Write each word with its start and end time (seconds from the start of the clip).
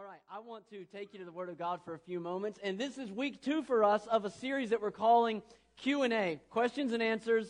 All 0.00 0.06
right, 0.06 0.22
I 0.32 0.38
want 0.38 0.66
to 0.70 0.84
take 0.84 1.12
you 1.12 1.18
to 1.18 1.26
the 1.26 1.30
Word 1.30 1.50
of 1.50 1.58
God 1.58 1.80
for 1.84 1.92
a 1.92 1.98
few 1.98 2.20
moments, 2.20 2.58
and 2.62 2.78
this 2.78 2.96
is 2.96 3.12
week 3.12 3.42
two 3.42 3.62
for 3.62 3.84
us 3.84 4.06
of 4.06 4.24
a 4.24 4.30
series 4.30 4.70
that 4.70 4.80
we're 4.80 4.90
calling 4.90 5.42
Q 5.76 6.04
and 6.04 6.12
A, 6.14 6.40
questions 6.48 6.94
and 6.94 7.02
answers. 7.02 7.46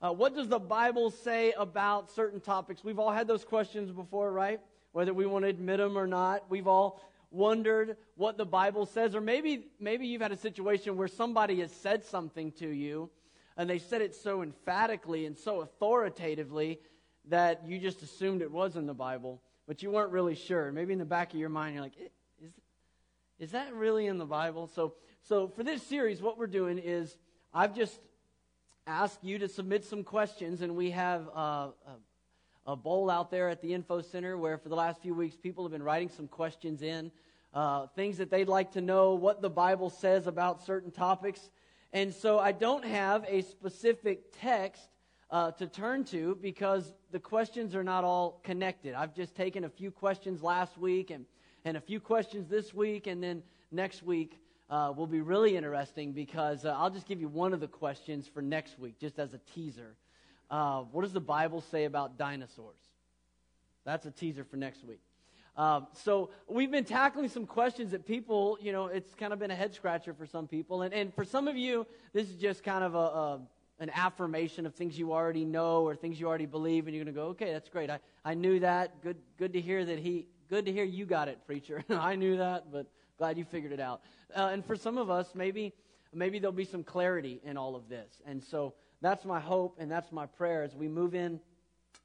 Uh, 0.00 0.10
what 0.10 0.34
does 0.34 0.48
the 0.48 0.58
Bible 0.58 1.10
say 1.10 1.52
about 1.52 2.10
certain 2.10 2.40
topics? 2.40 2.82
We've 2.82 2.98
all 2.98 3.10
had 3.10 3.26
those 3.26 3.44
questions 3.44 3.90
before, 3.90 4.32
right? 4.32 4.58
Whether 4.92 5.12
we 5.12 5.26
want 5.26 5.44
to 5.44 5.50
admit 5.50 5.80
them 5.80 5.98
or 5.98 6.06
not, 6.06 6.48
we've 6.48 6.66
all 6.66 6.98
wondered 7.30 7.98
what 8.14 8.38
the 8.38 8.46
Bible 8.46 8.86
says, 8.86 9.14
or 9.14 9.20
maybe 9.20 9.66
maybe 9.78 10.06
you've 10.06 10.22
had 10.22 10.32
a 10.32 10.36
situation 10.38 10.96
where 10.96 11.08
somebody 11.08 11.60
has 11.60 11.72
said 11.72 12.06
something 12.06 12.52
to 12.52 12.68
you, 12.68 13.10
and 13.58 13.68
they 13.68 13.78
said 13.78 14.00
it 14.00 14.14
so 14.14 14.42
emphatically 14.42 15.26
and 15.26 15.36
so 15.36 15.60
authoritatively 15.60 16.80
that 17.28 17.66
you 17.66 17.78
just 17.78 18.00
assumed 18.00 18.40
it 18.40 18.50
was 18.50 18.76
in 18.76 18.86
the 18.86 18.94
Bible 18.94 19.42
but 19.66 19.82
you 19.82 19.90
weren't 19.90 20.10
really 20.10 20.34
sure. 20.34 20.72
Maybe 20.72 20.92
in 20.92 20.98
the 20.98 21.04
back 21.04 21.32
of 21.32 21.38
your 21.38 21.48
mind, 21.48 21.74
you're 21.74 21.84
like, 21.84 21.96
is, 22.40 22.52
is 23.38 23.50
that 23.52 23.74
really 23.74 24.06
in 24.06 24.18
the 24.18 24.26
Bible? 24.26 24.66
So, 24.66 24.94
so 25.22 25.48
for 25.48 25.62
this 25.62 25.82
series, 25.82 26.20
what 26.20 26.38
we're 26.38 26.46
doing 26.46 26.78
is 26.78 27.16
I've 27.54 27.74
just 27.74 28.00
asked 28.86 29.22
you 29.22 29.38
to 29.38 29.48
submit 29.48 29.84
some 29.84 30.02
questions, 30.02 30.62
and 30.62 30.74
we 30.74 30.90
have 30.90 31.28
uh, 31.28 31.68
a, 32.66 32.72
a, 32.72 32.76
bowl 32.76 33.08
out 33.08 33.30
there 33.30 33.48
at 33.48 33.62
the 33.62 33.72
info 33.72 34.00
center 34.00 34.36
where 34.36 34.58
for 34.58 34.68
the 34.68 34.74
last 34.74 35.00
few 35.00 35.14
weeks 35.14 35.36
people 35.36 35.64
have 35.64 35.72
been 35.72 35.82
writing 35.82 36.08
some 36.08 36.26
questions 36.26 36.82
in, 36.82 37.12
uh, 37.54 37.86
things 37.94 38.18
that 38.18 38.30
they'd 38.30 38.48
like 38.48 38.72
to 38.72 38.80
know, 38.80 39.14
what 39.14 39.42
the 39.42 39.50
Bible 39.50 39.90
says 39.90 40.26
about 40.26 40.64
certain 40.64 40.90
topics. 40.90 41.50
And 41.92 42.12
so 42.12 42.38
I 42.38 42.52
don't 42.52 42.84
have 42.84 43.24
a 43.28 43.42
specific 43.42 44.32
text 44.40 44.88
uh, 45.32 45.50
to 45.52 45.66
turn 45.66 46.04
to 46.04 46.38
because 46.42 46.92
the 47.10 47.18
questions 47.18 47.74
are 47.74 47.82
not 47.82 48.04
all 48.04 48.40
connected. 48.44 48.94
I've 48.94 49.14
just 49.14 49.34
taken 49.34 49.64
a 49.64 49.68
few 49.68 49.90
questions 49.90 50.42
last 50.42 50.76
week 50.76 51.10
and, 51.10 51.24
and 51.64 51.76
a 51.78 51.80
few 51.80 52.00
questions 52.00 52.48
this 52.48 52.74
week, 52.74 53.06
and 53.06 53.22
then 53.22 53.42
next 53.70 54.02
week 54.02 54.38
uh, 54.68 54.92
will 54.94 55.06
be 55.06 55.22
really 55.22 55.56
interesting 55.56 56.12
because 56.12 56.66
uh, 56.66 56.76
I'll 56.78 56.90
just 56.90 57.06
give 57.06 57.18
you 57.18 57.28
one 57.28 57.54
of 57.54 57.60
the 57.60 57.66
questions 57.66 58.28
for 58.28 58.42
next 58.42 58.78
week, 58.78 58.98
just 59.00 59.18
as 59.18 59.32
a 59.32 59.40
teaser. 59.54 59.96
Uh, 60.50 60.82
what 60.82 61.00
does 61.00 61.14
the 61.14 61.20
Bible 61.20 61.62
say 61.62 61.86
about 61.86 62.18
dinosaurs? 62.18 62.76
That's 63.86 64.04
a 64.04 64.10
teaser 64.10 64.44
for 64.44 64.58
next 64.58 64.84
week. 64.84 65.00
Um, 65.56 65.86
so 65.92 66.30
we've 66.46 66.70
been 66.70 66.84
tackling 66.84 67.28
some 67.28 67.46
questions 67.46 67.90
that 67.92 68.06
people, 68.06 68.58
you 68.60 68.72
know, 68.72 68.86
it's 68.86 69.14
kind 69.14 69.32
of 69.32 69.38
been 69.38 69.50
a 69.50 69.54
head 69.54 69.74
scratcher 69.74 70.12
for 70.12 70.26
some 70.26 70.46
people, 70.46 70.82
and, 70.82 70.92
and 70.92 71.14
for 71.14 71.24
some 71.24 71.48
of 71.48 71.56
you, 71.56 71.86
this 72.12 72.28
is 72.28 72.36
just 72.36 72.62
kind 72.62 72.84
of 72.84 72.94
a, 72.94 72.98
a 72.98 73.40
an 73.82 73.90
affirmation 73.94 74.64
of 74.64 74.74
things 74.74 74.96
you 74.96 75.12
already 75.12 75.44
know 75.44 75.82
or 75.82 75.96
things 75.96 76.20
you 76.20 76.28
already 76.28 76.46
believe, 76.46 76.86
and 76.86 76.94
you're 76.94 77.04
going 77.04 77.12
to 77.12 77.20
go, 77.20 77.26
okay, 77.28 77.52
that's 77.52 77.68
great. 77.68 77.90
I, 77.90 77.98
I 78.24 78.34
knew 78.34 78.60
that. 78.60 79.02
Good, 79.02 79.16
good 79.38 79.52
to 79.54 79.60
hear 79.60 79.84
that 79.84 79.98
he, 79.98 80.28
good 80.48 80.66
to 80.66 80.72
hear 80.72 80.84
you 80.84 81.04
got 81.04 81.26
it, 81.26 81.40
preacher. 81.46 81.84
I 81.90 82.14
knew 82.14 82.36
that, 82.36 82.70
but 82.70 82.86
glad 83.18 83.36
you 83.36 83.44
figured 83.44 83.72
it 83.72 83.80
out. 83.80 84.02
Uh, 84.36 84.50
and 84.52 84.64
for 84.64 84.76
some 84.76 84.98
of 84.98 85.10
us, 85.10 85.34
maybe, 85.34 85.72
maybe 86.14 86.38
there'll 86.38 86.52
be 86.52 86.64
some 86.64 86.84
clarity 86.84 87.40
in 87.44 87.56
all 87.56 87.74
of 87.74 87.88
this. 87.88 88.22
And 88.24 88.42
so 88.42 88.74
that's 89.00 89.24
my 89.24 89.40
hope 89.40 89.78
and 89.80 89.90
that's 89.90 90.12
my 90.12 90.26
prayer 90.26 90.62
as 90.62 90.76
we 90.76 90.86
move 90.86 91.16
in 91.16 91.40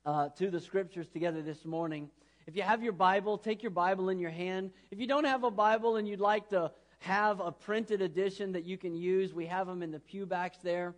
uh, 0.04 0.30
to 0.30 0.50
the 0.50 0.60
scriptures 0.60 1.08
together 1.08 1.44
this 1.44 1.64
morning. 1.64 2.10
If 2.48 2.56
you 2.56 2.64
have 2.64 2.82
your 2.82 2.94
Bible, 2.94 3.38
take 3.38 3.62
your 3.62 3.70
Bible 3.70 4.10
in 4.10 4.18
your 4.18 4.32
hand. 4.32 4.72
If 4.90 5.00
you 5.00 5.06
don't 5.06 5.26
have 5.26 5.44
a 5.44 5.52
Bible 5.52 5.98
and 5.98 6.08
you'd 6.08 6.20
like 6.20 6.50
to 6.50 6.72
have 7.00 7.40
a 7.40 7.52
printed 7.52 8.02
edition 8.02 8.54
that 8.54 8.64
you 8.64 8.80
can 8.80 8.96
use, 8.96 9.32
we 9.32 9.46
have 9.46 9.68
them 9.68 9.84
in 9.84 9.92
the 9.92 10.00
pew 10.00 10.26
backs 10.26 10.58
there. 10.64 10.96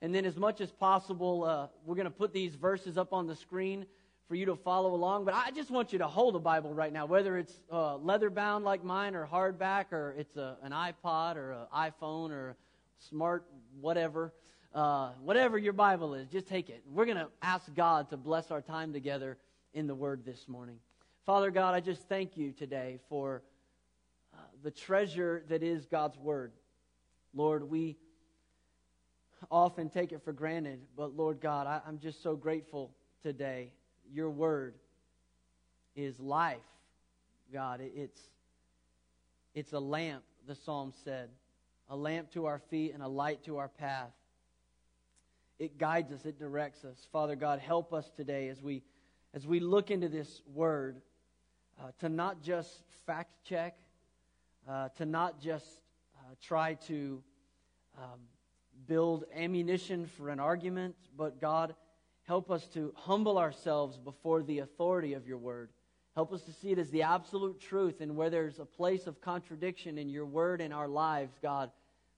And 0.00 0.14
then, 0.14 0.24
as 0.24 0.36
much 0.36 0.60
as 0.60 0.70
possible, 0.70 1.44
uh, 1.44 1.66
we're 1.84 1.96
going 1.96 2.04
to 2.04 2.10
put 2.10 2.32
these 2.32 2.54
verses 2.54 2.96
up 2.96 3.12
on 3.12 3.26
the 3.26 3.34
screen 3.34 3.84
for 4.28 4.34
you 4.36 4.46
to 4.46 4.54
follow 4.56 4.94
along. 4.94 5.24
But 5.24 5.34
I 5.34 5.50
just 5.50 5.70
want 5.70 5.92
you 5.92 5.98
to 5.98 6.06
hold 6.06 6.36
a 6.36 6.38
Bible 6.38 6.72
right 6.72 6.92
now, 6.92 7.06
whether 7.06 7.36
it's 7.36 7.60
uh, 7.72 7.96
leather 7.96 8.30
bound 8.30 8.64
like 8.64 8.84
mine, 8.84 9.14
or 9.16 9.26
hardback, 9.26 9.92
or 9.92 10.14
it's 10.16 10.36
a, 10.36 10.56
an 10.62 10.72
iPod, 10.72 11.36
or 11.36 11.52
an 11.52 11.66
iPhone, 11.74 12.30
or 12.30 12.56
smart 12.98 13.44
whatever. 13.80 14.32
Uh, 14.74 15.10
whatever 15.22 15.56
your 15.56 15.72
Bible 15.72 16.14
is, 16.14 16.28
just 16.28 16.46
take 16.46 16.68
it. 16.68 16.82
We're 16.92 17.06
going 17.06 17.16
to 17.16 17.28
ask 17.42 17.74
God 17.74 18.10
to 18.10 18.16
bless 18.16 18.50
our 18.50 18.60
time 18.60 18.92
together 18.92 19.38
in 19.72 19.86
the 19.86 19.94
Word 19.94 20.24
this 20.24 20.46
morning. 20.46 20.76
Father 21.24 21.50
God, 21.50 21.74
I 21.74 21.80
just 21.80 22.02
thank 22.08 22.36
you 22.36 22.52
today 22.52 22.98
for 23.08 23.42
uh, 24.34 24.38
the 24.62 24.70
treasure 24.70 25.42
that 25.48 25.62
is 25.62 25.86
God's 25.86 26.18
Word. 26.18 26.52
Lord, 27.34 27.68
we 27.68 27.96
often 29.50 29.88
take 29.88 30.12
it 30.12 30.22
for 30.22 30.32
granted, 30.32 30.80
but 30.96 31.16
Lord 31.16 31.40
God, 31.40 31.66
I, 31.66 31.80
I'm 31.86 31.98
just 31.98 32.22
so 32.22 32.36
grateful 32.36 32.92
today. 33.22 33.72
Your 34.12 34.30
word 34.30 34.74
is 35.94 36.18
life, 36.20 36.58
God. 37.52 37.80
It, 37.80 37.92
it's, 37.94 38.20
it's 39.54 39.72
a 39.72 39.78
lamp, 39.78 40.22
the 40.46 40.54
psalm 40.54 40.92
said, 41.04 41.30
a 41.88 41.96
lamp 41.96 42.30
to 42.32 42.46
our 42.46 42.58
feet 42.58 42.92
and 42.94 43.02
a 43.02 43.08
light 43.08 43.44
to 43.44 43.58
our 43.58 43.68
path. 43.68 44.10
It 45.58 45.78
guides 45.78 46.12
us, 46.12 46.24
it 46.24 46.38
directs 46.38 46.84
us. 46.84 47.06
Father 47.12 47.34
God, 47.34 47.58
help 47.58 47.92
us 47.92 48.10
today 48.16 48.48
as 48.48 48.62
we, 48.62 48.82
as 49.34 49.46
we 49.46 49.58
look 49.60 49.90
into 49.90 50.08
this 50.08 50.42
word 50.54 51.00
uh, 51.80 51.90
to 52.00 52.08
not 52.08 52.42
just 52.42 52.82
fact 53.06 53.30
check, 53.44 53.76
uh, 54.68 54.88
to 54.96 55.06
not 55.06 55.40
just 55.40 55.66
uh, 56.18 56.34
try 56.40 56.74
to 56.74 57.22
um, 57.96 58.20
build 58.86 59.24
ammunition 59.34 60.06
for 60.06 60.28
an 60.30 60.40
argument, 60.40 60.94
but 61.16 61.40
God, 61.40 61.74
help 62.24 62.50
us 62.50 62.66
to 62.68 62.92
humble 62.96 63.38
ourselves 63.38 63.98
before 63.98 64.42
the 64.42 64.60
authority 64.60 65.14
of 65.14 65.26
your 65.26 65.38
word. 65.38 65.70
Help 66.14 66.32
us 66.32 66.42
to 66.42 66.52
see 66.52 66.70
it 66.70 66.78
as 66.78 66.90
the 66.90 67.02
absolute 67.02 67.60
truth, 67.60 68.00
and 68.00 68.16
where 68.16 68.30
there's 68.30 68.58
a 68.58 68.64
place 68.64 69.06
of 69.06 69.20
contradiction 69.20 69.98
in 69.98 70.08
your 70.08 70.26
word 70.26 70.60
and 70.60 70.74
our 70.74 70.88
lives, 70.88 71.38
God, 71.40 71.70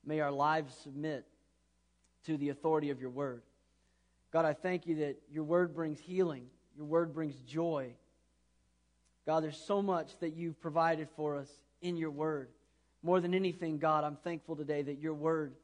may 0.05 0.21
our 0.21 0.31
lives 0.31 0.75
submit 0.83 1.27
to 2.25 2.37
the 2.37 2.49
authority 2.49 2.91
of 2.91 3.01
your 3.01 3.11
word. 3.11 3.43
God, 4.33 4.45
I 4.45 4.53
thank 4.53 4.87
you 4.87 4.97
that 4.97 5.17
your 5.31 5.45
word 5.45 5.75
brings 5.75 5.99
healing, 5.99 6.47
your 6.77 6.87
word 6.87 7.13
brings 7.13 7.35
joy. 7.41 7.93
God, 9.27 9.43
there's 9.43 9.61
so 9.61 9.83
much 9.83 10.19
that 10.21 10.35
you've 10.35 10.61
provided 10.61 11.09
for 11.17 11.37
us 11.37 11.49
in 11.83 11.97
your 11.97 12.11
word. 12.11 12.49
More 13.03 13.21
than 13.21 13.35
anything, 13.35 13.79
God, 13.79 14.05
I'm 14.05 14.17
thankful 14.17 14.57
today 14.57 14.83
that 14.83 14.99
your 14.99 15.15
word 15.15 15.55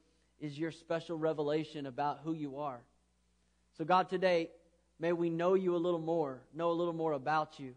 is 0.40 0.58
your 0.58 0.70
special 0.70 1.16
revelation 1.16 1.86
about 1.86 2.20
who 2.22 2.32
you 2.32 2.58
are. 2.58 2.80
So, 3.76 3.84
God, 3.84 4.08
today, 4.08 4.50
may 4.98 5.12
we 5.12 5.30
know 5.30 5.54
you 5.54 5.74
a 5.74 5.78
little 5.78 6.00
more, 6.00 6.40
know 6.54 6.70
a 6.70 6.72
little 6.72 6.92
more 6.92 7.12
about 7.12 7.58
you, 7.58 7.74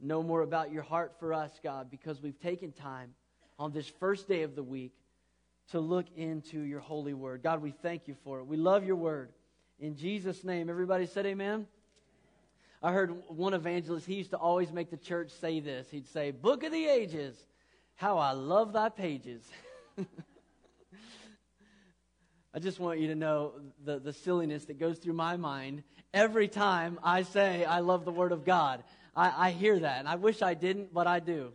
know 0.00 0.22
more 0.22 0.42
about 0.42 0.72
your 0.72 0.82
heart 0.82 1.14
for 1.18 1.32
us, 1.32 1.50
God, 1.62 1.90
because 1.90 2.20
we've 2.20 2.40
taken 2.40 2.72
time 2.72 3.14
on 3.58 3.72
this 3.72 3.88
first 3.88 4.28
day 4.28 4.42
of 4.42 4.54
the 4.54 4.62
week 4.62 4.92
to 5.70 5.80
look 5.80 6.06
into 6.16 6.60
your 6.60 6.80
holy 6.80 7.14
word. 7.14 7.42
God, 7.42 7.62
we 7.62 7.70
thank 7.70 8.06
you 8.06 8.14
for 8.24 8.40
it. 8.40 8.44
We 8.44 8.56
love 8.56 8.84
your 8.84 8.96
word. 8.96 9.30
In 9.78 9.96
Jesus' 9.96 10.44
name, 10.44 10.68
everybody 10.68 11.06
said 11.06 11.26
amen. 11.26 11.66
I 12.82 12.92
heard 12.92 13.14
one 13.28 13.54
evangelist, 13.54 14.06
he 14.06 14.16
used 14.16 14.30
to 14.30 14.36
always 14.36 14.70
make 14.70 14.90
the 14.90 14.98
church 14.98 15.30
say 15.30 15.60
this. 15.60 15.88
He'd 15.90 16.06
say, 16.06 16.32
Book 16.32 16.64
of 16.64 16.72
the 16.72 16.86
Ages, 16.86 17.34
how 17.94 18.18
I 18.18 18.32
love 18.32 18.74
thy 18.74 18.90
pages. 18.90 19.42
I 22.54 22.60
just 22.60 22.78
want 22.78 23.00
you 23.00 23.08
to 23.08 23.16
know 23.16 23.52
the, 23.84 23.98
the 23.98 24.12
silliness 24.12 24.66
that 24.66 24.78
goes 24.78 24.98
through 24.98 25.14
my 25.14 25.36
mind 25.36 25.82
every 26.12 26.46
time 26.46 27.00
I 27.02 27.24
say 27.24 27.64
I 27.64 27.80
love 27.80 28.04
the 28.04 28.12
Word 28.12 28.30
of 28.30 28.44
God. 28.44 28.84
I, 29.16 29.48
I 29.48 29.50
hear 29.50 29.76
that, 29.80 29.98
and 29.98 30.08
I 30.08 30.14
wish 30.14 30.40
I 30.40 30.54
didn't, 30.54 30.94
but 30.94 31.08
I 31.08 31.18
do. 31.18 31.52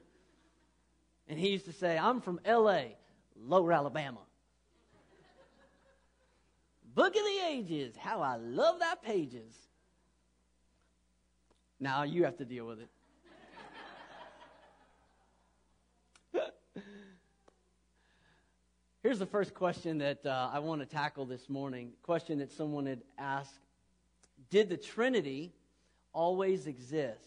And 1.29 1.39
he 1.39 1.49
used 1.49 1.65
to 1.65 1.73
say, 1.73 1.97
I'm 1.97 2.19
from 2.19 2.41
L.A., 2.43 2.97
Lower 3.41 3.71
Alabama. 3.71 4.19
Book 6.93 7.15
of 7.15 7.21
the 7.21 7.39
Ages, 7.47 7.95
how 7.95 8.21
I 8.21 8.35
love 8.35 8.79
that 8.79 9.01
pages. 9.01 9.53
Now 11.79 12.03
you 12.03 12.25
have 12.25 12.37
to 12.37 12.45
deal 12.45 12.65
with 12.65 12.81
it. 12.81 12.89
Here's 19.01 19.19
the 19.19 19.25
first 19.25 19.53
question 19.53 19.99
that 19.99 20.25
uh, 20.25 20.49
I 20.51 20.59
want 20.59 20.81
to 20.81 20.85
tackle 20.85 21.25
this 21.25 21.47
morning. 21.47 21.93
Question 22.03 22.39
that 22.39 22.51
someone 22.51 22.85
had 22.85 22.99
asked 23.17 23.61
Did 24.49 24.67
the 24.67 24.75
Trinity 24.75 25.53
always 26.11 26.67
exist? 26.67 27.23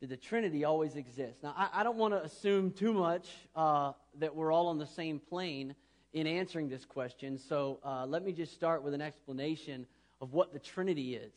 Did 0.00 0.08
the 0.08 0.16
Trinity 0.16 0.64
always 0.64 0.96
exist? 0.96 1.42
Now, 1.42 1.54
I, 1.54 1.68
I 1.74 1.82
don't 1.82 1.98
want 1.98 2.14
to 2.14 2.24
assume 2.24 2.70
too 2.70 2.94
much 2.94 3.28
uh, 3.54 3.92
that 4.18 4.34
we're 4.34 4.50
all 4.50 4.68
on 4.68 4.78
the 4.78 4.86
same 4.86 5.18
plane 5.18 5.74
in 6.14 6.26
answering 6.26 6.70
this 6.70 6.86
question, 6.86 7.36
so 7.36 7.78
uh, 7.84 8.06
let 8.06 8.24
me 8.24 8.32
just 8.32 8.54
start 8.54 8.82
with 8.82 8.94
an 8.94 9.02
explanation 9.02 9.84
of 10.22 10.32
what 10.32 10.50
the 10.50 10.58
Trinity 10.58 11.16
is. 11.16 11.34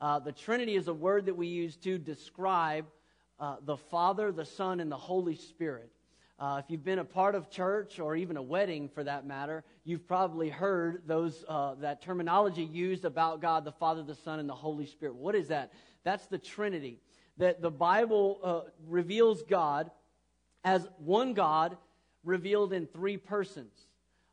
Uh, 0.00 0.18
the 0.18 0.32
Trinity 0.32 0.74
is 0.74 0.88
a 0.88 0.94
word 0.94 1.26
that 1.26 1.36
we 1.36 1.46
use 1.46 1.76
to 1.76 1.96
describe 1.96 2.86
uh, 3.38 3.58
the 3.64 3.76
Father, 3.76 4.32
the 4.32 4.44
Son, 4.44 4.80
and 4.80 4.90
the 4.90 4.96
Holy 4.96 5.36
Spirit. 5.36 5.92
Uh, 6.38 6.60
if 6.62 6.70
you've 6.70 6.84
been 6.84 6.98
a 6.98 7.04
part 7.04 7.34
of 7.34 7.48
church 7.48 7.98
or 7.98 8.14
even 8.14 8.36
a 8.36 8.42
wedding 8.42 8.90
for 8.90 9.02
that 9.02 9.26
matter, 9.26 9.64
you've 9.84 10.06
probably 10.06 10.50
heard 10.50 11.02
those, 11.06 11.44
uh, 11.48 11.74
that 11.76 12.02
terminology 12.02 12.62
used 12.62 13.06
about 13.06 13.40
God 13.40 13.64
the 13.64 13.72
Father, 13.72 14.02
the 14.02 14.14
Son, 14.14 14.38
and 14.38 14.48
the 14.48 14.54
Holy 14.54 14.84
Spirit. 14.84 15.14
What 15.14 15.34
is 15.34 15.48
that? 15.48 15.72
That's 16.04 16.26
the 16.26 16.38
Trinity. 16.38 17.00
that 17.38 17.60
the 17.60 17.70
Bible 17.70 18.40
uh, 18.42 18.60
reveals 18.86 19.42
God 19.42 19.90
as 20.64 20.88
one 20.98 21.34
God 21.34 21.76
revealed 22.24 22.72
in 22.72 22.86
three 22.86 23.16
persons. 23.16 23.72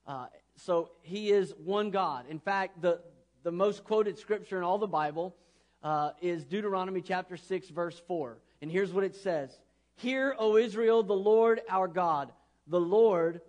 Uh, 0.07 0.27
so 0.55 0.91
he 1.01 1.31
is 1.31 1.53
one 1.63 1.89
God. 1.89 2.25
In 2.29 2.39
fact, 2.39 2.81
the, 2.81 3.01
the 3.43 3.51
most 3.51 3.83
quoted 3.83 4.17
scripture 4.17 4.57
in 4.57 4.63
all 4.63 4.77
the 4.77 4.87
Bible 4.87 5.35
uh, 5.83 6.11
is 6.21 6.45
Deuteronomy 6.45 7.01
chapter 7.01 7.37
6, 7.37 7.69
verse 7.69 8.01
4. 8.07 8.37
And 8.61 8.71
here's 8.71 8.93
what 8.93 9.03
it 9.03 9.15
says 9.15 9.59
Hear, 9.95 10.35
O 10.37 10.57
Israel, 10.57 11.03
the 11.03 11.13
Lord 11.15 11.61
our 11.69 11.87
God, 11.87 12.31
the 12.67 12.79
Lord 12.79 13.41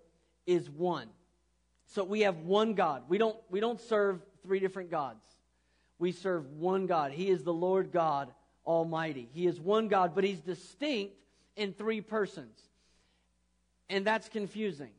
is 0.47 0.69
one. 0.71 1.09
So 1.87 2.05
we 2.05 2.21
have 2.21 2.39
one 2.39 2.75
God. 2.75 3.05
We 3.09 3.19
don't, 3.19 3.37
we 3.51 3.61
don't 3.61 3.81
serve 3.81 4.21
three 4.43 4.61
different 4.61 4.91
gods. 4.91 5.25
We 5.99 6.13
serve 6.13 6.51
one 6.53 6.87
God. 6.87 7.13
He 7.13 7.29
is 7.29 7.45
the 7.45 7.53
Lord 7.53 7.93
God 7.93 8.31
Almighty. 8.67 9.29
He 9.33 9.47
is 9.47 9.61
one 9.61 9.89
God, 9.89 10.15
but 10.15 10.25
He's 10.25 10.41
distinct 10.41 11.15
in 11.57 11.73
three 11.73 12.01
persons. 12.01 12.59
And 13.89 14.07
that's 14.07 14.29
confusing. 14.29 14.91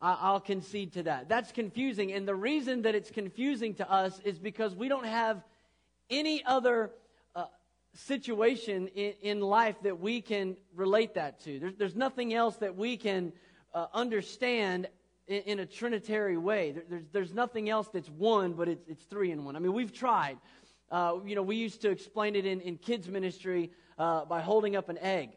I'll 0.00 0.40
concede 0.40 0.92
to 0.94 1.04
that. 1.04 1.28
That's 1.28 1.52
confusing. 1.52 2.12
And 2.12 2.28
the 2.28 2.34
reason 2.34 2.82
that 2.82 2.94
it's 2.94 3.10
confusing 3.10 3.74
to 3.74 3.90
us 3.90 4.20
is 4.24 4.38
because 4.38 4.74
we 4.74 4.88
don't 4.88 5.06
have 5.06 5.42
any 6.10 6.44
other 6.44 6.90
situation 7.96 8.88
in, 8.88 9.14
in, 9.22 9.40
life 9.40 9.76
that 9.82 10.00
we 10.00 10.20
can 10.20 10.56
relate 10.74 11.14
that 11.14 11.40
to. 11.44 11.58
There's, 11.58 11.74
there's 11.76 11.96
nothing 11.96 12.34
else 12.34 12.56
that 12.56 12.76
we 12.76 12.96
can 12.96 13.32
uh, 13.74 13.86
understand 13.92 14.88
in, 15.26 15.42
in, 15.42 15.58
a 15.60 15.66
trinitary 15.66 16.36
way. 16.36 16.72
There, 16.72 16.84
there's, 16.88 17.04
there's 17.12 17.34
nothing 17.34 17.68
else 17.68 17.88
that's 17.92 18.10
one, 18.10 18.52
but 18.52 18.68
it's, 18.68 18.84
it's 18.86 19.04
three 19.04 19.30
in 19.30 19.44
one. 19.44 19.56
I 19.56 19.58
mean, 19.58 19.72
we've 19.72 19.92
tried. 19.92 20.38
Uh, 20.90 21.14
you 21.24 21.34
know, 21.34 21.42
we 21.42 21.56
used 21.56 21.82
to 21.82 21.90
explain 21.90 22.36
it 22.36 22.46
in, 22.46 22.60
in 22.60 22.76
kids' 22.76 23.08
ministry 23.08 23.70
uh, 23.98 24.24
by 24.24 24.40
holding 24.40 24.76
up 24.76 24.88
an 24.88 24.98
egg. 24.98 25.30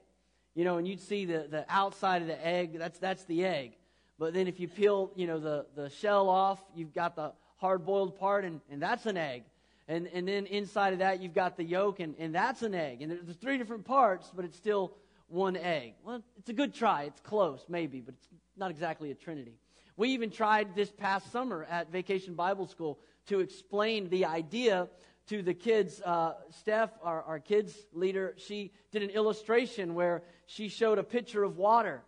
You 0.54 0.66
know, 0.66 0.78
and 0.78 0.88
you'd 0.88 1.00
see 1.00 1.26
the, 1.26 1.48
the 1.50 1.66
outside 1.70 2.22
of 2.22 2.28
the 2.28 2.46
egg, 2.46 2.78
that's, 2.78 3.00
that's 3.00 3.24
the 3.26 3.46
egg. 3.46 3.78
But 4.18 4.34
then 4.34 4.48
if 4.48 4.60
you 4.60 4.68
peel, 4.68 5.12
you 5.16 5.28
know, 5.28 5.40
the, 5.40 5.66
the 5.76 5.90
shell 5.90 6.30
off, 6.30 6.60
you've 6.76 6.94
got 6.94 7.16
the 7.16 7.32
hard-boiled 7.58 8.20
part, 8.20 8.44
and, 8.46 8.60
and 8.70 8.82
that's 8.82 9.06
an 9.06 9.16
egg. 9.16 9.44
And, 9.90 10.08
and 10.14 10.28
then 10.28 10.46
inside 10.46 10.94
of 10.94 11.00
that, 11.00 11.20
you've 11.20 11.34
got 11.34 11.58
the 11.58 11.64
yolk, 11.64 12.00
and, 12.00 12.14
and 12.20 12.34
that's 12.34 12.62
an 12.62 12.76
egg. 12.76 13.02
And 13.02 13.12
there's 13.12 13.38
three 13.38 13.58
different 13.58 13.86
parts, 13.86 14.32
but 14.34 14.46
it's 14.46 14.56
still 14.56 14.94
one 15.30 15.58
egg. 15.58 15.96
Well, 16.06 16.22
it's 16.38 16.50
a 16.50 16.54
good 16.54 16.76
try. 16.76 17.04
It's 17.04 17.20
close, 17.22 17.66
maybe, 17.68 18.00
but 18.00 18.14
it's 18.14 18.28
not 18.56 18.70
exactly 18.70 19.10
a 19.10 19.16
trinity. 19.16 19.56
We 19.98 20.10
even 20.10 20.30
tried 20.30 20.76
this 20.76 20.92
past 20.92 21.32
summer 21.32 21.66
at 21.68 21.92
Vacation 21.92 22.36
Bible 22.36 22.68
School 22.68 23.00
to 23.30 23.40
explain 23.40 24.10
the 24.10 24.26
idea 24.26 24.90
to 25.30 25.42
the 25.42 25.56
kids. 25.56 26.02
Uh, 26.06 26.34
Steph, 26.52 26.92
our, 27.02 27.24
our 27.24 27.40
kids 27.40 27.76
leader, 27.92 28.36
she 28.38 28.72
did 28.92 29.02
an 29.02 29.10
illustration 29.10 29.96
where 29.96 30.22
she 30.46 30.70
showed 30.70 31.00
a 31.00 31.04
picture 31.04 31.44
of 31.44 31.58
water 31.58 32.04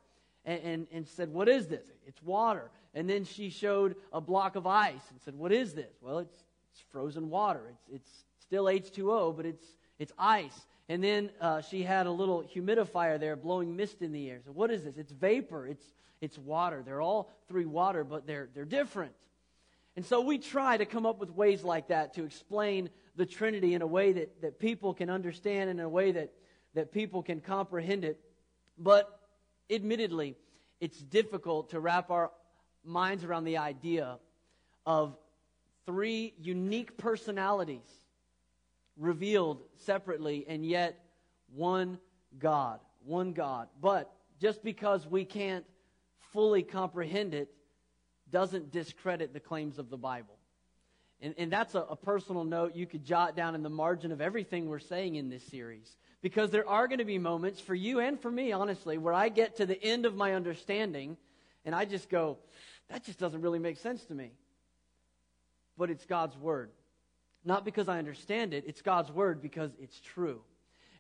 and, 0.46 0.62
and, 0.64 0.88
and 0.92 1.08
said, 1.08 1.34
What 1.34 1.50
is 1.50 1.66
this? 1.66 1.88
It's 2.06 2.22
water. 2.22 2.70
And 2.94 3.10
then 3.10 3.24
she 3.26 3.50
showed 3.50 3.96
a 4.14 4.22
block 4.22 4.56
of 4.56 4.68
ice 4.68 5.02
and 5.10 5.20
said, 5.22 5.34
What 5.34 5.52
is 5.52 5.74
this? 5.74 5.92
Well, 6.00 6.20
it's 6.20 6.44
it's 6.72 6.82
frozen 6.92 7.30
water. 7.30 7.62
It's, 7.70 8.02
it's 8.02 8.24
still 8.40 8.66
H2O, 8.66 9.36
but 9.36 9.46
it's, 9.46 9.66
it's 10.00 10.12
ice. 10.18 10.68
And 10.90 11.04
then 11.04 11.32
uh, 11.40 11.62
she 11.62 11.84
had 11.84 12.08
a 12.08 12.12
little 12.12 12.44
humidifier 12.44 13.20
there 13.20 13.36
blowing 13.36 13.76
mist 13.76 14.02
in 14.02 14.12
the 14.12 14.30
air. 14.30 14.42
So, 14.46 14.52
what 14.52 14.72
is 14.72 14.84
this? 14.84 14.98
It's 14.98 15.12
vapor, 15.12 15.68
it's, 15.68 15.86
it's 16.20 16.38
water. 16.38 16.84
They're 16.86 17.02
all 17.02 17.32
three 17.48 17.66
water, 17.66 18.04
but 18.04 18.28
they're, 18.28 18.50
they're 18.54 18.66
different. 18.66 19.14
And 19.96 20.06
so 20.06 20.22
we 20.22 20.38
try 20.38 20.78
to 20.78 20.86
come 20.86 21.06
up 21.06 21.20
with 21.20 21.30
ways 21.32 21.64
like 21.64 21.90
that 21.90 22.14
to 22.14 22.24
explain 22.24 22.90
the 23.18 23.26
Trinity 23.26 23.74
in 23.74 23.82
a 23.82 23.88
way 23.88 24.14
that, 24.14 24.42
that 24.42 24.60
people 24.60 24.94
can 24.94 25.10
understand 25.10 25.70
and 25.70 25.80
in 25.80 25.86
a 25.86 25.90
way 25.90 26.12
that, 26.14 26.32
that 26.76 26.94
people 26.94 27.22
can 27.22 27.42
comprehend 27.42 28.06
it. 28.06 28.20
But 28.78 29.20
admittedly, 29.70 30.38
it's 30.80 30.98
difficult 30.98 31.72
to 31.72 31.80
wrap 31.80 32.10
our 32.10 32.32
minds 32.86 33.24
around 33.24 33.44
the 33.44 33.58
idea 33.58 34.18
of 34.86 35.18
three 35.86 36.34
unique 36.40 36.98
personalities 36.98 37.88
revealed 38.98 39.62
separately 39.78 40.46
and 40.48 40.66
yet 40.66 41.04
one 41.54 41.98
God. 42.40 42.80
One 43.06 43.34
God. 43.34 43.68
But 43.82 44.12
just 44.40 44.64
because 44.64 45.08
we 45.08 45.26
can't 45.26 45.66
fully 46.34 46.64
comprehend 46.64 47.34
it 47.34 47.50
doesn't 48.30 48.72
discredit 48.72 49.34
the 49.34 49.40
claims 49.40 49.78
of 49.78 49.90
the 49.90 49.98
Bible. 49.98 50.38
And, 51.22 51.36
and 51.38 51.52
that's 51.52 51.76
a, 51.76 51.82
a 51.82 51.96
personal 51.96 52.44
note 52.44 52.76
you 52.76 52.88
could 52.88 53.04
jot 53.04 53.36
down 53.36 53.54
in 53.54 53.62
the 53.62 53.70
margin 53.70 54.12
of 54.12 54.22
everything 54.22 54.68
we're 54.68 54.80
saying 54.80 55.16
in 55.16 55.30
this 55.30 55.44
series. 55.44 55.98
Because 56.22 56.52
there 56.52 56.68
are 56.68 56.88
going 56.88 57.00
to 57.00 57.06
be 57.06 57.18
moments 57.18 57.60
for 57.60 57.76
you 57.76 58.00
and 58.00 58.20
for 58.20 58.32
me, 58.32 58.52
honestly, 58.52 58.98
where 58.98 59.14
I 59.14 59.30
get 59.30 59.58
to 59.58 59.66
the 59.66 59.82
end 59.84 60.06
of 60.06 60.16
my 60.16 60.34
understanding 60.34 61.18
and 61.66 61.76
I 61.76 61.86
just 61.86 62.10
go, 62.10 62.38
that 62.90 63.04
just 63.04 63.20
doesn't 63.20 63.42
really 63.42 63.60
make 63.60 63.78
sense 63.78 64.04
to 64.06 64.16
me 64.16 64.32
but 65.82 65.90
it's 65.90 66.06
God's 66.06 66.38
word. 66.38 66.70
Not 67.44 67.66
because 67.66 67.90
I 67.90 67.98
understand 67.98 68.54
it, 68.54 68.66
it's 68.68 68.84
God's 68.84 69.12
word 69.12 69.42
because 69.42 69.72
it's 69.82 70.00
true. 70.00 70.44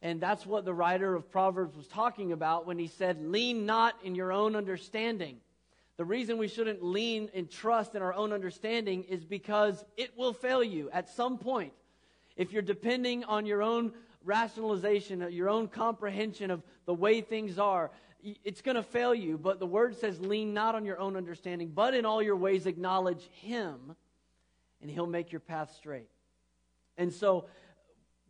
And 0.01 0.19
that's 0.19 0.43
what 0.43 0.65
the 0.65 0.73
writer 0.73 1.13
of 1.13 1.29
Proverbs 1.29 1.77
was 1.77 1.85
talking 1.85 2.31
about 2.31 2.65
when 2.65 2.79
he 2.79 2.87
said, 2.87 3.23
Lean 3.23 3.67
not 3.67 3.93
in 4.03 4.15
your 4.15 4.31
own 4.33 4.55
understanding. 4.55 5.37
The 5.97 6.03
reason 6.03 6.39
we 6.39 6.47
shouldn't 6.47 6.83
lean 6.83 7.29
and 7.35 7.47
trust 7.47 7.93
in 7.93 8.01
our 8.01 8.15
own 8.15 8.33
understanding 8.33 9.03
is 9.03 9.23
because 9.23 9.85
it 9.97 10.17
will 10.17 10.33
fail 10.33 10.63
you 10.63 10.89
at 10.91 11.09
some 11.09 11.37
point. 11.37 11.73
If 12.35 12.51
you're 12.51 12.63
depending 12.63 13.23
on 13.25 13.45
your 13.45 13.61
own 13.61 13.93
rationalization, 14.25 15.27
your 15.29 15.49
own 15.49 15.67
comprehension 15.67 16.49
of 16.49 16.63
the 16.87 16.93
way 16.95 17.21
things 17.21 17.59
are, 17.59 17.91
it's 18.43 18.63
going 18.63 18.77
to 18.77 18.83
fail 18.83 19.13
you. 19.13 19.37
But 19.37 19.59
the 19.59 19.67
word 19.67 19.95
says, 19.95 20.19
lean 20.19 20.55
not 20.55 20.73
on 20.73 20.85
your 20.85 20.97
own 20.97 21.15
understanding, 21.15 21.71
but 21.71 21.93
in 21.93 22.03
all 22.03 22.23
your 22.23 22.35
ways 22.35 22.65
acknowledge 22.65 23.29
him, 23.33 23.95
and 24.81 24.89
He'll 24.89 25.07
make 25.07 25.31
your 25.31 25.39
path 25.39 25.73
straight. 25.75 26.09
And 26.97 27.13
so 27.13 27.45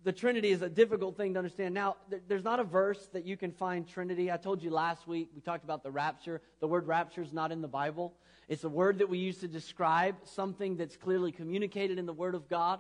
the 0.04 0.12
Trinity 0.12 0.50
is 0.50 0.62
a 0.62 0.70
difficult 0.70 1.16
thing 1.16 1.34
to 1.34 1.40
understand. 1.40 1.74
Now, 1.74 1.98
there's 2.28 2.44
not 2.44 2.60
a 2.60 2.64
verse 2.64 3.08
that 3.14 3.26
you 3.26 3.38
can 3.38 3.52
find 3.52 3.88
Trinity. 3.88 4.32
I 4.32 4.38
told 4.38 4.64
you 4.64 4.72
last 4.72 5.08
week, 5.08 5.30
we 5.36 5.42
talked 5.42 5.64
about 5.64 5.84
the 5.84 5.92
rapture. 5.92 6.42
The 6.60 6.68
word 6.68 6.88
rapture 6.88 7.22
is 7.22 7.34
not 7.34 7.52
in 7.52 7.62
the 7.62 7.68
Bible. 7.68 8.14
It's 8.48 8.64
a 8.64 8.70
word 8.70 9.00
that 9.00 9.10
we 9.10 9.20
use 9.20 9.38
to 9.40 9.48
describe 9.48 10.16
something 10.24 10.76
that's 10.76 10.98
clearly 10.98 11.32
communicated 11.32 12.00
in 12.00 12.06
the 12.06 12.14
Word 12.14 12.36
of 12.36 12.50
God. 12.50 12.80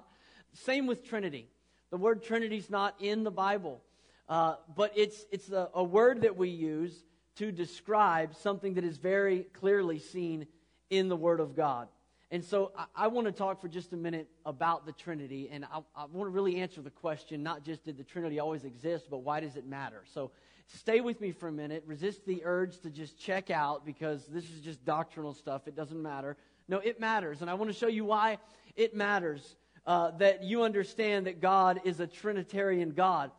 Same 0.54 0.88
with 0.88 1.08
Trinity. 1.08 1.48
The 1.92 1.98
word 1.98 2.24
Trinity 2.24 2.58
is 2.58 2.70
not 2.70 2.96
in 3.00 3.24
the 3.24 3.32
Bible, 3.32 3.82
uh, 4.28 4.56
but 4.76 4.94
it's, 4.96 5.26
it's 5.32 5.52
a, 5.52 5.70
a 5.74 5.84
word 5.84 6.22
that 6.22 6.36
we 6.36 6.50
use 6.50 7.04
to 7.36 7.51
describe 7.51 8.36
something 8.36 8.74
that 8.75 8.84
is 8.84 8.98
very 8.98 9.44
clearly 9.54 10.00
seen 10.00 10.48
in 10.90 11.08
the 11.08 11.16
Word 11.16 11.40
of 11.40 11.56
God. 11.56 11.88
And 12.32 12.44
so 12.44 12.72
I, 12.78 12.86
I 12.96 13.08
want 13.08 13.28
to 13.28 13.34
talk 13.34 13.60
for 13.60 13.68
just 13.68 13.92
a 13.92 13.98
minute 13.98 14.30
about 14.46 14.86
the 14.86 14.94
Trinity, 14.94 15.50
and 15.52 15.66
I, 15.66 15.80
I 15.96 16.06
want 16.06 16.28
to 16.28 16.30
really 16.30 16.58
answer 16.58 16.82
the 16.82 16.90
question 16.90 17.44
not 17.44 17.64
just 17.64 17.84
did 17.84 17.98
the 17.98 18.04
Trinity 18.04 18.40
always 18.40 18.64
exist, 18.64 19.08
but 19.10 19.20
why 19.20 19.42
does 19.42 19.58
it 19.58 19.68
matter? 19.68 20.04
So 20.14 20.32
stay 20.68 21.02
with 21.02 21.20
me 21.20 21.34
for 21.34 21.50
a 21.50 21.52
minute. 21.52 21.84
Resist 21.86 22.26
the 22.26 22.42
urge 22.46 22.80
to 22.80 22.90
just 22.90 23.20
check 23.20 23.52
out 23.52 23.86
because 23.86 24.26
this 24.28 24.46
is 24.46 24.62
just 24.62 24.84
doctrinal 24.86 25.34
stuff. 25.34 25.68
It 25.68 25.76
doesn't 25.76 26.02
matter. 26.02 26.38
No, 26.70 26.78
it 26.78 27.02
matters. 27.02 27.42
And 27.42 27.50
I 27.50 27.54
want 27.54 27.70
to 27.70 27.78
show 27.78 27.88
you 27.88 28.06
why 28.06 28.38
it 28.78 28.96
matters 28.96 29.58
uh, 29.86 30.12
that 30.12 30.44
you 30.44 30.64
understand 30.64 31.28
that 31.28 31.42
God 31.42 31.82
is 31.84 32.00
a 32.00 32.08
Trinitarian 32.08 32.92
God. 32.92 33.32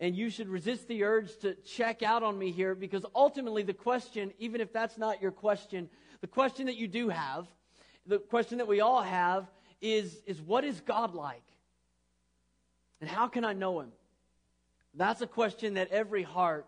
And 0.00 0.16
you 0.16 0.30
should 0.30 0.48
resist 0.48 0.88
the 0.88 1.04
urge 1.04 1.36
to 1.40 1.54
check 1.54 2.02
out 2.02 2.22
on 2.22 2.36
me 2.36 2.50
here 2.50 2.74
because 2.74 3.04
ultimately 3.14 3.62
the 3.62 3.74
question, 3.74 4.32
even 4.38 4.60
if 4.60 4.72
that's 4.72 4.98
not 4.98 5.22
your 5.22 5.30
question, 5.30 5.88
the 6.20 6.26
question 6.26 6.66
that 6.66 6.76
you 6.76 6.88
do 6.88 7.10
have 7.10 7.46
the 8.10 8.18
question 8.18 8.58
that 8.58 8.66
we 8.66 8.80
all 8.80 9.02
have 9.02 9.46
is, 9.80 10.20
is 10.26 10.42
what 10.42 10.64
is 10.64 10.80
God 10.80 11.14
like? 11.14 11.44
And 13.00 13.08
how 13.08 13.28
can 13.28 13.44
I 13.44 13.52
know 13.52 13.80
him? 13.80 13.92
That's 14.94 15.22
a 15.22 15.26
question 15.28 15.74
that 15.74 15.92
every 15.92 16.24
heart 16.24 16.66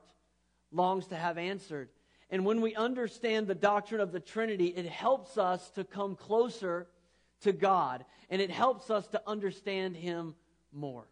longs 0.70 1.08
to 1.08 1.16
have 1.16 1.38
answered. 1.38 1.88
And 2.30 2.46
when 2.46 2.60
we 2.60 2.76
understand 2.76 3.48
the 3.48 3.56
doctrine 3.56 4.00
of 4.00 4.12
the 4.12 4.20
Trinity, 4.20 4.66
it 4.66 4.86
helps 4.86 5.36
us 5.36 5.68
to 5.72 5.82
come 5.82 6.14
closer 6.14 6.86
to 7.40 7.52
God 7.52 8.04
and 8.30 8.40
it 8.40 8.50
helps 8.50 8.88
us 8.88 9.08
to 9.08 9.20
understand 9.26 9.96
Him 9.96 10.36
more. 10.72 11.08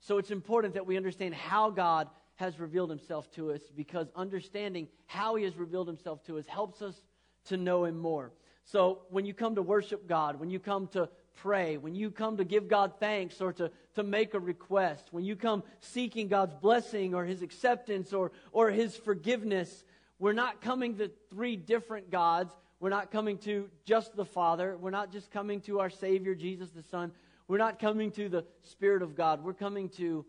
So 0.00 0.18
it's 0.18 0.32
important 0.32 0.74
that 0.74 0.84
we 0.84 0.96
understand 0.96 1.34
how 1.34 1.70
God 1.70 2.08
has 2.34 2.58
revealed 2.58 2.90
Himself 2.90 3.30
to 3.32 3.52
us 3.52 3.62
because 3.74 4.08
understanding 4.16 4.88
how 5.06 5.36
He 5.36 5.44
has 5.44 5.56
revealed 5.56 5.86
Himself 5.86 6.24
to 6.24 6.38
us 6.38 6.46
helps 6.48 6.82
us 6.82 7.00
to 7.46 7.56
know 7.56 7.84
Him 7.84 7.96
more. 7.96 8.32
So 8.64 9.02
when 9.10 9.26
you 9.26 9.34
come 9.34 9.56
to 9.56 9.62
worship 9.62 10.08
God, 10.08 10.40
when 10.40 10.50
you 10.50 10.58
come 10.58 10.88
to 10.88 11.08
pray, 11.36 11.76
when 11.76 11.94
you 11.94 12.10
come 12.10 12.36
to 12.38 12.44
give 12.44 12.68
God 12.68 12.94
thanks 12.98 13.40
or 13.40 13.52
to, 13.54 13.70
to 13.94 14.02
make 14.02 14.34
a 14.34 14.40
request, 14.40 15.08
when 15.10 15.24
you 15.24 15.36
come 15.36 15.62
seeking 15.80 16.28
God's 16.28 16.54
blessing 16.54 17.14
or 17.14 17.24
His 17.24 17.42
acceptance 17.42 18.12
or, 18.12 18.32
or 18.52 18.70
His 18.70 18.96
forgiveness, 18.96 19.84
we're 20.18 20.32
not 20.32 20.60
coming 20.60 20.96
to 20.98 21.10
three 21.30 21.56
different 21.56 22.10
gods. 22.10 22.54
We're 22.80 22.90
not 22.90 23.10
coming 23.10 23.38
to 23.38 23.68
just 23.84 24.16
the 24.16 24.24
Father. 24.24 24.76
We're 24.76 24.90
not 24.90 25.12
just 25.12 25.30
coming 25.30 25.60
to 25.62 25.80
our 25.80 25.90
Savior, 25.90 26.34
Jesus 26.34 26.70
the 26.70 26.82
Son. 26.82 27.12
We're 27.48 27.58
not 27.58 27.78
coming 27.78 28.10
to 28.12 28.28
the 28.28 28.44
Spirit 28.62 29.02
of 29.02 29.14
God. 29.14 29.44
We're 29.44 29.52
coming 29.52 29.90
to 29.90 30.24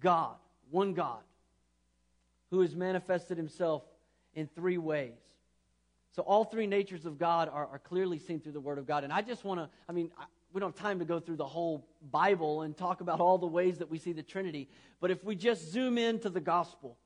God, 0.00 0.34
one 0.70 0.94
God, 0.94 1.20
who 2.50 2.60
has 2.60 2.74
manifested 2.74 3.36
himself 3.36 3.82
in 4.34 4.48
three 4.48 4.78
ways. 4.78 5.27
So 6.18 6.24
all 6.24 6.42
three 6.42 6.66
natures 6.66 7.06
of 7.06 7.16
God 7.16 7.48
are, 7.48 7.68
are 7.68 7.78
clearly 7.78 8.18
seen 8.18 8.40
through 8.40 8.50
the 8.50 8.60
Word 8.60 8.78
of 8.78 8.88
God. 8.88 9.04
And 9.04 9.12
I 9.12 9.22
just 9.22 9.44
want 9.44 9.60
to, 9.60 9.68
I 9.88 9.92
mean, 9.92 10.10
I, 10.18 10.24
we 10.52 10.58
don't 10.58 10.76
have 10.76 10.82
time 10.82 10.98
to 10.98 11.04
go 11.04 11.20
through 11.20 11.36
the 11.36 11.46
whole 11.46 11.86
Bible 12.10 12.62
and 12.62 12.76
talk 12.76 13.00
about 13.00 13.20
all 13.20 13.38
the 13.38 13.46
ways 13.46 13.78
that 13.78 13.88
we 13.88 13.98
see 13.98 14.10
the 14.10 14.24
Trinity. 14.24 14.68
But 15.00 15.12
if 15.12 15.22
we 15.22 15.36
just 15.36 15.70
zoom 15.70 15.96
into 15.96 16.28
the 16.28 16.40
gospel, 16.40 16.98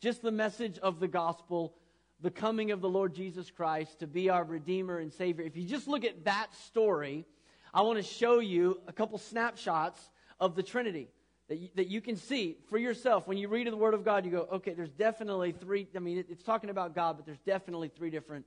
just 0.00 0.22
the 0.22 0.30
message 0.30 0.78
of 0.78 1.00
the 1.00 1.08
gospel, 1.08 1.74
the 2.20 2.30
coming 2.30 2.70
of 2.70 2.80
the 2.80 2.88
Lord 2.88 3.16
Jesus 3.16 3.50
Christ 3.50 3.98
to 3.98 4.06
be 4.06 4.30
our 4.30 4.44
Redeemer 4.44 5.00
and 5.00 5.12
Savior, 5.12 5.44
if 5.44 5.56
you 5.56 5.64
just 5.64 5.88
look 5.88 6.04
at 6.04 6.26
that 6.26 6.54
story, 6.54 7.26
I 7.74 7.82
want 7.82 7.96
to 7.98 8.04
show 8.04 8.38
you 8.38 8.80
a 8.86 8.92
couple 8.92 9.18
snapshots 9.18 9.98
of 10.38 10.54
the 10.54 10.62
Trinity 10.62 11.08
that 11.48 11.58
you, 11.58 11.68
that 11.76 11.88
you 11.88 12.00
can 12.00 12.16
see 12.16 12.56
for 12.68 12.78
yourself. 12.78 13.28
When 13.28 13.38
you 13.38 13.48
read 13.48 13.66
the 13.66 13.76
Word 13.76 13.94
of 13.94 14.04
God, 14.04 14.24
you 14.24 14.30
go, 14.30 14.48
okay, 14.54 14.74
there's 14.74 14.90
definitely 14.90 15.52
three. 15.52 15.86
I 15.94 16.00
mean, 16.00 16.18
it, 16.18 16.26
it's 16.28 16.42
talking 16.42 16.70
about 16.70 16.94
God, 16.94 17.16
but 17.16 17.26
there's 17.26 17.40
definitely 17.40 17.88
three 17.88 18.10
different 18.10 18.44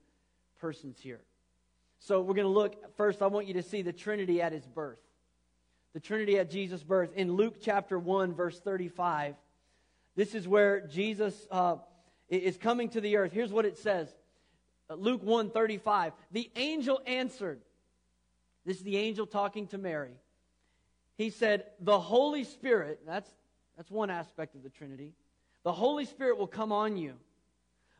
persons 0.59 0.99
here. 0.99 1.21
So 1.99 2.21
we're 2.21 2.33
going 2.33 2.47
to 2.47 2.53
look 2.53 2.95
first. 2.97 3.21
I 3.21 3.27
want 3.27 3.47
you 3.47 3.53
to 3.55 3.63
see 3.63 3.81
the 3.81 3.93
Trinity 3.93 4.41
at 4.41 4.51
his 4.51 4.65
birth. 4.65 4.99
The 5.93 5.99
Trinity 5.99 6.37
at 6.37 6.49
Jesus' 6.49 6.83
birth. 6.83 7.11
In 7.15 7.33
Luke 7.33 7.55
chapter 7.61 7.97
1, 7.97 8.33
verse 8.33 8.59
35, 8.59 9.35
this 10.15 10.35
is 10.35 10.47
where 10.47 10.81
Jesus 10.81 11.47
uh, 11.51 11.77
is 12.29 12.57
coming 12.57 12.89
to 12.89 13.01
the 13.01 13.17
earth. 13.17 13.31
Here's 13.31 13.51
what 13.51 13.65
it 13.65 13.77
says 13.77 14.13
Luke 14.89 15.23
1 15.23 15.51
35. 15.51 16.13
The 16.31 16.49
angel 16.55 17.01
answered. 17.05 17.61
This 18.65 18.77
is 18.77 18.83
the 18.83 18.97
angel 18.97 19.25
talking 19.25 19.67
to 19.67 19.77
Mary 19.77 20.11
he 21.19 21.29
said, 21.29 21.65
The 21.81 21.99
Holy 21.99 22.45
Spirit, 22.45 23.01
that's, 23.05 23.29
that's 23.75 23.91
one 23.91 24.09
aspect 24.09 24.55
of 24.55 24.63
the 24.63 24.69
Trinity, 24.69 25.11
the 25.63 25.73
Holy 25.73 26.05
Spirit 26.05 26.37
will 26.37 26.47
come 26.47 26.71
on 26.71 26.95
you. 26.95 27.13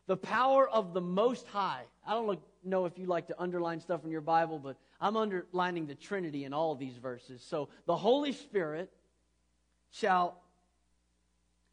The 0.06 0.16
power 0.16 0.66
of 0.66 0.94
the 0.94 1.02
Most 1.02 1.46
High. 1.48 1.82
I 2.04 2.14
don't 2.14 2.40
know 2.64 2.86
if 2.86 2.98
you 2.98 3.04
like 3.04 3.26
to 3.26 3.38
underline 3.38 3.80
stuff 3.80 4.02
in 4.04 4.10
your 4.10 4.22
Bible, 4.22 4.58
but 4.58 4.76
I'm 5.02 5.18
underlining 5.18 5.86
the 5.86 5.94
Trinity 5.94 6.44
in 6.44 6.54
all 6.54 6.74
these 6.74 6.96
verses. 6.96 7.44
So 7.46 7.68
the 7.84 7.94
Holy 7.94 8.32
Spirit 8.32 8.90
shall 9.92 10.40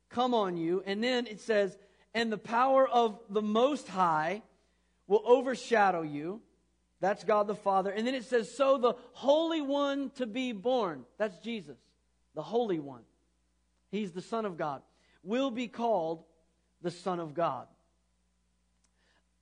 come 0.09 0.33
on 0.33 0.57
you. 0.57 0.83
And 0.85 1.01
then 1.01 1.27
it 1.27 1.39
says, 1.39 1.77
and 2.13 2.29
the 2.29 2.37
power 2.37 2.85
of 2.85 3.21
the 3.29 3.41
Most 3.41 3.87
High 3.87 4.41
will 5.07 5.23
overshadow 5.25 6.01
you. 6.01 6.41
That's 6.99 7.23
God 7.23 7.47
the 7.47 7.55
Father. 7.55 7.91
And 7.91 8.07
then 8.07 8.15
it 8.15 8.25
says, 8.25 8.55
So 8.55 8.77
the 8.77 8.95
Holy 9.13 9.61
One 9.61 10.09
to 10.15 10.25
be 10.25 10.51
born, 10.51 11.05
that's 11.17 11.37
Jesus, 11.37 11.77
the 12.35 12.41
Holy 12.41 12.79
One. 12.79 13.01
He's 13.89 14.11
the 14.11 14.21
Son 14.21 14.45
of 14.45 14.57
God, 14.57 14.81
will 15.23 15.51
be 15.51 15.67
called 15.67 16.23
the 16.81 16.91
Son 16.91 17.19
of 17.19 17.33
God. 17.33 17.67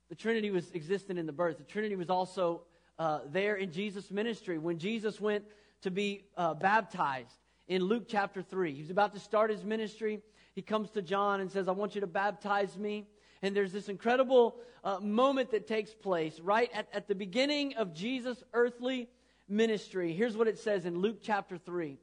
The 0.08 0.14
Trinity 0.14 0.50
was 0.50 0.70
existent 0.72 1.18
in 1.18 1.26
the 1.26 1.32
birth. 1.32 1.58
The 1.58 1.64
Trinity 1.64 1.96
was 1.96 2.10
also 2.10 2.62
uh, 2.98 3.20
there 3.26 3.56
in 3.56 3.72
Jesus' 3.72 4.10
ministry. 4.10 4.58
When 4.58 4.78
Jesus 4.78 5.20
went 5.20 5.44
to 5.82 5.90
be 5.90 6.26
uh, 6.36 6.54
baptized 6.54 7.36
in 7.66 7.82
Luke 7.82 8.04
chapter 8.06 8.40
3, 8.42 8.72
he 8.72 8.80
was 8.80 8.90
about 8.90 9.14
to 9.14 9.20
start 9.20 9.50
his 9.50 9.64
ministry. 9.64 10.20
He 10.54 10.62
comes 10.62 10.90
to 10.90 11.02
John 11.02 11.40
and 11.40 11.50
says, 11.50 11.66
I 11.66 11.72
want 11.72 11.94
you 11.94 12.00
to 12.02 12.06
baptize 12.06 12.78
me. 12.78 13.08
And 13.42 13.54
there's 13.54 13.72
this 13.72 13.88
incredible 13.88 14.56
uh, 14.82 14.98
moment 15.00 15.50
that 15.50 15.66
takes 15.66 15.92
place 15.92 16.40
right 16.40 16.70
at, 16.72 16.88
at 16.92 17.08
the 17.08 17.14
beginning 17.14 17.74
of 17.76 17.94
Jesus' 17.94 18.42
earthly 18.52 19.08
ministry. 19.48 20.12
Here's 20.12 20.36
what 20.36 20.48
it 20.48 20.58
says 20.58 20.86
in 20.86 20.98
Luke 20.98 21.18
chapter 21.22 21.58
3, 21.58 21.98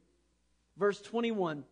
verse 0.78 1.02
21. 1.02 1.64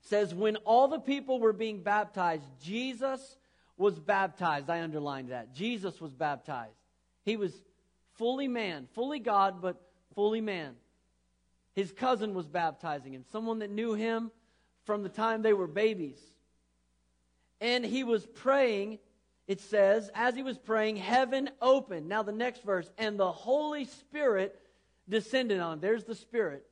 says, 0.00 0.34
When 0.34 0.56
all 0.56 0.88
the 0.88 1.00
people 1.00 1.40
were 1.40 1.52
being 1.52 1.82
baptized, 1.82 2.44
Jesus 2.62 3.36
was 3.76 3.98
baptized. 3.98 4.70
I 4.70 4.82
underlined 4.82 5.30
that. 5.30 5.54
Jesus 5.54 6.00
was 6.00 6.12
baptized. 6.12 6.76
He 7.24 7.36
was 7.36 7.52
fully 8.14 8.48
man, 8.48 8.88
fully 8.94 9.18
God, 9.18 9.60
but 9.60 9.80
fully 10.14 10.40
man. 10.40 10.74
His 11.74 11.90
cousin 11.90 12.34
was 12.34 12.46
baptizing 12.46 13.12
him, 13.12 13.24
someone 13.32 13.58
that 13.58 13.70
knew 13.70 13.94
him 13.94 14.30
from 14.84 15.02
the 15.02 15.08
time 15.08 15.42
they 15.42 15.52
were 15.52 15.66
babies 15.66 16.20
and 17.64 17.82
he 17.82 18.04
was 18.04 18.26
praying, 18.26 18.98
it 19.48 19.58
says, 19.58 20.10
as 20.14 20.34
he 20.34 20.42
was 20.42 20.58
praying, 20.58 20.96
heaven 20.96 21.48
opened. 21.62 22.06
Now, 22.06 22.22
the 22.22 22.30
next 22.30 22.62
verse, 22.62 22.90
and 22.98 23.18
the 23.18 23.32
Holy 23.32 23.86
Spirit 23.86 24.60
descended 25.08 25.60
on 25.60 25.72
him. 25.72 25.80
There's 25.80 26.04
the 26.04 26.14
Spirit. 26.14 26.66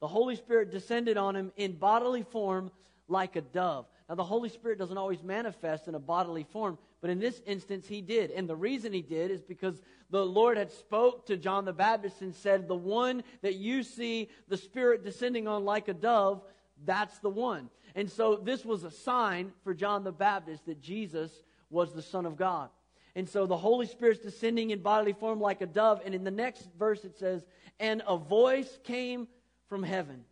The 0.00 0.08
Holy 0.08 0.34
Spirit 0.34 0.72
descended 0.72 1.16
on 1.16 1.36
him 1.36 1.52
in 1.56 1.76
bodily 1.76 2.24
form 2.24 2.72
like 3.06 3.36
a 3.36 3.42
dove. 3.42 3.86
Now, 4.08 4.16
the 4.16 4.24
Holy 4.24 4.48
Spirit 4.48 4.76
doesn't 4.76 4.98
always 4.98 5.22
manifest 5.22 5.86
in 5.86 5.94
a 5.94 6.00
bodily 6.00 6.42
form, 6.42 6.78
but 7.00 7.10
in 7.10 7.20
this 7.20 7.40
instance, 7.46 7.86
he 7.86 8.00
did. 8.00 8.32
And 8.32 8.48
the 8.48 8.56
reason 8.56 8.92
he 8.92 9.02
did 9.02 9.30
is 9.30 9.40
because 9.40 9.80
the 10.10 10.26
Lord 10.26 10.58
had 10.58 10.72
spoke 10.72 11.26
to 11.26 11.36
John 11.36 11.64
the 11.64 11.72
Baptist 11.72 12.22
and 12.22 12.34
said, 12.34 12.66
The 12.66 12.74
one 12.74 13.22
that 13.42 13.54
you 13.54 13.84
see 13.84 14.30
the 14.48 14.56
Spirit 14.56 15.04
descending 15.04 15.46
on 15.46 15.64
like 15.64 15.86
a 15.86 15.94
dove, 15.94 16.42
that's 16.84 17.18
the 17.18 17.30
one. 17.30 17.70
And 17.94 18.10
so 18.10 18.36
this 18.36 18.64
was 18.64 18.84
a 18.84 18.90
sign 18.90 19.52
for 19.62 19.74
John 19.74 20.04
the 20.04 20.12
Baptist 20.12 20.66
that 20.66 20.80
Jesus 20.80 21.30
was 21.70 21.92
the 21.92 22.02
Son 22.02 22.26
of 22.26 22.36
God. 22.36 22.68
And 23.16 23.28
so 23.28 23.46
the 23.46 23.56
Holy 23.56 23.86
Spirit's 23.86 24.22
descending 24.22 24.70
in 24.70 24.80
bodily 24.80 25.12
form 25.12 25.40
like 25.40 25.60
a 25.60 25.66
dove. 25.66 26.00
And 26.04 26.14
in 26.14 26.24
the 26.24 26.30
next 26.30 26.68
verse 26.78 27.04
it 27.04 27.16
says, 27.16 27.44
And 27.78 28.02
a 28.06 28.16
voice 28.16 28.78
came 28.82 29.28
from 29.68 29.82
heaven. 29.82 30.24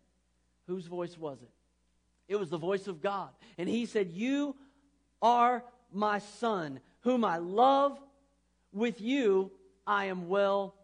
Whose 0.66 0.86
voice 0.86 1.16
was 1.16 1.40
it? 1.42 1.50
It 2.28 2.36
was 2.36 2.50
the 2.50 2.58
voice 2.58 2.88
of 2.88 3.00
God. 3.00 3.28
And 3.58 3.68
he 3.68 3.86
said, 3.86 4.10
You 4.10 4.56
are 5.20 5.64
my 5.92 6.18
Son, 6.18 6.80
whom 7.00 7.24
I 7.24 7.38
love. 7.38 7.98
With 8.72 9.00
you 9.00 9.52
I 9.86 10.06
am 10.06 10.28
well 10.28 10.74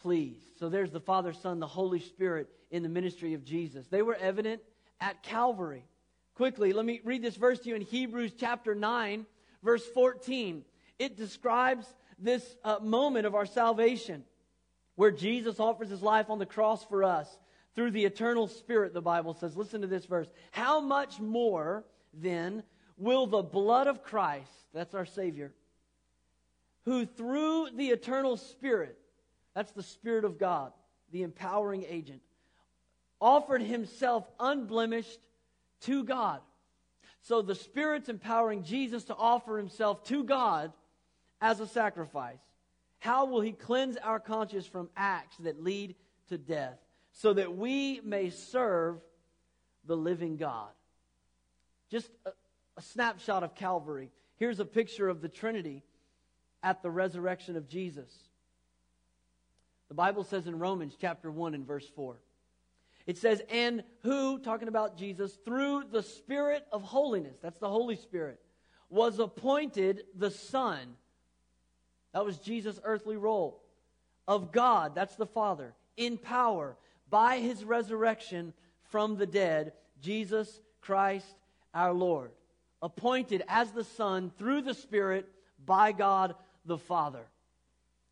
pleased. 0.00 0.58
So 0.58 0.68
there's 0.68 0.90
the 0.90 1.00
Father, 1.00 1.32
Son, 1.32 1.60
the 1.60 1.66
Holy 1.66 2.00
Spirit 2.00 2.48
in 2.70 2.82
the 2.82 2.88
ministry 2.88 3.34
of 3.34 3.44
Jesus. 3.44 3.86
They 3.88 4.02
were 4.02 4.14
evident 4.16 4.62
at 5.00 5.22
Calvary 5.22 5.84
quickly, 6.36 6.72
let 6.72 6.84
me 6.84 7.00
read 7.02 7.22
this 7.22 7.36
verse 7.36 7.58
to 7.60 7.70
you 7.70 7.74
in 7.74 7.82
Hebrews 7.82 8.32
chapter 8.38 8.74
9, 8.74 9.26
verse 9.62 9.84
14. 9.86 10.64
It 10.98 11.16
describes 11.16 11.86
this 12.18 12.56
uh, 12.62 12.78
moment 12.80 13.26
of 13.26 13.34
our 13.34 13.46
salvation 13.46 14.24
where 14.94 15.10
Jesus 15.10 15.58
offers 15.58 15.88
his 15.88 16.02
life 16.02 16.30
on 16.30 16.38
the 16.38 16.46
cross 16.46 16.84
for 16.84 17.04
us 17.04 17.28
through 17.74 17.90
the 17.90 18.04
eternal 18.04 18.48
Spirit, 18.48 18.94
the 18.94 19.02
Bible 19.02 19.34
says. 19.34 19.56
Listen 19.56 19.80
to 19.80 19.86
this 19.86 20.06
verse. 20.06 20.28
How 20.50 20.80
much 20.80 21.20
more, 21.20 21.84
then, 22.14 22.62
will 22.96 23.26
the 23.26 23.42
blood 23.42 23.86
of 23.86 24.02
Christ, 24.02 24.50
that's 24.72 24.94
our 24.94 25.04
Savior, 25.06 25.52
who 26.84 27.04
through 27.04 27.68
the 27.74 27.88
eternal 27.88 28.36
Spirit, 28.36 28.98
that's 29.54 29.72
the 29.72 29.82
Spirit 29.82 30.24
of 30.24 30.38
God, 30.38 30.72
the 31.12 31.22
empowering 31.22 31.84
agent, 31.88 32.20
offered 33.20 33.62
himself 33.62 34.28
unblemished 34.38 35.20
to 35.82 36.04
God. 36.04 36.40
So 37.22 37.42
the 37.42 37.54
Spirit's 37.54 38.08
empowering 38.08 38.62
Jesus 38.62 39.04
to 39.04 39.16
offer 39.16 39.56
himself 39.56 40.04
to 40.04 40.22
God 40.24 40.72
as 41.40 41.60
a 41.60 41.66
sacrifice. 41.66 42.38
How 42.98 43.26
will 43.26 43.40
he 43.40 43.52
cleanse 43.52 43.96
our 43.96 44.20
conscience 44.20 44.66
from 44.66 44.88
acts 44.96 45.36
that 45.38 45.62
lead 45.62 45.94
to 46.28 46.38
death 46.38 46.78
so 47.12 47.32
that 47.32 47.56
we 47.56 48.00
may 48.04 48.30
serve 48.30 49.00
the 49.86 49.96
living 49.96 50.36
God? 50.36 50.70
Just 51.90 52.10
a, 52.24 52.30
a 52.76 52.82
snapshot 52.82 53.42
of 53.42 53.54
Calvary. 53.54 54.10
Here's 54.36 54.60
a 54.60 54.64
picture 54.64 55.08
of 55.08 55.20
the 55.20 55.28
Trinity 55.28 55.82
at 56.62 56.82
the 56.82 56.90
resurrection 56.90 57.56
of 57.56 57.68
Jesus. 57.68 58.12
The 59.88 59.94
Bible 59.94 60.24
says 60.24 60.46
in 60.46 60.58
Romans 60.58 60.96
chapter 61.00 61.30
1 61.30 61.54
and 61.54 61.66
verse 61.66 61.88
4 61.94 62.16
it 63.06 63.18
says, 63.18 63.40
and 63.50 63.84
who, 64.02 64.38
talking 64.40 64.68
about 64.68 64.98
Jesus, 64.98 65.38
through 65.44 65.84
the 65.92 66.02
Spirit 66.02 66.66
of 66.72 66.82
holiness, 66.82 67.38
that's 67.40 67.58
the 67.58 67.68
Holy 67.68 67.96
Spirit, 67.96 68.40
was 68.90 69.20
appointed 69.20 70.04
the 70.16 70.30
Son. 70.30 70.78
That 72.12 72.24
was 72.24 72.38
Jesus' 72.38 72.80
earthly 72.82 73.16
role. 73.16 73.62
Of 74.26 74.50
God, 74.50 74.96
that's 74.96 75.14
the 75.14 75.26
Father, 75.26 75.72
in 75.96 76.18
power, 76.18 76.76
by 77.08 77.38
his 77.38 77.64
resurrection 77.64 78.52
from 78.90 79.16
the 79.16 79.26
dead, 79.26 79.72
Jesus 80.00 80.60
Christ 80.80 81.26
our 81.72 81.92
Lord. 81.92 82.32
Appointed 82.82 83.44
as 83.46 83.70
the 83.70 83.84
Son 83.84 84.32
through 84.36 84.62
the 84.62 84.74
Spirit 84.74 85.28
by 85.64 85.92
God 85.92 86.34
the 86.64 86.78
Father. 86.78 87.26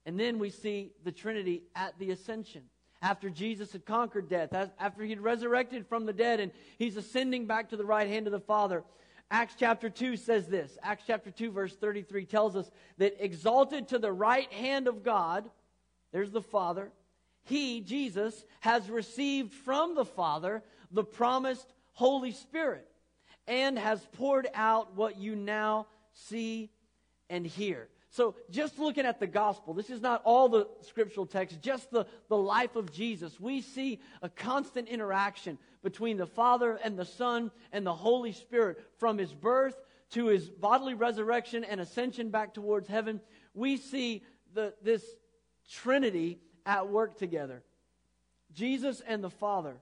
And 0.06 0.20
then 0.20 0.38
we 0.38 0.50
see 0.50 0.92
the 1.02 1.12
Trinity 1.12 1.64
at 1.74 1.98
the 1.98 2.12
ascension 2.12 2.62
after 3.04 3.28
Jesus 3.28 3.70
had 3.70 3.84
conquered 3.84 4.30
death, 4.30 4.48
after 4.80 5.04
he'd 5.04 5.20
resurrected 5.20 5.86
from 5.86 6.06
the 6.06 6.12
dead, 6.12 6.40
and 6.40 6.50
he's 6.78 6.96
ascending 6.96 7.46
back 7.46 7.68
to 7.68 7.76
the 7.76 7.84
right 7.84 8.08
hand 8.08 8.26
of 8.26 8.32
the 8.32 8.40
Father. 8.40 8.82
Acts 9.30 9.54
chapter 9.58 9.90
2 9.90 10.16
says 10.16 10.46
this. 10.46 10.78
Acts 10.82 11.04
chapter 11.06 11.30
2, 11.30 11.50
verse 11.50 11.76
33 11.76 12.24
tells 12.24 12.56
us 12.56 12.70
that 12.96 13.22
exalted 13.22 13.88
to 13.88 13.98
the 13.98 14.10
right 14.10 14.50
hand 14.54 14.88
of 14.88 15.04
God, 15.04 15.50
there's 16.12 16.30
the 16.30 16.40
Father, 16.40 16.90
he, 17.44 17.82
Jesus, 17.82 18.42
has 18.60 18.88
received 18.88 19.52
from 19.52 19.94
the 19.94 20.06
Father 20.06 20.62
the 20.90 21.04
promised 21.04 21.74
Holy 21.92 22.32
Spirit. 22.32 22.88
and 23.46 23.78
has 23.78 24.04
poured 24.12 24.48
out 24.54 24.96
what 24.96 25.18
you 25.18 25.36
now 25.36 25.86
see 26.12 26.70
and 27.28 27.46
hear. 27.46 27.88
So, 28.14 28.36
just 28.48 28.78
looking 28.78 29.06
at 29.06 29.18
the 29.18 29.26
gospel, 29.26 29.74
this 29.74 29.90
is 29.90 30.00
not 30.00 30.22
all 30.24 30.48
the 30.48 30.68
scriptural 30.82 31.26
text, 31.26 31.60
just 31.60 31.90
the, 31.90 32.06
the 32.28 32.36
life 32.36 32.76
of 32.76 32.92
Jesus. 32.92 33.40
We 33.40 33.60
see 33.60 33.98
a 34.22 34.28
constant 34.28 34.86
interaction 34.86 35.58
between 35.82 36.16
the 36.16 36.26
Father 36.28 36.78
and 36.84 36.96
the 36.96 37.04
Son 37.04 37.50
and 37.72 37.84
the 37.84 37.92
Holy 37.92 38.30
Spirit 38.30 38.78
from 38.98 39.18
his 39.18 39.34
birth 39.34 39.74
to 40.10 40.26
his 40.26 40.48
bodily 40.48 40.94
resurrection 40.94 41.64
and 41.64 41.80
ascension 41.80 42.30
back 42.30 42.54
towards 42.54 42.86
heaven. 42.86 43.20
We 43.52 43.78
see 43.78 44.22
the, 44.54 44.74
this 44.80 45.02
Trinity 45.68 46.38
at 46.64 46.88
work 46.88 47.18
together. 47.18 47.64
Jesus 48.54 49.02
and 49.04 49.24
the 49.24 49.30
Father 49.30 49.74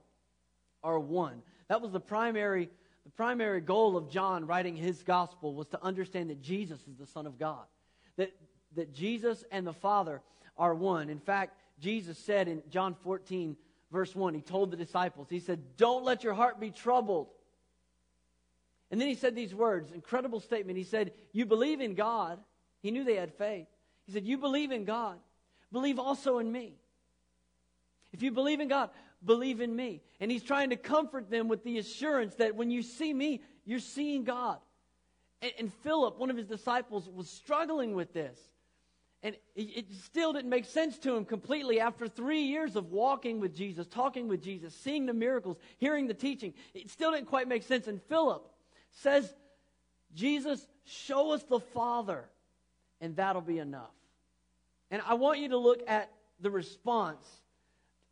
are 0.83 0.99
one. 0.99 1.43
That 1.67 1.81
was 1.83 1.91
the 1.91 1.99
primary, 1.99 2.71
the 3.05 3.11
primary 3.11 3.61
goal 3.61 3.95
of 3.95 4.09
John 4.09 4.47
writing 4.47 4.75
his 4.75 5.03
gospel 5.03 5.53
was 5.53 5.67
to 5.67 5.83
understand 5.83 6.31
that 6.31 6.41
Jesus 6.41 6.79
is 6.87 6.97
the 6.97 7.05
Son 7.05 7.27
of 7.27 7.37
God 7.37 7.65
that, 8.17 8.31
that 8.75 8.93
Jesus 8.93 9.43
and 9.51 9.65
the 9.65 9.73
Father 9.73 10.21
are 10.57 10.73
one. 10.73 11.09
In 11.09 11.19
fact, 11.19 11.57
Jesus 11.79 12.17
said 12.17 12.47
in 12.47 12.61
John 12.69 12.95
14, 13.03 13.55
verse 13.91 14.15
1, 14.15 14.33
he 14.33 14.41
told 14.41 14.71
the 14.71 14.77
disciples, 14.77 15.27
he 15.29 15.39
said, 15.39 15.61
Don't 15.77 16.03
let 16.03 16.23
your 16.23 16.33
heart 16.33 16.59
be 16.59 16.71
troubled. 16.71 17.27
And 18.91 19.01
then 19.01 19.07
he 19.07 19.15
said 19.15 19.35
these 19.35 19.55
words, 19.55 19.91
incredible 19.91 20.39
statement. 20.39 20.77
He 20.77 20.83
said, 20.83 21.13
You 21.31 21.45
believe 21.45 21.81
in 21.81 21.95
God. 21.95 22.39
He 22.81 22.91
knew 22.91 23.03
they 23.03 23.15
had 23.15 23.33
faith. 23.33 23.67
He 24.05 24.11
said, 24.11 24.25
You 24.25 24.37
believe 24.37 24.71
in 24.71 24.85
God. 24.85 25.17
Believe 25.71 25.97
also 25.97 26.37
in 26.37 26.51
me. 26.51 26.75
If 28.11 28.21
you 28.21 28.31
believe 28.31 28.59
in 28.59 28.67
God, 28.67 28.91
believe 29.25 29.61
in 29.61 29.75
me. 29.75 30.01
And 30.19 30.29
he's 30.29 30.43
trying 30.43 30.69
to 30.69 30.75
comfort 30.75 31.31
them 31.31 31.47
with 31.47 31.63
the 31.63 31.79
assurance 31.79 32.35
that 32.35 32.55
when 32.55 32.69
you 32.69 32.83
see 32.83 33.11
me, 33.13 33.41
you're 33.65 33.79
seeing 33.79 34.23
God. 34.23 34.59
And, 35.43 35.51
and 35.59 35.73
Philip, 35.83 36.17
one 36.17 36.29
of 36.29 36.37
his 36.37 36.47
disciples, 36.47 37.07
was 37.13 37.29
struggling 37.29 37.93
with 37.93 38.13
this. 38.13 38.39
And 39.21 39.35
it, 39.55 39.85
still 40.03 40.33
didn't 40.33 40.49
make 40.49 40.65
sense 40.65 40.97
to 40.99 41.15
him 41.15 41.23
completely 41.23 41.79
after 41.79 42.07
three 42.07 42.41
years 42.41 42.75
of 42.75 42.91
walking 42.91 43.39
with 43.39 43.55
Jesus, 43.55 43.87
talking 43.87 44.27
with 44.27 44.43
Jesus, 44.43 44.73
seeing 44.75 45.05
the 45.05 45.13
miracles, 45.13 45.57
hearing 45.77 46.07
the 46.07 46.13
teaching. 46.13 46.53
It 46.73 46.89
still 46.89 47.11
didn't 47.11 47.27
quite 47.27 47.47
make 47.47 47.63
sense. 47.63 47.87
And 47.87 48.01
Philip 48.03 48.45
says, 48.91 49.33
Jesus, 50.13 50.67
show 50.85 51.31
us 51.31 51.43
the 51.43 51.59
Father, 51.61 52.25
and 52.99 53.15
that'll 53.15 53.41
be 53.41 53.59
enough. 53.59 53.93
And 54.91 55.01
I 55.07 55.13
want 55.13 55.39
you 55.39 55.49
to 55.49 55.57
look 55.57 55.81
at 55.87 56.11
the 56.41 56.51
response 56.51 57.25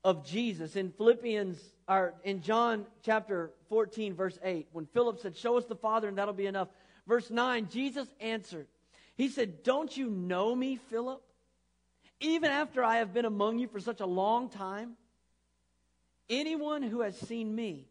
of 0.03 0.25
Jesus 0.25 0.75
in 0.75 0.91
Philippians, 0.91 1.59
or 1.87 2.13
in 2.23 2.41
John 2.41 2.85
chapter 3.03 3.51
14, 3.69 4.15
verse 4.15 4.39
8, 4.43 4.67
when 4.71 4.85
Philip 4.87 5.19
said, 5.19 5.35
Show 5.35 5.57
us 5.57 5.65
the 5.65 5.75
Father, 5.75 6.07
and 6.07 6.17
that'll 6.17 6.33
be 6.33 6.47
enough. 6.47 6.69
Verse 7.11 7.29
9 7.29 7.67
Jesus 7.69 8.07
answered, 8.21 8.67
He 9.17 9.27
said, 9.27 9.63
Don't 9.63 9.97
you 9.97 10.09
know 10.09 10.55
me, 10.55 10.77
Philip? 10.77 11.21
Even 12.21 12.49
after 12.49 12.85
I 12.85 12.99
have 12.99 13.13
been 13.13 13.25
among 13.25 13.59
you 13.59 13.67
for 13.67 13.81
such 13.81 13.99
a 13.99 14.05
long 14.05 14.47
time, 14.47 14.93
anyone 16.29 16.81
who 16.81 17.01
has 17.01 17.19
seen 17.19 17.53
me 17.53 17.89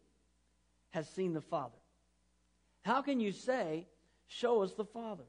has 0.89 1.07
seen 1.09 1.33
the 1.33 1.41
Father. 1.41 1.77
How 2.81 3.03
can 3.03 3.19
you 3.19 3.31
say, 3.31 3.85
Show 4.25 4.63
us 4.63 4.71
the 4.71 4.85
Father? 4.85 5.25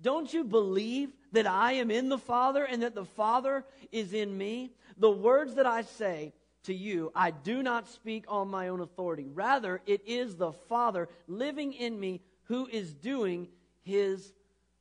Don't 0.00 0.32
you 0.32 0.42
believe 0.42 1.10
that 1.32 1.46
I 1.46 1.72
am 1.72 1.90
in 1.90 2.08
the 2.08 2.16
Father 2.16 2.64
and 2.64 2.82
that 2.82 2.94
the 2.94 3.04
Father 3.04 3.66
is 3.92 4.14
in 4.14 4.38
me? 4.38 4.72
The 4.96 5.10
words 5.10 5.56
that 5.56 5.66
I 5.66 5.82
say 5.82 6.32
to 6.62 6.72
you, 6.72 7.12
I 7.14 7.32
do 7.32 7.62
not 7.62 7.86
speak 7.86 8.24
on 8.28 8.48
my 8.48 8.68
own 8.68 8.80
authority. 8.80 9.28
Rather, 9.28 9.82
it 9.84 10.00
is 10.06 10.36
the 10.36 10.52
Father 10.52 11.10
living 11.28 11.74
in 11.74 12.00
me 12.00 12.22
who 12.44 12.66
is 12.66 12.92
doing 12.94 13.48
his 13.82 14.32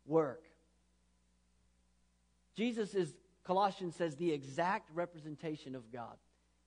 work. 0.05 0.43
Jesus 2.55 2.93
is, 2.93 3.13
Colossians 3.43 3.95
says, 3.95 4.15
the 4.15 4.31
exact 4.31 4.89
representation 4.93 5.75
of 5.75 5.91
God. 5.91 6.15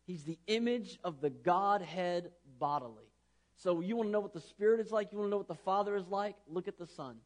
He's 0.07 0.25
the 0.25 0.39
image 0.47 0.99
of 1.05 1.21
the 1.21 1.31
Godhead 1.31 2.31
bodily. 2.59 3.05
So 3.57 3.81
you 3.81 3.97
want 3.97 4.09
to 4.09 4.13
know 4.13 4.21
what 4.21 4.35
the 4.35 4.41
Spirit 4.41 4.81
is 4.81 4.91
like? 4.91 5.13
You 5.13 5.19
want 5.19 5.29
to 5.29 5.31
know 5.31 5.39
what 5.39 5.49
the 5.49 5.55
Father 5.55 5.97
is 5.97 6.09
like? 6.09 6.37
Look 6.49 6.69
at 6.69 6.79
the 6.79 6.87
Son. 6.87 7.17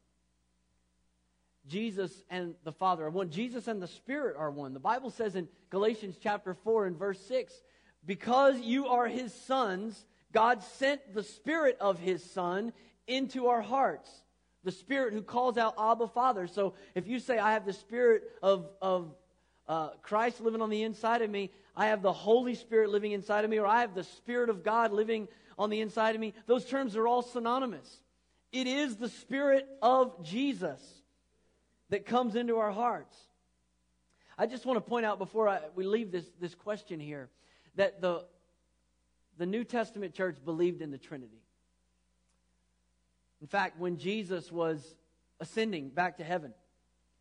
Jesus 1.67 2.25
and 2.31 2.55
the 2.65 2.73
Father 2.73 3.05
are 3.05 3.11
one. 3.11 3.31
Jesus 3.31 3.69
and 3.69 3.83
the 3.83 3.89
Spirit 3.89 4.37
are 4.39 4.51
one. 4.51 4.73
The 4.73 4.81
Bible 4.81 5.11
says 5.11 5.37
in 5.37 5.49
Galatians 5.69 6.17
chapter 6.23 6.55
4 6.55 6.87
and 6.87 6.97
verse 6.97 7.21
6 7.27 7.53
because 8.07 8.61
you 8.61 8.87
are 8.87 9.07
his 9.07 9.35
sons, 9.35 10.07
God 10.33 10.63
sent 10.63 11.15
the 11.15 11.23
Spirit 11.23 11.77
of 11.81 11.99
his 11.99 12.25
Son 12.25 12.73
into 13.07 13.49
our 13.49 13.63
hearts. 13.63 14.11
The 14.65 14.73
Spirit 14.73 15.15
who 15.15 15.23
calls 15.23 15.57
out 15.57 15.75
Abba 15.79 16.09
Father. 16.09 16.47
So 16.47 16.75
if 16.95 17.07
you 17.07 17.19
say, 17.19 17.39
I 17.39 17.53
have 17.53 17.65
the 17.65 17.73
Spirit 17.73 18.25
of, 18.43 18.69
of 18.83 19.15
uh, 19.67 19.91
Christ 20.03 20.41
living 20.41 20.61
on 20.61 20.71
the 20.71 20.83
inside 20.83 21.23
of 21.23 21.31
me, 21.31 21.51
I 21.77 21.87
have 21.87 22.03
the 22.03 22.13
Holy 22.13 22.55
Spirit 22.55 22.91
living 22.91 23.13
inside 23.13 23.45
of 23.45 23.51
me, 23.51 23.59
or 23.59 23.67
I 23.67 23.81
have 23.81 23.95
the 23.95 24.05
Spirit 24.05 24.51
of 24.51 24.63
God 24.63 24.93
living 24.93 25.29
on 25.61 25.69
the 25.69 25.83
inside 25.83 26.15
of 26.15 26.21
me, 26.21 26.33
those 26.47 26.65
terms 26.65 26.97
are 26.97 27.07
all 27.07 27.21
synonymous. 27.21 28.01
It 28.51 28.67
is 28.67 28.97
the 28.97 29.11
Spirit 29.11 29.69
of 29.83 30.25
Jesus 30.25 30.81
that 31.91 32.07
comes 32.07 32.35
into 32.35 32.57
our 32.57 32.71
hearts. 32.71 33.15
I 34.39 34.47
just 34.47 34.65
want 34.65 34.79
to 34.79 34.81
point 34.81 35.05
out 35.05 35.19
before 35.19 35.51
I, 35.51 35.61
we 35.75 35.85
leave 35.85 36.11
this, 36.11 36.25
this 36.41 36.55
question 36.55 36.99
here 36.99 37.29
that 37.77 38.01
the, 38.01 38.25
the 39.37 39.45
New 39.45 39.65
Testament 39.65 40.15
church 40.15 40.39
believed 40.43 40.81
in 40.81 40.91
the 40.91 40.99
Trinity. 40.99 41.43
In 43.41 43.47
fact, 43.47 43.79
when 43.79 43.97
Jesus 43.97 44.53
was 44.53 44.97
ascending 45.41 45.89
back 45.89 46.19
to 46.19 46.25
heaven, 46.25 46.53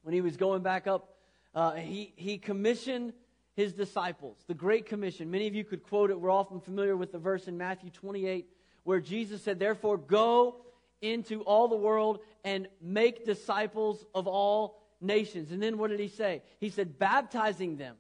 when 0.04 0.14
he 0.14 0.22
was 0.22 0.38
going 0.38 0.62
back 0.62 0.88
up, 0.88 1.16
uh, 1.56 1.74
he, 1.74 2.14
he 2.16 2.38
commissioned 2.38 3.14
his 3.56 3.74
disciples, 3.74 4.38
the 4.48 4.54
Great 4.54 4.86
Commission. 4.86 5.32
Many 5.32 5.48
of 5.48 5.56
you 5.56 5.64
could 5.64 5.84
quote 5.84 6.10
it. 6.12 6.20
We're 6.20 6.32
often 6.32 6.60
familiar 6.60 6.96
with 6.96 7.12
the 7.12 7.18
verse 7.18 7.48
in 7.48 7.58
Matthew 7.58 7.90
28 7.90 8.48
where 8.84 9.00
Jesus 9.00 9.44
said, 9.44 9.60
Therefore, 9.60 9.98
go 9.98 10.58
into 11.02 11.42
all 11.42 11.68
the 11.68 11.76
world 11.76 12.20
and 12.44 12.68
make 12.82 13.26
disciples 13.26 14.06
of 14.14 14.28
all 14.28 14.82
nations. 15.02 15.52
And 15.52 15.62
then 15.62 15.78
what 15.78 15.90
did 15.90 16.00
he 16.00 16.08
say? 16.08 16.42
He 16.60 16.70
said, 16.70 17.00
baptizing 17.00 17.78
them 17.78 17.96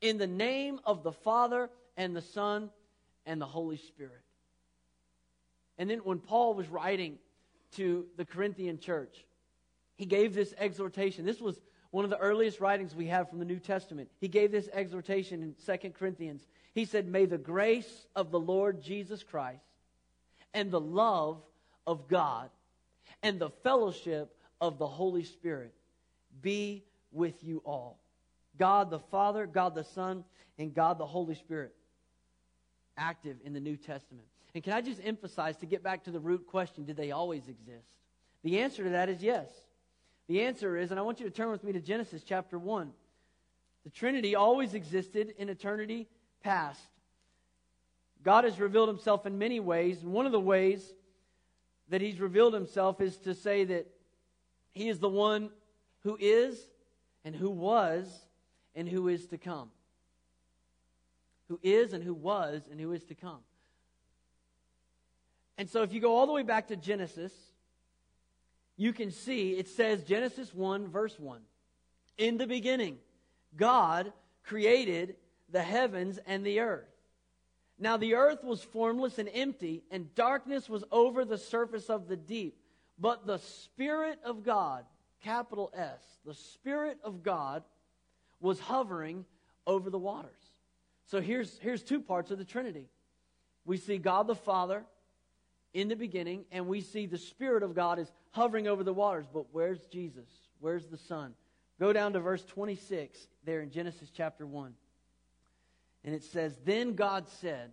in 0.00 0.18
the 0.18 0.26
name 0.26 0.80
of 0.84 1.02
the 1.02 1.12
Father 1.12 1.70
and 1.96 2.14
the 2.14 2.22
Son 2.22 2.70
and 3.24 3.40
the 3.40 3.46
Holy 3.46 3.76
Spirit. 3.76 4.20
And 5.78 5.90
then 5.90 5.98
when 6.00 6.18
Paul 6.18 6.54
was 6.54 6.68
writing 6.68 7.18
to 7.76 8.06
the 8.16 8.24
Corinthian 8.24 8.78
church. 8.78 9.24
He 9.96 10.06
gave 10.06 10.34
this 10.34 10.52
exhortation. 10.58 11.24
This 11.24 11.40
was 11.40 11.60
one 11.90 12.04
of 12.04 12.10
the 12.10 12.18
earliest 12.18 12.60
writings 12.60 12.94
we 12.94 13.06
have 13.06 13.30
from 13.30 13.38
the 13.38 13.44
New 13.44 13.58
Testament. 13.58 14.10
He 14.20 14.28
gave 14.28 14.52
this 14.52 14.68
exhortation 14.72 15.42
in 15.42 15.78
2 15.78 15.90
Corinthians. 15.90 16.46
He 16.74 16.84
said, 16.84 17.08
May 17.08 17.26
the 17.26 17.38
grace 17.38 18.06
of 18.14 18.30
the 18.30 18.40
Lord 18.40 18.82
Jesus 18.82 19.22
Christ 19.22 19.64
and 20.52 20.70
the 20.70 20.80
love 20.80 21.40
of 21.86 22.08
God 22.08 22.50
and 23.22 23.38
the 23.38 23.50
fellowship 23.62 24.36
of 24.60 24.78
the 24.78 24.86
Holy 24.86 25.24
Spirit 25.24 25.72
be 26.42 26.84
with 27.12 27.42
you 27.42 27.62
all. 27.64 27.98
God 28.58 28.90
the 28.90 28.98
Father, 28.98 29.46
God 29.46 29.74
the 29.74 29.84
Son, 29.84 30.24
and 30.58 30.74
God 30.74 30.98
the 30.98 31.06
Holy 31.06 31.34
Spirit 31.34 31.74
active 32.96 33.36
in 33.44 33.52
the 33.52 33.60
New 33.60 33.76
Testament. 33.76 34.26
And 34.56 34.64
can 34.64 34.72
I 34.72 34.80
just 34.80 35.02
emphasize 35.04 35.58
to 35.58 35.66
get 35.66 35.82
back 35.82 36.04
to 36.04 36.10
the 36.10 36.18
root 36.18 36.46
question 36.46 36.86
did 36.86 36.96
they 36.96 37.10
always 37.10 37.46
exist? 37.46 37.90
The 38.42 38.60
answer 38.60 38.84
to 38.84 38.88
that 38.88 39.10
is 39.10 39.22
yes. 39.22 39.50
The 40.28 40.40
answer 40.40 40.78
is, 40.78 40.90
and 40.90 40.98
I 40.98 41.02
want 41.02 41.20
you 41.20 41.26
to 41.26 41.30
turn 41.30 41.50
with 41.50 41.62
me 41.62 41.74
to 41.74 41.80
Genesis 41.80 42.22
chapter 42.22 42.58
1. 42.58 42.90
The 43.84 43.90
Trinity 43.90 44.34
always 44.34 44.72
existed 44.72 45.34
in 45.36 45.50
eternity 45.50 46.08
past. 46.42 46.80
God 48.22 48.44
has 48.44 48.58
revealed 48.58 48.88
himself 48.88 49.26
in 49.26 49.36
many 49.36 49.60
ways, 49.60 50.00
and 50.02 50.10
one 50.10 50.24
of 50.24 50.32
the 50.32 50.40
ways 50.40 50.90
that 51.90 52.00
he's 52.00 52.18
revealed 52.18 52.54
himself 52.54 53.02
is 53.02 53.18
to 53.18 53.34
say 53.34 53.64
that 53.64 53.86
he 54.72 54.88
is 54.88 55.00
the 55.00 55.08
one 55.10 55.50
who 56.02 56.16
is, 56.18 56.58
and 57.26 57.36
who 57.36 57.50
was, 57.50 58.08
and 58.74 58.88
who 58.88 59.08
is 59.08 59.26
to 59.26 59.36
come. 59.36 59.68
Who 61.48 61.60
is, 61.62 61.92
and 61.92 62.02
who 62.02 62.14
was, 62.14 62.62
and 62.70 62.80
who 62.80 62.92
is 62.92 63.04
to 63.04 63.14
come. 63.14 63.40
And 65.58 65.68
so 65.68 65.82
if 65.82 65.92
you 65.92 66.00
go 66.00 66.16
all 66.16 66.26
the 66.26 66.32
way 66.32 66.42
back 66.42 66.68
to 66.68 66.76
Genesis, 66.76 67.32
you 68.76 68.92
can 68.92 69.10
see 69.10 69.52
it 69.52 69.68
says 69.68 70.02
Genesis 70.02 70.54
1, 70.54 70.88
verse 70.88 71.18
1. 71.18 71.40
In 72.18 72.36
the 72.36 72.46
beginning, 72.46 72.98
God 73.56 74.12
created 74.44 75.16
the 75.50 75.62
heavens 75.62 76.18
and 76.26 76.44
the 76.44 76.60
earth. 76.60 76.88
Now 77.78 77.96
the 77.96 78.14
earth 78.14 78.42
was 78.42 78.62
formless 78.62 79.18
and 79.18 79.28
empty, 79.32 79.82
and 79.90 80.14
darkness 80.14 80.68
was 80.68 80.84
over 80.90 81.24
the 81.24 81.38
surface 81.38 81.90
of 81.90 82.08
the 82.08 82.16
deep. 82.16 82.58
But 82.98 83.26
the 83.26 83.38
Spirit 83.38 84.18
of 84.24 84.42
God, 84.44 84.84
capital 85.22 85.70
S, 85.74 86.00
the 86.24 86.34
Spirit 86.34 86.98
of 87.04 87.22
God 87.22 87.62
was 88.40 88.58
hovering 88.58 89.26
over 89.66 89.90
the 89.90 89.98
waters. 89.98 90.30
So 91.06 91.20
here's, 91.20 91.58
here's 91.58 91.82
two 91.82 92.00
parts 92.00 92.30
of 92.30 92.38
the 92.38 92.44
Trinity. 92.44 92.88
We 93.64 93.76
see 93.76 93.98
God 93.98 94.26
the 94.26 94.34
Father 94.34 94.84
in 95.76 95.88
the 95.88 95.94
beginning, 95.94 96.46
and 96.50 96.66
we 96.66 96.80
see 96.80 97.04
the 97.04 97.18
Spirit 97.18 97.62
of 97.62 97.74
God 97.74 97.98
is 97.98 98.10
hovering 98.30 98.66
over 98.66 98.82
the 98.82 98.94
waters. 98.94 99.26
But 99.30 99.44
where's 99.52 99.84
Jesus? 99.88 100.26
Where's 100.58 100.86
the 100.86 100.96
Son? 100.96 101.34
Go 101.78 101.92
down 101.92 102.14
to 102.14 102.20
verse 102.20 102.42
26 102.46 103.18
there 103.44 103.60
in 103.60 103.70
Genesis 103.70 104.10
chapter 104.10 104.46
1. 104.46 104.72
And 106.02 106.14
it 106.14 106.24
says, 106.24 106.56
Then 106.64 106.94
God 106.94 107.28
said, 107.28 107.72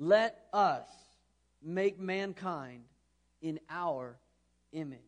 Let 0.00 0.46
us 0.52 0.88
make 1.62 2.00
mankind 2.00 2.82
in 3.40 3.60
our 3.70 4.18
image, 4.72 4.98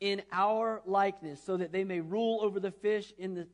in 0.00 0.22
our 0.32 0.82
likeness, 0.84 1.40
so 1.40 1.58
that 1.58 1.70
they 1.70 1.84
may 1.84 2.00
rule 2.00 2.40
over 2.42 2.58
the 2.58 2.72
fish 2.72 3.12
in 3.18 3.36
the 3.36 3.46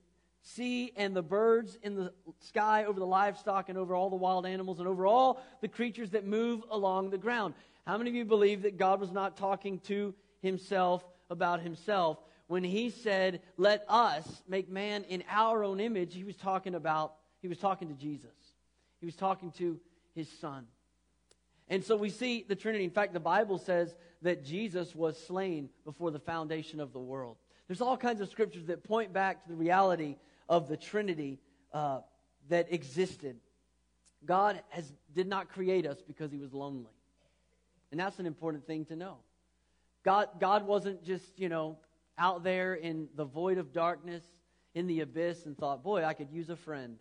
sea 0.45 0.93
and 0.97 1.17
the 1.17 1.23
birds 1.23 1.79
in 1.83 1.97
the 1.97 2.13
sky, 2.41 2.85
over 2.85 3.01
the 3.01 3.07
livestock 3.07 3.69
and 3.69 3.79
over 3.79 3.95
all 3.95 4.11
the 4.11 4.17
wild 4.17 4.47
animals 4.47 4.79
and 4.79 4.87
over 4.87 5.07
all 5.07 5.43
the 5.63 5.69
creatures 5.69 6.11
that 6.11 6.27
move 6.27 6.63
along 6.71 7.11
the 7.11 7.19
ground. 7.19 7.55
How 7.87 7.97
many 7.97 8.11
of 8.11 8.17
you 8.17 8.25
believe 8.25 8.63
that 8.63 8.77
God 8.77 9.01
was 9.01 9.11
not 9.11 9.37
talking 9.37 9.79
to 9.81 10.15
himself 10.43 11.05
about 11.31 11.63
himself? 11.63 12.19
When 12.47 12.63
he 12.63 12.91
said, 12.91 13.41
Let 13.57 13.85
us 13.89 14.43
make 14.47 14.69
man 14.69 15.05
in 15.05 15.25
our 15.31 15.65
own 15.65 15.81
image, 15.81 16.15
he 16.15 16.25
was 16.25 16.37
talking 16.37 16.75
about, 16.75 17.15
he 17.41 17.49
was 17.49 17.59
talking 17.59 17.89
to 17.89 17.95
Jesus. 17.95 18.31
He 19.01 19.07
was 19.07 19.17
talking 19.17 19.51
to 19.53 19.81
his 20.15 20.29
son. 20.41 20.67
And 21.69 21.83
so 21.83 21.97
we 21.97 22.11
see 22.11 22.45
the 22.47 22.55
Trinity. 22.55 22.85
In 22.85 22.91
fact, 22.91 23.15
the 23.15 23.21
Bible 23.21 23.57
says 23.57 23.95
that 24.21 24.45
Jesus 24.45 24.95
was 24.95 25.19
slain 25.27 25.71
before 25.85 26.11
the 26.11 26.19
foundation 26.19 26.81
of 26.81 26.93
the 26.93 27.01
world. 27.01 27.37
There's 27.67 27.81
all 27.81 27.97
kinds 27.97 28.21
of 28.21 28.29
scriptures 28.29 28.67
that 28.67 28.85
point 28.85 29.13
back 29.13 29.43
to 29.43 29.49
the 29.49 29.57
reality 29.57 30.17
of 30.49 30.69
the 30.69 30.77
Trinity 30.77 31.39
uh, 31.73 32.01
that 32.49 32.73
existed. 32.73 33.37
God 34.25 34.61
has, 34.71 34.93
did 35.15 35.27
not 35.27 35.49
create 35.49 35.87
us 35.87 35.99
because 36.07 36.31
he 36.31 36.39
was 36.39 36.53
lonely. 36.53 36.93
And 37.91 38.01
that's 38.01 38.19
an 38.19 38.27
important 38.27 38.67
thing 38.67 38.85
to 38.87 38.97
know. 38.97 39.19
God, 40.05 40.29
God 40.41 40.67
wasn't 40.67 41.05
just, 41.05 41.25
you 41.37 41.49
know, 41.49 41.79
out 42.19 42.45
there 42.45 42.75
in 42.75 43.09
the 43.17 43.25
void 43.25 43.59
of 43.59 43.73
darkness, 43.73 44.23
in 44.75 44.87
the 44.87 45.01
abyss, 45.01 45.47
and 45.47 45.57
thought, 45.57 45.83
boy, 45.83 46.05
I 46.05 46.15
could 46.15 46.31
use 46.31 46.51
a 46.51 46.57
friend. 46.57 46.97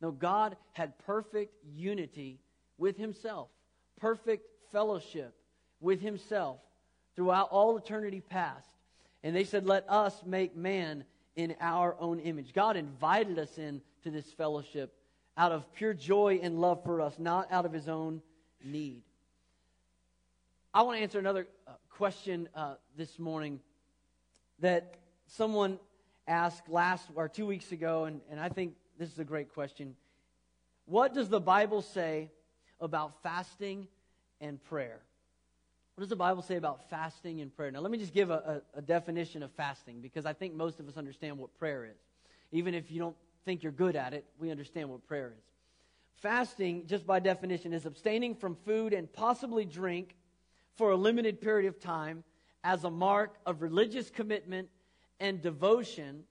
No, 0.00 0.10
God 0.10 0.56
had 0.72 0.98
perfect 0.98 1.54
unity 1.74 2.40
with 2.78 2.96
himself, 2.96 3.48
perfect 4.00 4.46
fellowship 4.72 5.34
with 5.80 6.00
himself 6.00 6.58
throughout 7.14 7.48
all 7.50 7.76
eternity 7.76 8.20
past. 8.20 8.68
And 9.22 9.36
they 9.36 9.44
said, 9.44 9.66
let 9.66 9.88
us 9.88 10.22
make 10.26 10.56
man 10.56 11.04
in 11.36 11.54
our 11.60 11.96
own 11.98 12.20
image. 12.20 12.52
God 12.52 12.76
invited 12.76 13.38
us 13.38 13.58
in 13.58 13.80
to 14.04 14.10
this 14.10 14.30
fellowship 14.32 14.94
out 15.36 15.52
of 15.52 15.72
pure 15.74 15.94
joy 15.94 16.40
and 16.42 16.60
love 16.60 16.82
for 16.84 17.00
us, 17.00 17.14
not 17.18 17.50
out 17.50 17.64
of 17.64 17.72
his 17.72 17.88
own 17.88 18.20
need. 18.62 19.02
I 20.74 20.82
want 20.82 20.98
to 20.98 21.02
answer 21.02 21.18
another 21.18 21.46
uh, 21.66 21.72
question 21.90 22.48
uh, 22.54 22.74
this 22.96 23.18
morning 23.18 23.60
that 24.60 24.94
someone 25.26 25.78
asked 26.26 26.68
last 26.68 27.08
or 27.14 27.28
two 27.28 27.46
weeks 27.46 27.72
ago, 27.72 28.04
and, 28.04 28.20
and 28.30 28.38
I 28.38 28.48
think 28.48 28.74
this 28.98 29.10
is 29.10 29.18
a 29.18 29.24
great 29.24 29.52
question. 29.52 29.96
What 30.86 31.14
does 31.14 31.28
the 31.28 31.40
Bible 31.40 31.82
say 31.82 32.30
about 32.80 33.22
fasting 33.22 33.88
and 34.40 34.62
prayer? 34.64 35.00
What 35.94 36.02
does 36.02 36.08
the 36.08 36.16
Bible 36.16 36.42
say 36.42 36.56
about 36.56 36.88
fasting 36.88 37.40
and 37.40 37.54
prayer? 37.54 37.70
Now, 37.70 37.80
let 37.80 37.90
me 37.90 37.98
just 37.98 38.14
give 38.14 38.30
a, 38.30 38.62
a, 38.74 38.78
a, 38.78 38.82
definition 38.82 39.42
of 39.42 39.50
fasting 39.52 40.00
because 40.00 40.24
I 40.24 40.32
think 40.32 40.54
most 40.54 40.80
of 40.80 40.88
us 40.88 40.96
understand 40.96 41.38
what 41.38 41.54
prayer 41.58 41.84
is. 41.84 41.98
Even 42.50 42.74
if 42.74 42.90
you 42.90 42.98
don't 42.98 43.16
think 43.44 43.62
you're 43.62 43.72
good 43.72 43.94
at 43.94 44.14
it, 44.14 44.24
we 44.38 44.50
understand 44.50 44.88
what 44.88 45.06
prayer 45.06 45.34
is. 45.36 45.44
Fasting, 46.16 46.86
just 46.86 47.06
by 47.06 47.18
definition, 47.18 47.74
is 47.74 47.84
abstaining 47.84 48.34
from 48.34 48.56
food 48.64 48.94
and 48.94 49.12
possibly 49.12 49.66
drink 49.66 50.16
for 50.76 50.92
a 50.92 50.96
limited 50.96 51.40
period 51.40 51.68
of 51.68 51.78
time 51.78 52.24
as 52.64 52.84
a 52.84 52.90
mark 52.90 53.36
of 53.44 53.60
religious 53.60 54.08
commitment 54.08 54.68
and 55.20 55.42
devotion 55.42 56.24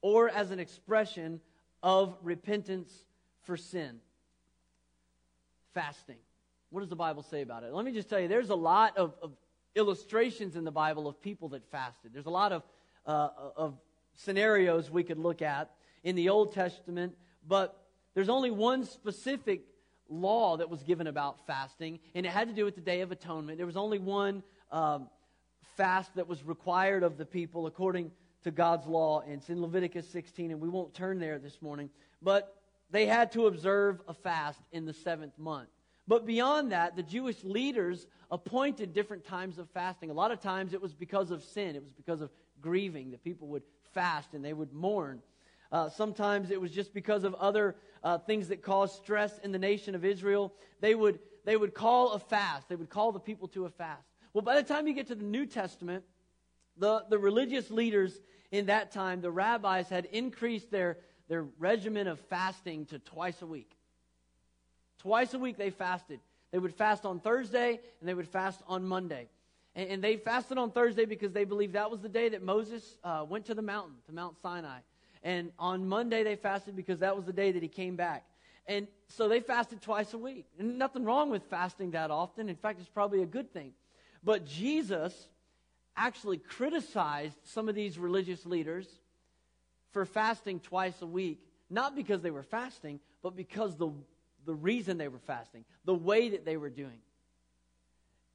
or 0.00 0.30
as 0.30 0.50
an 0.50 0.58
expression 0.58 1.40
of 1.82 2.16
repentance 2.22 3.04
for 3.42 3.56
sin. 3.56 3.98
Fasting. 5.74 6.16
What 6.70 6.80
does 6.80 6.88
the 6.88 6.96
Bible 6.96 7.22
say 7.22 7.42
about 7.42 7.62
it? 7.62 7.72
Let 7.72 7.84
me 7.84 7.92
just 7.92 8.08
tell 8.08 8.20
you, 8.20 8.28
there's 8.28 8.50
a 8.50 8.56
lot 8.56 8.96
of, 8.96 9.14
of 9.22 9.32
illustrations 9.74 10.56
in 10.56 10.64
the 10.64 10.72
Bible 10.72 11.06
of 11.06 11.20
people 11.20 11.50
that 11.50 11.64
fasted. 11.70 12.12
There's 12.12 12.26
a 12.26 12.30
lot 12.30 12.52
of, 12.52 12.62
uh, 13.06 13.28
of 13.56 13.78
scenarios 14.14 14.90
we 14.90 15.04
could 15.04 15.18
look 15.18 15.42
at 15.42 15.70
in 16.02 16.16
the 16.16 16.28
Old 16.28 16.52
Testament, 16.52 17.14
but 17.46 17.80
there's 18.14 18.28
only 18.28 18.50
one 18.50 18.84
specific 18.84 19.62
law 20.08 20.56
that 20.56 20.70
was 20.70 20.82
given 20.82 21.06
about 21.06 21.46
fasting, 21.46 22.00
and 22.14 22.24
it 22.24 22.30
had 22.30 22.48
to 22.48 22.54
do 22.54 22.64
with 22.64 22.74
the 22.74 22.80
Day 22.80 23.00
of 23.00 23.12
Atonement. 23.12 23.58
There 23.58 23.66
was 23.66 23.76
only 23.76 23.98
one 23.98 24.42
um, 24.72 25.08
fast 25.76 26.14
that 26.16 26.26
was 26.26 26.42
required 26.44 27.02
of 27.02 27.18
the 27.18 27.26
people 27.26 27.66
according 27.66 28.10
to 28.44 28.50
God's 28.50 28.86
law, 28.86 29.20
and 29.20 29.34
it's 29.34 29.50
in 29.50 29.60
Leviticus 29.60 30.08
16, 30.08 30.50
and 30.50 30.60
we 30.60 30.68
won't 30.68 30.94
turn 30.94 31.18
there 31.18 31.38
this 31.38 31.60
morning. 31.60 31.90
But 32.22 32.56
they 32.90 33.06
had 33.06 33.32
to 33.32 33.46
observe 33.46 34.00
a 34.08 34.14
fast 34.14 34.60
in 34.72 34.86
the 34.86 34.92
seventh 34.92 35.38
month. 35.38 35.68
But 36.08 36.26
beyond 36.26 36.72
that, 36.72 36.96
the 36.96 37.02
Jewish 37.02 37.42
leaders 37.42 38.06
appointed 38.30 38.94
different 38.94 39.24
times 39.24 39.58
of 39.58 39.68
fasting. 39.70 40.10
A 40.10 40.14
lot 40.14 40.30
of 40.30 40.40
times 40.40 40.72
it 40.72 40.80
was 40.80 40.94
because 40.94 41.30
of 41.30 41.42
sin, 41.42 41.74
it 41.74 41.82
was 41.82 41.92
because 41.92 42.20
of 42.20 42.30
grieving 42.60 43.10
that 43.10 43.24
people 43.24 43.48
would 43.48 43.62
fast 43.92 44.34
and 44.34 44.44
they 44.44 44.52
would 44.52 44.72
mourn. 44.72 45.20
Uh, 45.72 45.88
sometimes 45.88 46.50
it 46.50 46.60
was 46.60 46.70
just 46.70 46.94
because 46.94 47.24
of 47.24 47.34
other 47.34 47.76
uh, 48.04 48.18
things 48.18 48.48
that 48.48 48.62
caused 48.62 48.94
stress 48.96 49.38
in 49.38 49.50
the 49.50 49.58
nation 49.58 49.94
of 49.94 50.04
Israel. 50.04 50.52
They 50.80 50.94
would, 50.94 51.18
they 51.44 51.56
would 51.56 51.74
call 51.74 52.12
a 52.12 52.18
fast, 52.18 52.68
they 52.68 52.76
would 52.76 52.90
call 52.90 53.12
the 53.12 53.20
people 53.20 53.48
to 53.48 53.64
a 53.64 53.70
fast. 53.70 54.06
Well, 54.32 54.42
by 54.42 54.56
the 54.56 54.62
time 54.62 54.86
you 54.86 54.92
get 54.92 55.08
to 55.08 55.14
the 55.14 55.24
New 55.24 55.46
Testament, 55.46 56.04
the, 56.76 57.04
the 57.08 57.18
religious 57.18 57.70
leaders 57.70 58.20
in 58.52 58.66
that 58.66 58.92
time, 58.92 59.20
the 59.20 59.30
rabbis, 59.30 59.88
had 59.88 60.04
increased 60.06 60.70
their, 60.70 60.98
their 61.28 61.44
regimen 61.58 62.06
of 62.06 62.20
fasting 62.20 62.86
to 62.86 62.98
twice 62.98 63.42
a 63.42 63.46
week. 63.46 63.75
Twice 64.98 65.34
a 65.34 65.38
week 65.38 65.56
they 65.56 65.70
fasted. 65.70 66.20
They 66.52 66.58
would 66.58 66.74
fast 66.74 67.04
on 67.04 67.20
Thursday 67.20 67.80
and 68.00 68.08
they 68.08 68.14
would 68.14 68.28
fast 68.28 68.60
on 68.66 68.84
Monday. 68.84 69.28
And, 69.74 69.90
and 69.90 70.04
they 70.04 70.16
fasted 70.16 70.58
on 70.58 70.70
Thursday 70.70 71.04
because 71.04 71.32
they 71.32 71.44
believed 71.44 71.74
that 71.74 71.90
was 71.90 72.00
the 72.00 72.08
day 72.08 72.28
that 72.30 72.42
Moses 72.42 72.98
uh, 73.04 73.24
went 73.28 73.46
to 73.46 73.54
the 73.54 73.62
mountain, 73.62 73.94
to 74.06 74.12
Mount 74.12 74.36
Sinai. 74.40 74.78
And 75.22 75.52
on 75.58 75.88
Monday 75.88 76.22
they 76.22 76.36
fasted 76.36 76.76
because 76.76 77.00
that 77.00 77.16
was 77.16 77.26
the 77.26 77.32
day 77.32 77.52
that 77.52 77.62
he 77.62 77.68
came 77.68 77.96
back. 77.96 78.24
And 78.66 78.88
so 79.08 79.28
they 79.28 79.40
fasted 79.40 79.80
twice 79.80 80.12
a 80.12 80.18
week. 80.18 80.46
And 80.58 80.78
nothing 80.78 81.04
wrong 81.04 81.30
with 81.30 81.44
fasting 81.44 81.92
that 81.92 82.10
often. 82.10 82.48
In 82.48 82.56
fact, 82.56 82.80
it's 82.80 82.88
probably 82.88 83.22
a 83.22 83.26
good 83.26 83.52
thing. 83.52 83.72
But 84.24 84.44
Jesus 84.44 85.28
actually 85.96 86.38
criticized 86.38 87.38
some 87.44 87.68
of 87.68 87.74
these 87.74 87.98
religious 87.98 88.44
leaders 88.44 88.86
for 89.92 90.04
fasting 90.04 90.60
twice 90.60 91.00
a 91.00 91.06
week, 91.06 91.40
not 91.70 91.94
because 91.96 92.22
they 92.22 92.30
were 92.30 92.42
fasting, 92.42 93.00
but 93.22 93.36
because 93.36 93.76
the 93.76 93.90
the 94.46 94.54
reason 94.54 94.96
they 94.96 95.08
were 95.08 95.18
fasting, 95.18 95.64
the 95.84 95.94
way 95.94 96.30
that 96.30 96.44
they 96.44 96.56
were 96.56 96.70
doing. 96.70 97.00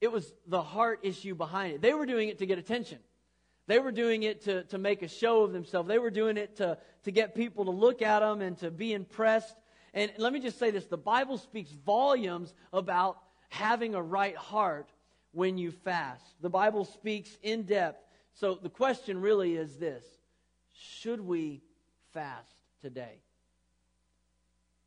It 0.00 0.10
was 0.10 0.32
the 0.46 0.62
heart 0.62 1.00
issue 1.02 1.34
behind 1.34 1.74
it. 1.74 1.82
They 1.82 1.94
were 1.94 2.06
doing 2.06 2.28
it 2.28 2.38
to 2.38 2.46
get 2.46 2.58
attention. 2.58 2.98
They 3.68 3.78
were 3.78 3.92
doing 3.92 4.24
it 4.24 4.42
to, 4.42 4.64
to 4.64 4.78
make 4.78 5.02
a 5.02 5.08
show 5.08 5.44
of 5.44 5.52
themselves. 5.52 5.88
They 5.88 5.98
were 5.98 6.10
doing 6.10 6.36
it 6.36 6.56
to, 6.56 6.78
to 7.04 7.10
get 7.10 7.34
people 7.34 7.64
to 7.66 7.70
look 7.70 8.02
at 8.02 8.20
them 8.20 8.40
and 8.40 8.58
to 8.58 8.70
be 8.70 8.92
impressed. 8.92 9.54
And 9.94 10.10
let 10.18 10.32
me 10.32 10.40
just 10.40 10.58
say 10.58 10.70
this 10.70 10.86
the 10.86 10.96
Bible 10.96 11.38
speaks 11.38 11.70
volumes 11.70 12.52
about 12.72 13.18
having 13.48 13.94
a 13.94 14.02
right 14.02 14.36
heart 14.36 14.90
when 15.32 15.58
you 15.58 15.70
fast. 15.70 16.24
The 16.40 16.50
Bible 16.50 16.84
speaks 16.84 17.30
in 17.42 17.62
depth. 17.62 18.04
So 18.34 18.58
the 18.60 18.70
question 18.70 19.20
really 19.20 19.54
is 19.56 19.76
this 19.76 20.04
Should 20.74 21.20
we 21.20 21.62
fast 22.12 22.52
today? 22.80 23.20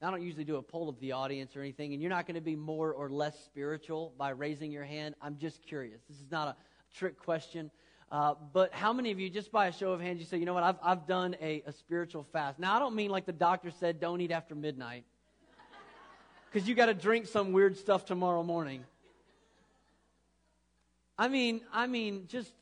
I 0.06 0.12
don't 0.12 0.22
usually 0.22 0.44
do 0.44 0.58
a 0.58 0.62
poll 0.62 0.88
of 0.88 1.00
the 1.00 1.14
audience 1.14 1.56
or 1.56 1.62
anything, 1.62 1.94
and 1.94 2.02
you're 2.02 2.12
not 2.12 2.28
going 2.28 2.36
to 2.36 2.42
be 2.42 2.56
more 2.56 2.94
or 2.94 3.10
less 3.10 3.44
spiritual 3.44 4.14
by 4.20 4.30
raising 4.30 4.72
your 4.72 4.84
hand. 4.84 5.16
I'm 5.20 5.38
just 5.38 5.64
curious. 5.64 6.00
This 6.08 6.20
is 6.20 6.30
not 6.30 6.48
a 6.50 6.56
trick 6.96 7.18
question. 7.18 7.72
Uh, 8.12 8.36
but 8.54 8.72
how 8.72 8.94
many 8.94 9.10
of 9.10 9.20
you, 9.20 9.32
just 9.32 9.52
by 9.52 9.66
a 9.66 9.72
show 9.72 9.94
of 9.94 10.00
hands, 10.00 10.20
you 10.20 10.26
say, 10.26 10.38
you 10.38 10.46
know 10.46 10.54
what, 10.54 10.62
I've, 10.62 10.78
I've 10.84 11.08
done 11.08 11.36
a, 11.42 11.64
a 11.66 11.72
spiritual 11.72 12.24
fast? 12.32 12.60
Now, 12.60 12.76
I 12.76 12.80
don't 12.80 12.96
mean 12.96 13.10
like 13.10 13.26
the 13.26 13.34
doctor 13.34 13.72
said, 13.72 14.00
don't 14.00 14.22
eat 14.22 14.32
after 14.32 14.54
midnight, 14.54 15.06
because 16.54 16.70
you 16.70 16.76
got 16.76 16.86
to 16.86 16.94
drink 16.94 17.26
some 17.26 17.52
weird 17.52 17.76
stuff 17.76 18.06
tomorrow 18.06 18.44
morning. 18.44 18.84
I 21.18 21.30
mean, 21.30 21.62
I 21.74 21.88
mean, 21.88 22.26
just 22.28 22.54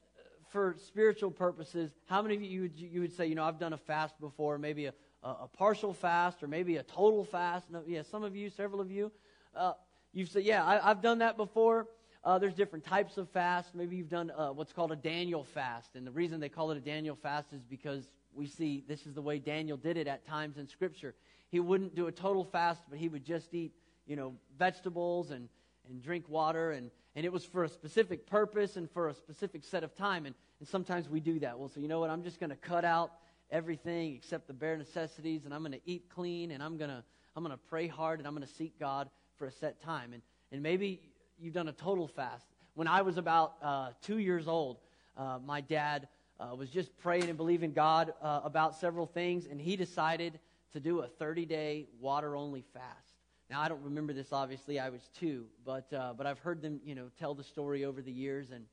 for 0.51 0.77
spiritual 0.86 1.32
purposes, 1.32 1.91
how 2.06 2.21
many 2.21 2.36
of 2.36 2.41
you 2.41 2.62
would, 2.62 2.75
you 2.77 3.01
would 3.01 3.17
say, 3.17 3.25
you 3.27 3.36
know, 3.36 3.43
I've 3.43 3.60
done 3.60 3.73
a 3.73 3.77
fast 3.77 4.17
before, 4.21 4.58
maybe 4.58 4.86
a, 4.86 4.93
a, 5.23 5.29
a 5.43 5.49
partial 5.57 5.93
fast 5.93 6.43
or 6.43 6.47
maybe 6.47 6.77
a 6.77 6.83
total 6.83 7.23
fast. 7.23 7.69
No, 7.69 7.81
yeah, 7.88 8.01
some 8.03 8.23
of 8.23 8.36
you, 8.36 8.49
several 8.49 8.81
of 8.81 8.91
you, 8.91 9.12
uh, 9.55 9.73
you've 10.12 10.29
said, 10.29 10.43
yeah, 10.43 10.65
I, 10.65 10.89
have 10.89 11.01
done 11.01 11.19
that 11.19 11.38
before. 11.38 11.88
Uh, 12.23 12.39
there's 12.39 12.53
different 12.53 12.86
types 12.86 13.17
of 13.17 13.29
fast. 13.29 13.75
Maybe 13.75 13.97
you've 13.97 14.09
done 14.09 14.31
uh, 14.31 14.49
what's 14.49 14.71
called 14.71 14.91
a 14.91 14.95
Daniel 14.95 15.43
fast. 15.43 15.95
And 15.95 16.07
the 16.07 16.12
reason 16.12 16.39
they 16.39 16.49
call 16.49 16.71
it 16.71 16.77
a 16.77 16.81
Daniel 16.81 17.15
fast 17.15 17.51
is 17.51 17.62
because 17.63 18.07
we 18.33 18.47
see 18.47 18.83
this 18.88 19.05
is 19.05 19.13
the 19.13 19.21
way 19.21 19.39
Daniel 19.39 19.77
did 19.77 19.97
it 19.97 20.07
at 20.07 20.25
times 20.25 20.57
in 20.57 20.67
Scripture. 20.67 21.15
He 21.49 21.59
wouldn't 21.59 21.95
do 21.95 22.07
a 22.07 22.12
total 22.12 22.43
fast, 22.43 22.81
but 22.89 22.97
he 22.97 23.09
would 23.09 23.25
just 23.25 23.53
eat, 23.53 23.73
you 24.07 24.15
know, 24.15 24.33
vegetables 24.57 25.31
and, 25.31 25.49
and 25.89 26.01
drink 26.01 26.27
water, 26.29 26.71
and, 26.71 26.89
and 27.15 27.25
it 27.25 27.31
was 27.31 27.43
for 27.43 27.63
a 27.63 27.69
specific 27.69 28.25
purpose 28.25 28.77
and 28.77 28.89
for 28.89 29.09
a 29.09 29.13
specific 29.13 29.63
set 29.63 29.83
of 29.83 29.93
time. 29.93 30.25
And, 30.25 30.33
and 30.59 30.67
sometimes 30.67 31.09
we 31.09 31.19
do 31.19 31.39
that. 31.39 31.59
Well, 31.59 31.69
so 31.69 31.79
you 31.79 31.88
know 31.88 31.99
what? 31.99 32.09
I'm 32.09 32.23
just 32.23 32.39
going 32.39 32.49
to 32.49 32.55
cut 32.55 32.86
out 32.86 33.12
everything 33.49 34.15
except 34.15 34.47
the 34.47 34.53
bare 34.53 34.77
necessities, 34.77 35.45
and 35.45 35.53
I'm 35.53 35.62
going 35.62 35.73
to 35.73 35.82
eat 35.86 36.10
clean, 36.10 36.51
and 36.51 36.62
I'm 36.62 36.77
going 36.77 36.89
to 36.89 37.03
I'm 37.36 37.43
going 37.43 37.56
to 37.56 37.63
pray 37.69 37.88
hard, 37.88 38.19
and 38.19 38.27
I'm 38.27 38.36
going 38.36 38.45
to 38.45 38.53
seek 38.53 38.79
God 38.79 39.10
for 39.38 39.47
a 39.47 39.51
set 39.51 39.82
time. 39.82 40.13
And, 40.13 40.21
and 40.51 40.62
maybe 40.62 41.01
you've 41.39 41.53
done 41.53 41.67
a 41.67 41.73
total 41.73 42.08
fast. 42.08 42.45
When 42.75 42.88
I 42.88 43.01
was 43.01 43.17
about 43.17 43.56
uh, 43.62 43.89
two 44.01 44.19
years 44.19 44.47
old, 44.47 44.77
uh, 45.17 45.39
my 45.43 45.62
dad 45.62 46.08
uh, 46.39 46.56
was 46.56 46.69
just 46.69 46.95
praying 46.97 47.29
and 47.29 47.38
believing 47.38 47.73
God 47.73 48.13
uh, 48.21 48.41
about 48.43 48.75
several 48.75 49.08
things, 49.08 49.47
and 49.49 49.60
he 49.60 49.75
decided 49.75 50.39
to 50.73 50.79
do 50.79 50.99
a 50.99 51.08
30 51.08 51.45
day 51.45 51.88
water 51.99 52.36
only 52.36 52.63
fast. 52.73 53.13
Now, 53.49 53.62
I 53.62 53.67
don't 53.67 53.84
remember 53.84 54.13
this, 54.13 54.32
obviously, 54.32 54.79
I 54.79 54.89
was 54.89 55.10
two, 55.19 55.45
but, 55.65 55.91
uh, 55.93 56.13
but 56.17 56.25
I've 56.25 56.39
heard 56.39 56.62
them 56.62 56.79
you 56.84 56.95
know, 56.95 57.10
tell 57.19 57.36
the 57.36 57.43
story 57.43 57.86
over 57.86 58.01
the 58.01 58.12
years, 58.12 58.51
and, 58.51 58.65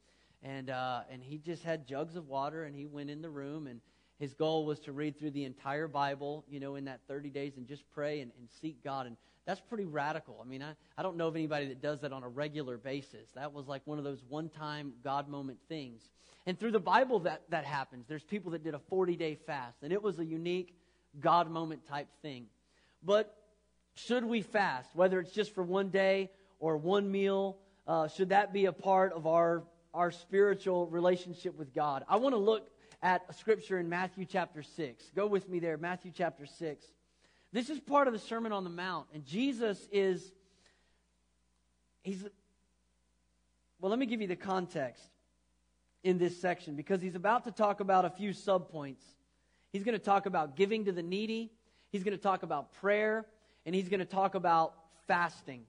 and, 0.42 0.70
uh, 0.70 1.00
and 1.10 1.22
he 1.22 1.38
just 1.38 1.62
had 1.62 1.86
jugs 1.86 2.16
of 2.16 2.28
water, 2.28 2.64
and 2.64 2.74
he 2.74 2.86
went 2.86 3.10
in 3.10 3.20
the 3.20 3.28
room, 3.28 3.66
and 3.66 3.80
his 4.20 4.34
goal 4.34 4.66
was 4.66 4.78
to 4.80 4.92
read 4.92 5.18
through 5.18 5.30
the 5.30 5.44
entire 5.44 5.88
Bible, 5.88 6.44
you 6.48 6.60
know, 6.60 6.74
in 6.74 6.84
that 6.84 7.00
30 7.08 7.30
days 7.30 7.56
and 7.56 7.66
just 7.66 7.90
pray 7.90 8.20
and, 8.20 8.30
and 8.38 8.48
seek 8.60 8.84
God. 8.84 9.06
And 9.06 9.16
that's 9.46 9.62
pretty 9.62 9.86
radical. 9.86 10.38
I 10.44 10.46
mean, 10.46 10.62
I, 10.62 10.74
I 10.98 11.02
don't 11.02 11.16
know 11.16 11.28
of 11.28 11.36
anybody 11.36 11.68
that 11.68 11.80
does 11.80 12.02
that 12.02 12.12
on 12.12 12.22
a 12.22 12.28
regular 12.28 12.76
basis. 12.76 13.30
That 13.34 13.54
was 13.54 13.66
like 13.66 13.80
one 13.86 13.96
of 13.96 14.04
those 14.04 14.22
one 14.28 14.50
time 14.50 14.92
God 15.02 15.26
moment 15.26 15.58
things. 15.70 16.02
And 16.46 16.58
through 16.58 16.72
the 16.72 16.80
Bible, 16.80 17.20
that, 17.20 17.42
that 17.48 17.64
happens. 17.64 18.06
There's 18.08 18.22
people 18.22 18.52
that 18.52 18.62
did 18.62 18.74
a 18.74 18.78
40 18.78 19.16
day 19.16 19.36
fast, 19.46 19.78
and 19.82 19.90
it 19.90 20.02
was 20.02 20.18
a 20.18 20.24
unique 20.24 20.76
God 21.18 21.50
moment 21.50 21.88
type 21.88 22.08
thing. 22.20 22.44
But 23.02 23.34
should 23.94 24.24
we 24.24 24.42
fast, 24.42 24.90
whether 24.94 25.18
it's 25.18 25.32
just 25.32 25.54
for 25.54 25.62
one 25.62 25.88
day 25.88 26.30
or 26.58 26.76
one 26.76 27.10
meal? 27.10 27.56
Uh, 27.86 28.06
should 28.06 28.28
that 28.28 28.52
be 28.52 28.66
a 28.66 28.72
part 28.72 29.14
of 29.14 29.26
our, 29.26 29.64
our 29.94 30.10
spiritual 30.10 30.88
relationship 30.88 31.56
with 31.58 31.74
God? 31.74 32.04
I 32.06 32.16
want 32.16 32.34
to 32.34 32.38
look 32.38 32.68
at 33.02 33.24
a 33.28 33.32
scripture 33.32 33.78
in 33.78 33.88
Matthew 33.88 34.24
chapter 34.24 34.62
6. 34.62 35.04
Go 35.14 35.26
with 35.26 35.48
me 35.48 35.58
there, 35.58 35.76
Matthew 35.76 36.12
chapter 36.14 36.46
6. 36.46 36.84
This 37.52 37.70
is 37.70 37.80
part 37.80 38.06
of 38.06 38.12
the 38.12 38.18
Sermon 38.18 38.52
on 38.52 38.64
the 38.64 38.70
Mount, 38.70 39.06
and 39.12 39.24
Jesus 39.24 39.88
is, 39.90 40.22
he's, 42.02 42.22
well, 43.80 43.90
let 43.90 43.98
me 43.98 44.06
give 44.06 44.20
you 44.20 44.28
the 44.28 44.36
context 44.36 45.02
in 46.04 46.18
this 46.18 46.40
section 46.40 46.76
because 46.76 47.02
he's 47.02 47.16
about 47.16 47.44
to 47.44 47.50
talk 47.50 47.80
about 47.80 48.04
a 48.04 48.10
few 48.10 48.30
subpoints. 48.30 49.02
He's 49.72 49.82
going 49.82 49.98
to 49.98 50.04
talk 50.04 50.26
about 50.26 50.56
giving 50.56 50.84
to 50.84 50.92
the 50.92 51.02
needy, 51.02 51.50
he's 51.90 52.04
going 52.04 52.16
to 52.16 52.22
talk 52.22 52.42
about 52.42 52.72
prayer, 52.74 53.26
and 53.66 53.74
he's 53.74 53.88
going 53.88 54.00
to 54.00 54.06
talk 54.06 54.34
about 54.34 54.74
fasting. 55.06 55.64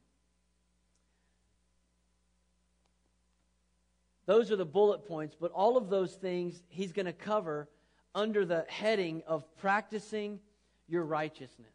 Those 4.31 4.49
are 4.49 4.55
the 4.55 4.63
bullet 4.63 5.05
points, 5.05 5.35
but 5.37 5.51
all 5.51 5.75
of 5.75 5.89
those 5.89 6.13
things 6.13 6.63
he's 6.69 6.93
going 6.93 7.05
to 7.05 7.11
cover 7.11 7.67
under 8.15 8.45
the 8.45 8.65
heading 8.69 9.23
of 9.27 9.43
practicing 9.57 10.39
your 10.87 11.03
righteousness. 11.03 11.73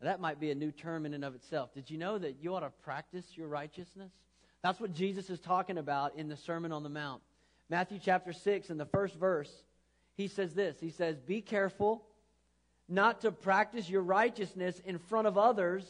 Now, 0.00 0.08
that 0.08 0.18
might 0.18 0.40
be 0.40 0.50
a 0.50 0.56
new 0.56 0.72
term 0.72 1.06
in 1.06 1.14
and 1.14 1.24
of 1.24 1.36
itself. 1.36 1.72
Did 1.72 1.88
you 1.88 1.98
know 1.98 2.18
that 2.18 2.38
you 2.42 2.52
ought 2.56 2.60
to 2.60 2.72
practice 2.82 3.24
your 3.36 3.46
righteousness? 3.46 4.10
That's 4.64 4.80
what 4.80 4.92
Jesus 4.92 5.30
is 5.30 5.38
talking 5.38 5.78
about 5.78 6.16
in 6.16 6.26
the 6.26 6.36
Sermon 6.36 6.72
on 6.72 6.82
the 6.82 6.88
Mount. 6.88 7.22
Matthew 7.68 8.00
chapter 8.02 8.32
6, 8.32 8.68
in 8.68 8.76
the 8.76 8.86
first 8.86 9.14
verse, 9.14 9.52
he 10.16 10.26
says 10.26 10.52
this 10.52 10.80
He 10.80 10.90
says, 10.90 11.20
Be 11.20 11.40
careful 11.40 12.02
not 12.88 13.20
to 13.20 13.30
practice 13.30 13.88
your 13.88 14.02
righteousness 14.02 14.82
in 14.84 14.98
front 14.98 15.28
of 15.28 15.38
others 15.38 15.84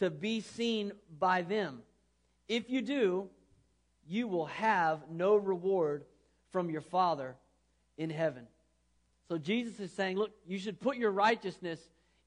to 0.00 0.10
be 0.10 0.42
seen 0.42 0.92
by 1.18 1.40
them. 1.40 1.80
If 2.46 2.68
you 2.68 2.82
do, 2.82 3.30
you 4.10 4.26
will 4.26 4.46
have 4.46 5.08
no 5.08 5.36
reward 5.36 6.04
from 6.50 6.68
your 6.68 6.80
Father 6.80 7.36
in 7.96 8.10
heaven. 8.10 8.48
So 9.28 9.38
Jesus 9.38 9.78
is 9.78 9.92
saying, 9.92 10.18
look, 10.18 10.32
you 10.48 10.58
should 10.58 10.80
put 10.80 10.96
your 10.96 11.12
righteousness 11.12 11.78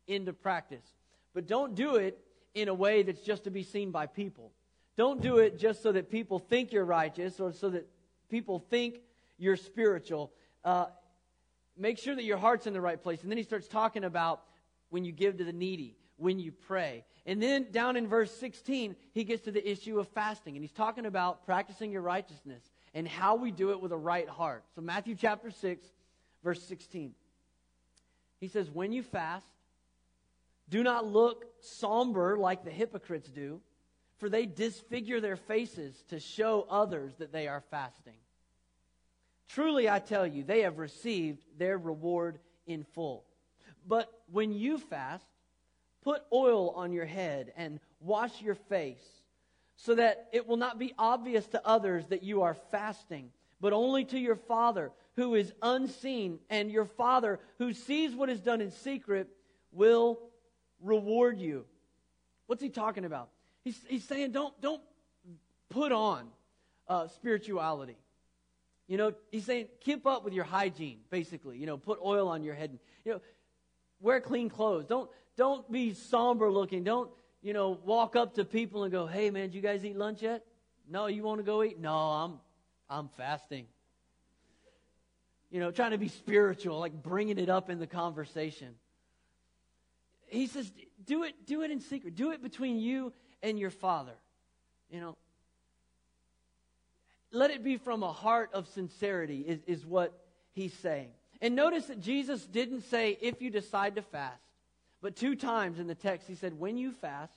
into 0.07 0.31
practice. 0.31 0.85
But 1.33 1.45
don't 1.45 1.75
do 1.75 1.97
it 1.97 2.17
in 2.55 2.69
a 2.69 2.73
way 2.73 3.03
that's 3.03 3.19
just 3.19 3.43
to 3.43 3.51
be 3.51 3.63
seen 3.63 3.91
by 3.91 4.05
people. 4.05 4.53
Don't 4.95 5.21
do 5.21 5.39
it 5.39 5.59
just 5.59 5.83
so 5.83 5.91
that 5.91 6.09
people 6.09 6.39
think 6.39 6.71
you're 6.71 6.85
righteous 6.85 7.41
or 7.41 7.51
so 7.51 7.69
that 7.71 7.85
people 8.29 8.59
think 8.69 8.99
you're 9.37 9.57
spiritual. 9.57 10.31
Uh, 10.63 10.85
make 11.77 11.97
sure 11.97 12.15
that 12.15 12.23
your 12.23 12.37
heart's 12.37 12.65
in 12.65 12.71
the 12.71 12.79
right 12.79 13.01
place. 13.01 13.23
And 13.23 13.29
then 13.29 13.37
he 13.37 13.43
starts 13.43 13.67
talking 13.67 14.05
about 14.05 14.43
when 14.89 15.03
you 15.03 15.11
give 15.11 15.37
to 15.39 15.43
the 15.43 15.51
needy, 15.51 15.97
when 16.23 16.39
you 16.39 16.51
pray. 16.51 17.03
And 17.25 17.43
then 17.43 17.67
down 17.71 17.97
in 17.97 18.07
verse 18.07 18.31
16, 18.31 18.95
he 19.11 19.23
gets 19.25 19.43
to 19.43 19.51
the 19.51 19.69
issue 19.69 19.99
of 19.99 20.07
fasting. 20.07 20.55
And 20.55 20.63
he's 20.63 20.71
talking 20.71 21.05
about 21.05 21.45
practicing 21.45 21.91
your 21.91 22.01
righteousness 22.01 22.63
and 22.93 23.07
how 23.07 23.35
we 23.35 23.51
do 23.51 23.71
it 23.71 23.81
with 23.81 23.91
a 23.91 23.97
right 23.97 24.27
heart. 24.27 24.63
So, 24.73 24.81
Matthew 24.81 25.15
chapter 25.15 25.51
6, 25.51 25.85
verse 26.43 26.63
16. 26.63 27.13
He 28.39 28.47
says, 28.47 28.71
When 28.71 28.93
you 28.93 29.03
fast, 29.03 29.45
do 30.69 30.81
not 30.81 31.05
look 31.05 31.45
somber 31.59 32.37
like 32.37 32.63
the 32.63 32.71
hypocrites 32.71 33.29
do, 33.29 33.59
for 34.17 34.29
they 34.29 34.45
disfigure 34.45 35.19
their 35.19 35.35
faces 35.35 36.03
to 36.09 36.19
show 36.19 36.65
others 36.69 37.13
that 37.17 37.33
they 37.33 37.47
are 37.49 37.63
fasting. 37.69 38.13
Truly, 39.49 39.89
I 39.89 39.99
tell 39.99 40.25
you, 40.25 40.43
they 40.43 40.61
have 40.61 40.77
received 40.77 41.43
their 41.57 41.77
reward 41.77 42.39
in 42.65 42.85
full. 42.95 43.25
But 43.85 44.09
when 44.31 44.53
you 44.53 44.77
fast, 44.77 45.25
put 46.03 46.21
oil 46.31 46.69
on 46.71 46.91
your 46.91 47.05
head 47.05 47.53
and 47.55 47.79
wash 47.99 48.41
your 48.41 48.55
face, 48.55 49.03
so 49.75 49.95
that 49.95 50.27
it 50.31 50.47
will 50.47 50.57
not 50.57 50.77
be 50.77 50.93
obvious 50.97 51.47
to 51.47 51.67
others 51.67 52.05
that 52.07 52.23
you 52.23 52.43
are 52.43 52.53
fasting, 52.71 53.31
but 53.59 53.73
only 53.73 54.05
to 54.05 54.19
your 54.19 54.35
Father 54.35 54.91
who 55.15 55.35
is 55.35 55.53
unseen, 55.61 56.39
and 56.49 56.71
your 56.71 56.85
Father 56.85 57.39
who 57.57 57.73
sees 57.73 58.15
what 58.15 58.29
is 58.29 58.39
done 58.39 58.61
in 58.61 58.71
secret 58.71 59.27
will 59.71 60.19
reward 60.81 61.39
you. 61.39 61.65
What's 62.47 62.61
he 62.61 62.69
talking 62.69 63.05
about? 63.05 63.29
He's, 63.63 63.79
he's 63.87 64.03
saying 64.03 64.31
don't, 64.31 64.59
don't 64.61 64.81
put 65.69 65.91
on 65.91 66.27
uh, 66.87 67.07
spirituality. 67.07 67.97
You 68.87 68.97
know, 68.97 69.13
he's 69.31 69.45
saying 69.45 69.67
keep 69.79 70.05
up 70.05 70.25
with 70.25 70.33
your 70.33 70.43
hygiene, 70.43 70.99
basically. 71.09 71.57
You 71.57 71.65
know, 71.65 71.77
put 71.77 71.99
oil 72.03 72.27
on 72.27 72.43
your 72.43 72.53
head. 72.53 72.71
And, 72.71 72.79
you 73.05 73.13
know, 73.13 73.21
wear 74.01 74.19
clean 74.19 74.49
clothes. 74.49 74.85
Don't, 74.85 75.09
don't 75.37 75.69
be 75.71 75.93
somber 75.93 76.51
looking. 76.51 76.83
Don't, 76.83 77.09
you 77.41 77.53
know, 77.53 77.79
walk 77.83 78.15
up 78.15 78.35
to 78.35 78.45
people 78.45 78.83
and 78.83 78.91
go, 78.91 79.07
hey, 79.07 79.29
man, 79.29 79.43
did 79.49 79.55
you 79.55 79.61
guys 79.61 79.83
eat 79.83 79.95
lunch 79.95 80.21
yet? 80.21 80.43
No, 80.89 81.07
you 81.07 81.23
want 81.23 81.39
to 81.39 81.43
go 81.43 81.63
eat? 81.63 81.79
No, 81.79 81.93
I'm, 81.93 82.39
I'm 82.89 83.09
fasting 83.09 83.67
you 85.53 85.59
know, 85.59 85.69
trying 85.69 85.91
to 85.91 85.99
be 85.99 86.07
spiritual, 86.07 86.79
like 86.79 87.03
bringing 87.03 87.37
it 87.37 87.47
up 87.47 87.69
in 87.69 87.77
the 87.77 87.85
conversation. 87.85 88.69
He 90.25 90.47
says, 90.47 90.73
do 91.05 91.21
it, 91.21 91.45
do 91.45 91.61
it 91.61 91.69
in 91.69 91.79
secret. 91.79 92.15
Do 92.15 92.31
it 92.31 92.41
between 92.41 92.79
you 92.79 93.13
and 93.43 93.59
your 93.59 93.69
father. 93.69 94.15
You 94.89 94.99
know, 94.99 95.17
let 97.31 97.51
it 97.51 97.63
be 97.63 97.77
from 97.77 98.01
a 98.01 98.11
heart 98.11 98.49
of 98.53 98.67
sincerity, 98.69 99.41
is, 99.41 99.59
is 99.67 99.85
what 99.85 100.25
he's 100.53 100.73
saying. 100.73 101.09
And 101.39 101.55
notice 101.55 101.85
that 101.85 101.99
Jesus 101.99 102.43
didn't 102.47 102.81
say, 102.89 103.15
if 103.21 103.39
you 103.39 103.51
decide 103.51 103.93
to 103.97 104.01
fast, 104.01 104.41
but 105.03 105.17
two 105.17 105.35
times 105.35 105.79
in 105.79 105.87
the 105.87 105.95
text 105.95 106.29
he 106.29 106.33
said, 106.33 106.57
when 106.57 106.77
you 106.77 106.93
fast, 106.93 107.33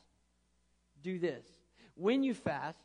do 1.03 1.19
this. 1.19 1.45
When 1.97 2.23
you 2.23 2.33
fast, 2.33 2.79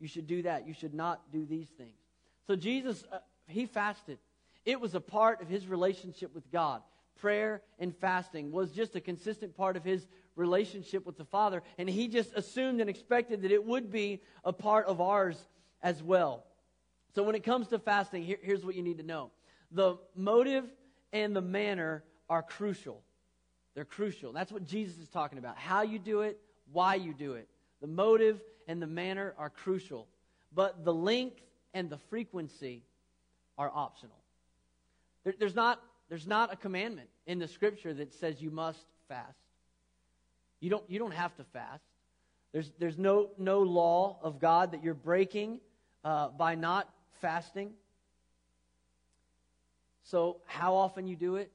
you 0.00 0.08
should 0.08 0.26
do 0.26 0.40
that. 0.42 0.66
You 0.66 0.72
should 0.72 0.94
not 0.94 1.30
do 1.30 1.44
these 1.44 1.68
things. 1.76 1.98
So 2.46 2.56
Jesus, 2.56 3.04
uh, 3.12 3.18
he 3.46 3.66
fasted. 3.66 4.18
It 4.64 4.80
was 4.80 4.94
a 4.94 5.00
part 5.00 5.42
of 5.42 5.48
his 5.50 5.68
relationship 5.68 6.34
with 6.34 6.50
God. 6.50 6.80
Prayer 7.20 7.60
and 7.78 7.94
fasting 7.94 8.52
was 8.52 8.72
just 8.72 8.96
a 8.96 9.02
consistent 9.02 9.54
part 9.54 9.76
of 9.76 9.84
his 9.84 10.06
relationship 10.34 11.04
with 11.04 11.18
the 11.18 11.24
Father, 11.26 11.62
and 11.76 11.88
he 11.88 12.08
just 12.08 12.32
assumed 12.34 12.80
and 12.80 12.88
expected 12.88 13.42
that 13.42 13.52
it 13.52 13.64
would 13.64 13.92
be 13.92 14.22
a 14.44 14.52
part 14.52 14.86
of 14.86 15.02
ours 15.02 15.36
as 15.82 16.02
well. 16.02 16.44
So 17.14 17.22
when 17.22 17.34
it 17.34 17.44
comes 17.44 17.68
to 17.68 17.78
fasting, 17.78 18.22
here, 18.22 18.38
here's 18.40 18.64
what 18.64 18.74
you 18.76 18.82
need 18.82 18.96
to 18.96 19.04
know 19.04 19.30
the 19.70 19.98
motive 20.16 20.64
and 21.12 21.36
the 21.36 21.42
manner 21.42 22.02
are 22.30 22.42
crucial. 22.42 23.02
They're 23.74 23.84
crucial. 23.84 24.32
That's 24.32 24.52
what 24.52 24.64
Jesus 24.64 24.98
is 24.98 25.08
talking 25.08 25.38
about. 25.38 25.56
How 25.56 25.82
you 25.82 25.98
do 25.98 26.20
it, 26.20 26.38
why 26.72 26.94
you 26.94 27.12
do 27.12 27.34
it. 27.34 27.48
The 27.80 27.86
motive 27.86 28.40
and 28.68 28.80
the 28.80 28.86
manner 28.86 29.34
are 29.36 29.50
crucial, 29.50 30.06
but 30.54 30.84
the 30.84 30.94
length 30.94 31.40
and 31.74 31.90
the 31.90 31.98
frequency 32.08 32.82
are 33.58 33.70
optional. 33.74 34.16
There, 35.24 35.34
there's, 35.38 35.54
not, 35.54 35.80
there's 36.08 36.26
not 36.26 36.52
a 36.52 36.56
commandment 36.56 37.08
in 37.26 37.38
the 37.38 37.48
scripture 37.48 37.92
that 37.94 38.14
says 38.14 38.40
you 38.40 38.50
must 38.50 38.84
fast. 39.08 39.38
You 40.60 40.70
don't, 40.70 40.84
you 40.88 40.98
don't 40.98 41.12
have 41.12 41.36
to 41.36 41.44
fast. 41.44 41.84
There's, 42.52 42.70
there's 42.78 42.98
no, 42.98 43.30
no 43.36 43.62
law 43.62 44.18
of 44.22 44.38
God 44.38 44.72
that 44.72 44.84
you're 44.84 44.94
breaking 44.94 45.58
uh, 46.04 46.28
by 46.28 46.54
not 46.54 46.88
fasting. 47.20 47.72
So, 50.04 50.36
how 50.46 50.74
often 50.74 51.08
you 51.08 51.16
do 51.16 51.36
it, 51.36 51.50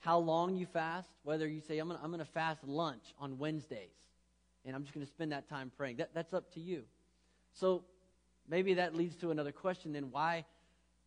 how 0.00 0.18
long 0.18 0.56
you 0.56 0.66
fast, 0.66 1.08
whether 1.22 1.46
you 1.46 1.60
say, 1.60 1.78
I'm 1.78 1.88
going 1.88 2.00
I'm 2.02 2.18
to 2.18 2.24
fast 2.24 2.64
lunch 2.64 3.14
on 3.18 3.38
Wednesdays. 3.38 3.94
and 4.64 4.74
I'm 4.74 4.82
just 4.82 4.94
going 4.94 5.04
to 5.04 5.10
spend 5.10 5.32
that 5.32 5.48
time 5.48 5.70
praying. 5.76 5.96
That, 5.96 6.10
that's 6.14 6.34
up 6.34 6.52
to 6.54 6.60
you. 6.60 6.84
So 7.52 7.84
maybe 8.48 8.74
that 8.74 8.94
leads 8.94 9.16
to 9.16 9.30
another 9.30 9.52
question 9.52 9.92
then 9.92 10.10
why, 10.10 10.46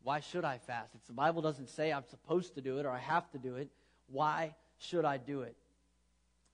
why 0.04 0.20
should 0.20 0.46
I 0.46 0.60
fast? 0.60 0.94
If 0.96 1.06
the 1.08 1.14
Bible 1.14 1.42
doesn't 1.42 1.70
say 1.70 1.92
I'm 1.92 2.06
supposed 2.10 2.56
to 2.56 2.62
do 2.62 2.80
it 2.80 2.86
or 2.86 2.92
I 2.92 3.00
have 3.00 3.30
to 3.32 3.38
do 3.38 3.56
it, 3.56 3.70
why 4.08 4.56
should 4.78 5.06
I 5.06 5.18
do 5.18 5.42
it? 5.42 5.56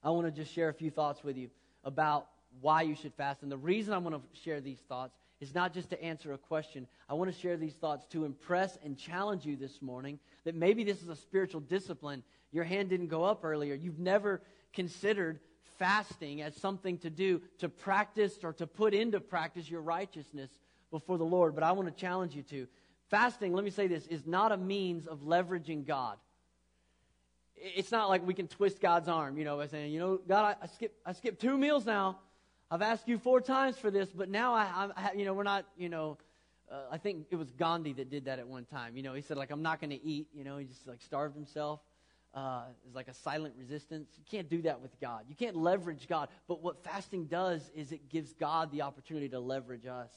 I 0.04 0.12
want 0.12 0.28
to 0.28 0.32
just 0.32 0.54
share 0.54 0.70
a 0.70 0.74
few 0.74 0.92
thoughts 0.92 1.24
with 1.24 1.38
you 1.38 1.50
about 1.84 2.28
why 2.62 2.84
you 2.84 2.96
should 2.96 3.14
fast. 3.14 3.44
And 3.44 3.52
the 3.52 3.58
reason 3.58 3.94
I 3.94 3.98
want 3.98 4.16
to 4.16 4.40
share 4.40 4.62
these 4.62 4.80
thoughts 4.88 5.16
is 5.40 5.56
not 5.56 5.74
just 5.74 5.90
to 5.92 6.04
answer 6.04 6.34
a 6.34 6.38
question. 6.38 6.88
I 7.08 7.14
want 7.14 7.34
to 7.34 7.40
share 7.40 7.58
these 7.58 7.74
thoughts 7.74 8.06
to 8.08 8.26
impress 8.26 8.78
and 8.84 8.98
challenge 8.98 9.46
you 9.46 9.56
this 9.56 9.82
morning 9.82 10.20
that 10.44 10.56
maybe 10.56 10.84
this 10.84 11.02
is 11.02 11.10
a 11.10 11.16
spiritual 11.16 11.62
discipline. 11.62 12.24
Your 12.52 12.64
hand 12.64 12.90
didn't 12.90 13.08
go 13.08 13.24
up 13.24 13.44
earlier. 13.44 13.74
You've 13.74 14.00
never 14.00 14.42
considered 14.74 15.40
fasting 15.78 16.42
as 16.42 16.56
something 16.56 16.98
to 17.00 17.10
do 17.10 17.42
to 17.60 17.70
practice 17.70 18.38
or 18.44 18.54
to 18.54 18.68
put 18.68 18.94
into 18.94 19.20
practice 19.20 19.70
your 19.70 19.82
righteousness 19.82 20.50
before 20.92 21.18
the 21.18 21.24
Lord. 21.24 21.56
But 21.56 21.64
I 21.64 21.72
want 21.72 21.88
to 21.88 21.94
challenge 22.00 22.36
you 22.36 22.44
to. 22.44 22.68
Fasting, 23.10 23.54
let 23.54 23.64
me 23.64 23.72
say 23.72 23.88
this, 23.88 24.06
is 24.08 24.28
not 24.28 24.52
a 24.52 24.58
means 24.58 25.08
of 25.08 25.22
leveraging 25.22 25.86
God. 25.86 26.18
It's 27.56 27.92
not 27.92 28.08
like 28.08 28.26
we 28.26 28.34
can 28.34 28.48
twist 28.48 28.80
God's 28.80 29.08
arm, 29.08 29.38
you 29.38 29.44
know, 29.44 29.58
by 29.58 29.68
saying, 29.68 29.92
you 29.92 30.00
know, 30.00 30.20
God, 30.28 30.58
I, 30.62 30.64
I 30.64 30.68
skip 30.68 30.94
I 31.06 31.14
skipped 31.14 31.42
two 31.42 31.58
meals 31.58 31.86
now. 31.86 32.20
I've 32.72 32.84
asked 32.84 33.08
you 33.08 33.18
four 33.18 33.42
times 33.42 33.78
for 33.78 33.90
this, 33.90 34.10
but 34.10 34.30
now 34.30 34.54
I, 34.54 34.90
I 34.96 35.14
you 35.14 35.26
know, 35.26 35.34
we're 35.34 35.44
not, 35.44 35.66
you 35.76 35.90
know, 35.90 36.18
uh, 36.72 36.82
I 36.92 36.98
think 36.98 37.26
it 37.32 37.36
was 37.36 37.52
Gandhi 37.52 37.94
that 37.94 38.12
did 38.12 38.26
that 38.26 38.38
at 38.38 38.48
one 38.48 38.66
time. 38.66 38.96
You 38.96 39.02
know, 39.02 39.16
he 39.16 39.24
said 39.24 39.38
like, 39.38 39.50
I'm 39.50 39.64
not 39.64 39.82
going 39.82 39.90
to 39.90 40.04
eat. 40.06 40.28
You 40.36 40.44
know, 40.44 40.58
he 40.58 40.66
just 40.66 40.86
like 40.86 41.02
starved 41.02 41.36
himself. 41.36 41.80
Uh, 42.32 42.66
it's 42.86 42.96
like 42.96 43.08
a 43.08 43.14
silent 43.14 43.56
resistance. 43.58 44.10
You 44.18 44.24
can't 44.30 44.48
do 44.48 44.62
that 44.62 44.82
with 44.82 44.92
God. 45.02 45.24
You 45.28 45.36
can't 45.36 45.56
leverage 45.56 46.08
God. 46.08 46.30
But 46.48 46.62
what 46.62 46.84
fasting 46.84 47.26
does 47.26 47.72
is 47.74 47.92
it 47.92 48.08
gives 48.08 48.34
God 48.34 48.72
the 48.72 48.84
opportunity 48.84 49.30
to 49.30 49.40
leverage 49.40 49.88
us. 49.88 50.12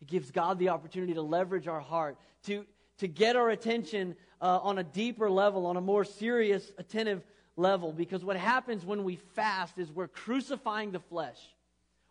It 0.00 0.08
gives 0.08 0.30
God 0.30 0.58
the 0.58 0.70
opportunity 0.70 1.12
to 1.14 1.22
leverage 1.22 1.68
our 1.68 1.80
heart, 1.80 2.16
to, 2.44 2.64
to 2.98 3.08
get 3.08 3.36
our 3.36 3.50
attention 3.50 4.16
uh, 4.40 4.60
on 4.62 4.78
a 4.78 4.84
deeper 4.84 5.28
level, 5.28 5.66
on 5.66 5.76
a 5.76 5.82
more 5.82 6.04
serious, 6.04 6.72
attentive 6.78 7.22
level. 7.56 7.92
Because 7.92 8.24
what 8.24 8.38
happens 8.38 8.86
when 8.86 9.04
we 9.04 9.16
fast 9.16 9.76
is 9.76 9.92
we're 9.92 10.08
crucifying 10.08 10.92
the 10.92 11.00
flesh. 11.00 11.38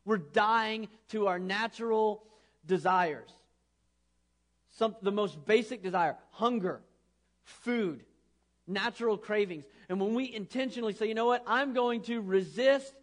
We're 0.07 0.17
dying 0.17 0.87
to 1.09 1.27
our 1.27 1.37
natural 1.37 2.23
desires. 2.65 3.29
Some, 4.77 4.95
the 5.01 5.11
most 5.11 5.45
basic 5.45 5.83
desire 5.83 6.15
hunger, 6.31 6.79
food, 7.43 8.05
natural 8.65 9.17
cravings. 9.17 9.65
And 9.89 9.99
when 9.99 10.13
we 10.13 10.33
intentionally 10.33 10.93
say, 10.93 11.07
you 11.07 11.13
know 11.13 11.25
what, 11.25 11.43
I'm 11.45 11.73
going 11.73 12.03
to 12.03 12.21
resist 12.21 12.93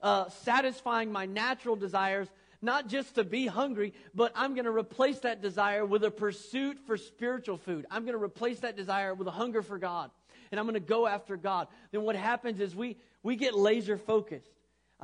uh, 0.00 0.30
satisfying 0.30 1.12
my 1.12 1.26
natural 1.26 1.76
desires, 1.76 2.28
not 2.62 2.88
just 2.88 3.16
to 3.16 3.24
be 3.24 3.46
hungry, 3.46 3.92
but 4.14 4.32
I'm 4.34 4.54
going 4.54 4.64
to 4.64 4.72
replace 4.72 5.18
that 5.20 5.42
desire 5.42 5.84
with 5.84 6.02
a 6.02 6.10
pursuit 6.10 6.78
for 6.86 6.96
spiritual 6.96 7.58
food. 7.58 7.84
I'm 7.90 8.06
going 8.06 8.16
to 8.16 8.24
replace 8.24 8.60
that 8.60 8.74
desire 8.74 9.12
with 9.12 9.28
a 9.28 9.32
hunger 9.32 9.60
for 9.60 9.76
God. 9.76 10.10
And 10.50 10.58
I'm 10.58 10.64
going 10.64 10.74
to 10.74 10.80
go 10.80 11.06
after 11.06 11.36
God. 11.36 11.68
Then 11.92 12.04
what 12.04 12.16
happens 12.16 12.58
is 12.58 12.74
we, 12.74 12.96
we 13.22 13.36
get 13.36 13.54
laser 13.54 13.98
focused. 13.98 14.53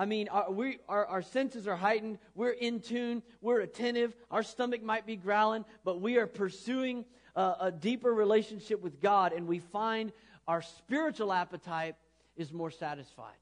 I 0.00 0.06
mean, 0.06 0.28
our, 0.28 0.50
we, 0.50 0.78
our, 0.88 1.04
our 1.04 1.20
senses 1.20 1.68
are 1.68 1.76
heightened. 1.76 2.20
We're 2.34 2.52
in 2.52 2.80
tune. 2.80 3.22
We're 3.42 3.60
attentive. 3.60 4.16
Our 4.30 4.42
stomach 4.42 4.82
might 4.82 5.04
be 5.04 5.14
growling, 5.14 5.66
but 5.84 6.00
we 6.00 6.16
are 6.16 6.26
pursuing 6.26 7.04
a, 7.36 7.56
a 7.60 7.70
deeper 7.70 8.14
relationship 8.14 8.80
with 8.80 9.02
God, 9.02 9.34
and 9.34 9.46
we 9.46 9.58
find 9.58 10.10
our 10.48 10.62
spiritual 10.62 11.34
appetite 11.34 11.96
is 12.34 12.50
more 12.50 12.70
satisfied. 12.70 13.36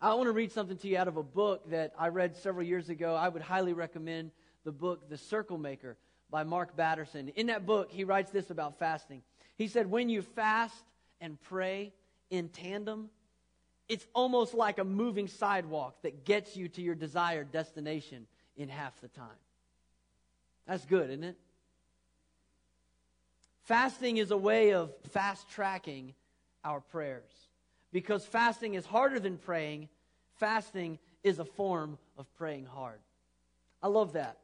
I 0.00 0.14
want 0.14 0.28
to 0.28 0.32
read 0.32 0.52
something 0.52 0.78
to 0.78 0.88
you 0.88 0.96
out 0.96 1.06
of 1.06 1.18
a 1.18 1.22
book 1.22 1.68
that 1.68 1.92
I 1.98 2.08
read 2.08 2.34
several 2.34 2.64
years 2.64 2.88
ago. 2.88 3.14
I 3.14 3.28
would 3.28 3.42
highly 3.42 3.74
recommend 3.74 4.30
the 4.64 4.72
book, 4.72 5.10
The 5.10 5.18
Circle 5.18 5.58
Maker 5.58 5.98
by 6.30 6.44
Mark 6.44 6.76
Batterson. 6.76 7.28
In 7.36 7.48
that 7.48 7.66
book, 7.66 7.92
he 7.92 8.04
writes 8.04 8.30
this 8.30 8.48
about 8.48 8.78
fasting. 8.78 9.20
He 9.58 9.68
said, 9.68 9.90
When 9.90 10.08
you 10.08 10.22
fast 10.22 10.82
and 11.20 11.38
pray 11.38 11.92
in 12.30 12.48
tandem, 12.48 13.10
it's 13.88 14.06
almost 14.14 14.54
like 14.54 14.78
a 14.78 14.84
moving 14.84 15.28
sidewalk 15.28 16.02
that 16.02 16.24
gets 16.24 16.56
you 16.56 16.68
to 16.68 16.82
your 16.82 16.94
desired 16.94 17.50
destination 17.50 18.26
in 18.56 18.68
half 18.68 18.98
the 19.00 19.08
time. 19.08 19.28
That's 20.66 20.84
good, 20.84 21.08
isn't 21.10 21.24
it? 21.24 21.36
Fasting 23.64 24.18
is 24.18 24.30
a 24.30 24.36
way 24.36 24.72
of 24.72 24.92
fast 25.10 25.48
tracking 25.50 26.14
our 26.64 26.80
prayers. 26.80 27.30
Because 27.92 28.24
fasting 28.24 28.74
is 28.74 28.84
harder 28.84 29.18
than 29.18 29.38
praying, 29.38 29.88
fasting 30.36 30.98
is 31.24 31.38
a 31.38 31.44
form 31.44 31.96
of 32.18 32.26
praying 32.36 32.66
hard. 32.66 32.98
I 33.82 33.88
love 33.88 34.12
that. 34.12 34.36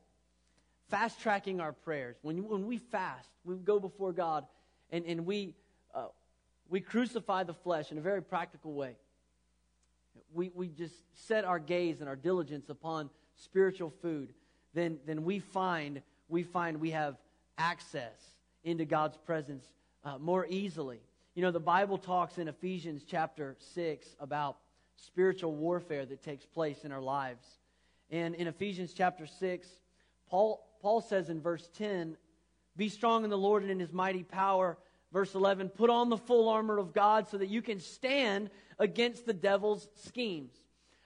Fast 0.88 1.20
tracking 1.20 1.61
our 1.61 1.72
prayers. 1.72 2.16
When, 2.22 2.48
when 2.48 2.66
we 2.66 2.78
fast, 2.78 3.28
we 3.44 3.57
go 3.57 3.78
before 3.78 4.12
God 4.12 4.46
and, 4.90 5.04
and 5.04 5.26
we, 5.26 5.54
uh, 5.94 6.07
we 6.70 6.80
crucify 6.80 7.42
the 7.42 7.54
flesh 7.54 7.92
in 7.92 7.98
a 7.98 8.02
very 8.02 8.22
practical 8.22 8.72
way 8.72 8.96
we, 10.35 10.51
we 10.55 10.68
just 10.68 10.94
set 11.12 11.44
our 11.44 11.59
gaze 11.59 12.01
and 12.01 12.09
our 12.09 12.16
diligence 12.16 12.68
upon 12.68 13.11
spiritual 13.37 13.90
food, 14.03 14.33
then, 14.75 14.99
then 15.07 15.25
we 15.25 15.38
find 15.38 16.03
we 16.29 16.42
find 16.42 16.81
we 16.81 16.90
have 16.90 17.16
access 17.59 18.18
into 18.64 18.85
God's 18.85 19.16
presence 19.16 19.64
uh, 20.05 20.18
more 20.18 20.47
easily. 20.49 21.01
You 21.35 21.42
know, 21.42 21.51
the 21.51 21.61
Bible 21.61 21.99
talks 21.99 22.38
in 22.38 22.49
Ephesians 22.49 23.05
chapter 23.07 23.57
6 23.75 24.07
about 24.20 24.57
spiritual 24.97 25.55
warfare 25.55 26.07
that 26.07 26.23
takes 26.23 26.47
place 26.47 26.85
in 26.85 26.92
our 26.92 27.01
lives. 27.01 27.47
And 28.11 28.35
in 28.35 28.47
Ephesians 28.47 28.92
chapter 28.94 29.27
6, 29.27 29.68
Paul, 30.29 30.64
Paul 30.81 31.01
says 31.01 31.29
in 31.29 31.40
verse 31.40 31.68
10, 31.77 32.16
Be 32.77 32.88
strong 32.88 33.25
in 33.25 33.31
the 33.31 33.38
Lord 33.38 33.62
and 33.62 33.70
in 33.70 33.81
his 33.81 33.92
mighty 33.92 34.23
power. 34.23 34.79
Verse 35.12 35.35
11, 35.35 35.70
Put 35.70 35.90
on 35.90 36.11
the 36.11 36.16
full 36.16 36.49
armor 36.49 36.79
of 36.79 36.92
God 36.92 37.29
so 37.29 37.38
that 37.38 37.49
you 37.49 37.62
can 37.62 37.81
stand 37.81 38.51
against 38.79 39.27
the 39.27 39.33
devil's 39.33 39.89
schemes. 40.05 40.53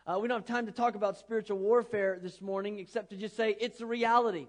Uh, 0.07 0.19
we 0.19 0.29
don't 0.29 0.39
have 0.39 0.47
time 0.47 0.67
to 0.67 0.73
talk 0.73 0.95
about 0.95 1.19
spiritual 1.19 1.59
warfare 1.59 2.19
this 2.23 2.41
morning 2.41 2.79
except 2.79 3.11
to 3.11 3.17
just 3.17 3.37
say 3.37 3.57
it's 3.61 3.81
a 3.81 3.87
reality. 3.87 4.47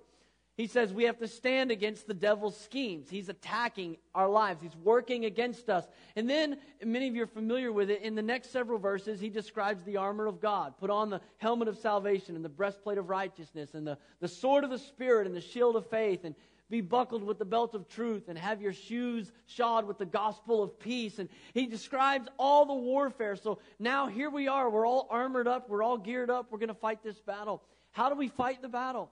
He 0.60 0.68
says 0.68 0.94
we 0.94 1.06
have 1.06 1.20
to 1.20 1.28
stand 1.30 1.72
against 1.72 2.06
the 2.06 2.14
devil's 2.14 2.60
schemes. 2.60 3.10
He's 3.10 3.30
attacking 3.30 3.96
our 4.14 4.28
lives. 4.28 4.62
He's 4.62 4.76
working 4.84 5.24
against 5.24 5.70
us. 5.70 5.88
And 6.18 6.30
then, 6.30 6.58
many 6.84 7.08
of 7.08 7.16
you 7.16 7.24
are 7.24 7.28
familiar 7.28 7.72
with 7.72 7.90
it, 7.90 8.02
in 8.02 8.14
the 8.14 8.22
next 8.22 8.52
several 8.52 8.78
verses, 8.78 9.22
he 9.22 9.30
describes 9.30 9.86
the 9.86 9.96
armor 9.96 10.28
of 10.28 10.42
God. 10.42 10.74
Put 10.78 10.90
on 10.90 11.10
the 11.10 11.22
helmet 11.38 11.70
of 11.70 11.78
salvation 11.78 12.36
and 12.36 12.44
the 12.44 12.50
breastplate 12.50 12.98
of 12.98 13.10
righteousness 13.10 13.74
and 13.74 13.88
the, 13.88 13.98
the 14.20 14.28
sword 14.28 14.66
of 14.66 14.70
the 14.70 14.80
Spirit 14.80 15.28
and 15.28 15.36
the 15.36 15.40
shield 15.40 15.78
of 15.78 15.90
faith. 15.90 16.26
And 16.26 16.36
be 16.70 16.82
buckled 16.82 17.24
with 17.24 17.40
the 17.40 17.46
belt 17.46 17.74
of 17.74 17.88
truth 17.88 18.30
and 18.30 18.38
have 18.38 18.62
your 18.62 18.74
shoes 18.74 19.32
shod 19.48 19.88
with 19.88 19.98
the 19.98 20.06
gospel 20.06 20.62
of 20.62 20.80
peace. 20.80 21.18
And 21.18 21.30
he 21.54 21.66
describes 21.66 22.28
all 22.38 22.66
the 22.66 22.74
warfare. 22.74 23.36
So 23.36 23.60
now 23.80 24.08
here 24.08 24.30
we 24.30 24.48
are. 24.48 24.70
We're 24.70 24.88
all 24.88 25.08
armored 25.10 25.48
up. 25.48 25.70
We're 25.70 25.84
all 25.84 25.98
geared 25.98 26.30
up. 26.30 26.52
We're 26.52 26.60
going 26.60 26.70
to 26.70 26.76
fight 26.76 27.04
this 27.04 27.20
battle. 27.20 27.64
How 27.92 28.10
do 28.10 28.16
we 28.16 28.28
fight 28.28 28.62
the 28.62 28.70
battle? 28.70 29.10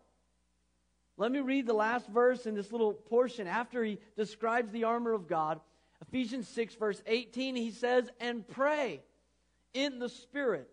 Let 1.17 1.32
me 1.32 1.39
read 1.39 1.65
the 1.65 1.74
last 1.74 2.08
verse 2.10 2.46
in 2.46 2.54
this 2.54 2.72
little 2.72 2.93
portion 2.93 3.48
after 3.48 3.84
he 3.84 3.98
describes 4.15 4.72
the 4.72 4.84
armor 4.84 5.13
of 5.13 5.28
God. 5.28 5.60
Ephesians 6.02 6.48
6, 6.50 6.76
verse 6.76 7.02
18, 7.08 7.56
he 7.56 7.72
says, 7.72 8.08
And 8.20 8.48
pray 8.48 9.02
in 9.74 9.98
the 9.98 10.10
Spirit 10.10 10.70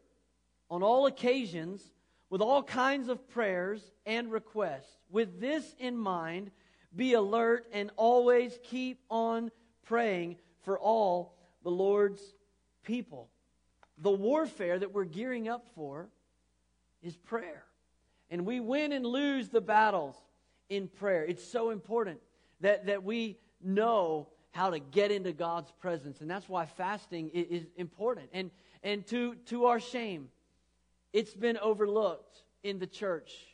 on 0.70 0.82
all 0.82 1.06
occasions 1.06 1.82
with 2.28 2.42
all 2.42 2.62
kinds 2.62 3.08
of 3.08 3.26
prayers 3.28 3.80
and 4.04 4.30
requests. 4.30 4.98
With 5.10 5.40
this 5.40 5.74
in 5.78 5.96
mind, 5.96 6.50
be 6.96 7.14
alert 7.14 7.66
and 7.72 7.90
always 7.96 8.58
keep 8.62 9.00
on 9.10 9.50
praying 9.84 10.36
for 10.62 10.78
all 10.78 11.34
the 11.62 11.70
Lord's 11.70 12.22
people. 12.84 13.28
The 13.98 14.10
warfare 14.10 14.78
that 14.78 14.92
we're 14.92 15.04
gearing 15.04 15.48
up 15.48 15.66
for 15.74 16.08
is 17.02 17.16
prayer. 17.16 17.64
And 18.30 18.46
we 18.46 18.60
win 18.60 18.92
and 18.92 19.04
lose 19.04 19.48
the 19.48 19.60
battles 19.60 20.16
in 20.68 20.88
prayer. 20.88 21.24
It's 21.24 21.44
so 21.44 21.70
important 21.70 22.20
that, 22.60 22.86
that 22.86 23.04
we 23.04 23.38
know 23.62 24.28
how 24.50 24.70
to 24.70 24.78
get 24.78 25.10
into 25.10 25.32
God's 25.32 25.70
presence. 25.80 26.20
And 26.20 26.30
that's 26.30 26.48
why 26.48 26.66
fasting 26.66 27.30
is, 27.30 27.62
is 27.62 27.66
important. 27.76 28.30
And, 28.32 28.50
and 28.82 29.06
to, 29.08 29.34
to 29.46 29.66
our 29.66 29.80
shame, 29.80 30.28
it's 31.12 31.34
been 31.34 31.58
overlooked 31.58 32.42
in 32.62 32.78
the 32.78 32.86
church 32.86 33.53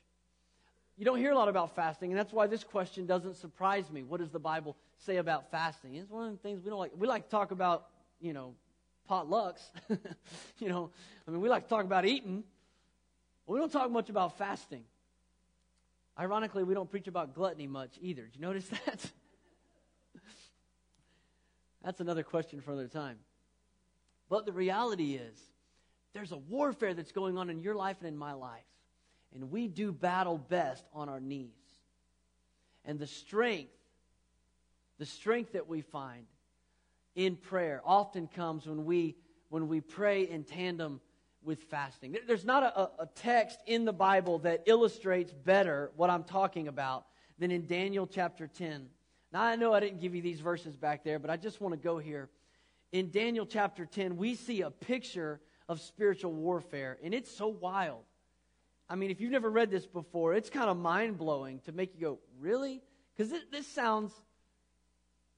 you 1.00 1.06
don't 1.06 1.16
hear 1.16 1.32
a 1.32 1.34
lot 1.34 1.48
about 1.48 1.74
fasting, 1.74 2.10
and 2.10 2.18
that's 2.18 2.30
why 2.30 2.46
this 2.46 2.62
question 2.62 3.06
doesn't 3.06 3.36
surprise 3.36 3.90
me. 3.90 4.02
What 4.02 4.20
does 4.20 4.28
the 4.28 4.38
Bible 4.38 4.76
say 4.98 5.16
about 5.16 5.50
fasting? 5.50 5.94
It's 5.94 6.10
one 6.10 6.26
of 6.26 6.32
the 6.32 6.36
things 6.36 6.62
we 6.62 6.68
don't 6.68 6.78
like. 6.78 6.92
We 6.94 7.08
like 7.08 7.24
to 7.24 7.30
talk 7.30 7.52
about, 7.52 7.86
you 8.20 8.34
know, 8.34 8.52
potlucks. 9.10 9.62
you 10.58 10.68
know, 10.68 10.90
I 11.26 11.30
mean, 11.30 11.40
we 11.40 11.48
like 11.48 11.62
to 11.62 11.68
talk 11.70 11.86
about 11.86 12.04
eating. 12.04 12.44
But 13.46 13.54
we 13.54 13.60
don't 13.60 13.72
talk 13.72 13.90
much 13.90 14.10
about 14.10 14.36
fasting. 14.36 14.84
Ironically, 16.18 16.64
we 16.64 16.74
don't 16.74 16.90
preach 16.90 17.08
about 17.08 17.34
gluttony 17.34 17.66
much 17.66 17.92
either. 18.02 18.24
Did 18.24 18.36
you 18.36 18.42
notice 18.42 18.68
that? 18.84 19.10
That's 21.82 22.00
another 22.00 22.24
question 22.24 22.60
for 22.60 22.72
another 22.72 22.88
time. 22.88 23.16
But 24.28 24.44
the 24.44 24.52
reality 24.52 25.14
is 25.14 25.40
there's 26.12 26.32
a 26.32 26.36
warfare 26.36 26.92
that's 26.92 27.12
going 27.12 27.38
on 27.38 27.48
in 27.48 27.58
your 27.58 27.74
life 27.74 27.96
and 28.00 28.08
in 28.08 28.18
my 28.18 28.34
life. 28.34 28.66
And 29.34 29.50
we 29.50 29.68
do 29.68 29.92
battle 29.92 30.38
best 30.38 30.84
on 30.92 31.08
our 31.08 31.20
knees. 31.20 31.50
And 32.84 32.98
the 32.98 33.06
strength, 33.06 33.72
the 34.98 35.06
strength 35.06 35.52
that 35.52 35.68
we 35.68 35.82
find 35.82 36.26
in 37.14 37.36
prayer 37.36 37.82
often 37.84 38.28
comes 38.28 38.66
when 38.66 38.84
we 38.84 39.16
when 39.48 39.66
we 39.66 39.80
pray 39.80 40.22
in 40.22 40.44
tandem 40.44 41.00
with 41.42 41.62
fasting. 41.64 42.16
There's 42.26 42.44
not 42.44 42.62
a, 42.62 43.02
a, 43.02 43.08
text 43.16 43.58
in 43.66 43.84
the 43.84 43.92
Bible 43.92 44.38
that 44.40 44.62
illustrates 44.66 45.32
better 45.32 45.90
what 45.96 46.08
I'm 46.08 46.22
talking 46.24 46.68
about 46.68 47.06
than 47.38 47.50
in 47.50 47.66
Daniel 47.66 48.06
chapter 48.06 48.46
10. 48.46 48.86
Now, 49.32 49.42
I 49.42 49.56
know 49.56 49.72
I 49.72 49.80
didn't 49.80 50.00
give 50.00 50.14
you 50.14 50.22
these 50.22 50.40
verses 50.40 50.76
back 50.76 51.02
there, 51.02 51.18
but 51.18 51.30
I 51.30 51.36
just 51.36 51.60
want 51.60 51.72
to 51.72 51.80
go 51.80 51.98
here. 51.98 52.28
In 52.92 53.10
Daniel 53.10 53.46
chapter 53.46 53.86
10, 53.86 54.16
we 54.16 54.34
see 54.34 54.62
a 54.62 54.70
picture 54.70 55.40
of 55.68 55.80
spiritual 55.80 56.32
warfare, 56.32 56.98
and 57.02 57.14
it's 57.14 57.30
so 57.30 57.48
wild. 57.48 58.04
I 58.90 58.96
mean, 58.96 59.12
if 59.12 59.20
you've 59.20 59.30
never 59.30 59.48
read 59.48 59.70
this 59.70 59.86
before, 59.86 60.34
it's 60.34 60.50
kind 60.50 60.68
of 60.68 60.76
mind 60.76 61.16
blowing 61.16 61.60
to 61.60 61.72
make 61.72 61.94
you 61.94 62.00
go, 62.00 62.18
really? 62.40 62.82
Because 63.16 63.32
this, 63.52 63.66
sounds. 63.68 64.12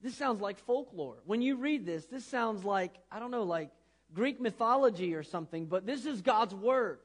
This 0.01 0.17
sounds 0.17 0.41
like 0.41 0.59
folklore. 0.61 1.19
When 1.27 1.43
you 1.43 1.57
read 1.57 1.85
this, 1.85 2.07
this 2.07 2.25
sounds 2.25 2.65
like, 2.65 2.95
I 3.11 3.19
don't 3.19 3.31
know, 3.31 3.43
like 3.43 3.71
Greek 4.15 4.41
mythology 4.41 5.15
or 5.15 5.23
something, 5.23 5.67
but 5.67 5.85
this 5.85 6.07
is 6.07 6.23
God's 6.23 6.55
Word. 6.55 6.99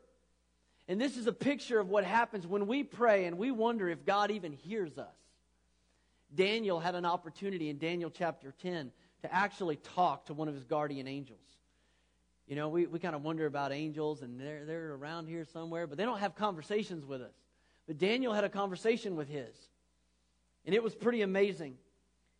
And 0.87 1.01
this 1.01 1.17
is 1.17 1.27
a 1.27 1.33
picture 1.33 1.79
of 1.79 1.89
what 1.89 2.05
happens 2.05 2.47
when 2.47 2.65
we 2.65 2.81
pray 2.81 3.25
and 3.25 3.37
we 3.37 3.51
wonder 3.51 3.89
if 3.89 4.05
God 4.05 4.31
even 4.31 4.53
hears 4.53 4.97
us. 4.97 5.15
Daniel 6.33 6.79
had 6.79 6.95
an 6.95 7.05
opportunity 7.05 7.69
in 7.69 7.77
Daniel 7.77 8.09
chapter 8.09 8.53
10 8.61 8.91
to 9.23 9.33
actually 9.33 9.75
talk 9.75 10.27
to 10.27 10.33
one 10.33 10.47
of 10.47 10.55
his 10.55 10.63
guardian 10.63 11.07
angels. 11.07 11.57
You 12.47 12.55
know, 12.55 12.69
we, 12.69 12.85
we 12.85 12.99
kind 12.99 13.15
of 13.15 13.23
wonder 13.23 13.45
about 13.45 13.73
angels 13.73 14.21
and 14.21 14.39
they're, 14.39 14.65
they're 14.65 14.93
around 14.93 15.27
here 15.27 15.45
somewhere, 15.51 15.85
but 15.85 15.97
they 15.97 16.05
don't 16.05 16.19
have 16.19 16.35
conversations 16.35 17.05
with 17.05 17.21
us. 17.21 17.33
But 17.87 17.97
Daniel 17.97 18.33
had 18.33 18.45
a 18.45 18.49
conversation 18.49 19.15
with 19.15 19.27
his. 19.29 19.55
And 20.65 20.73
it 20.73 20.81
was 20.81 20.95
pretty 20.95 21.21
amazing. 21.21 21.75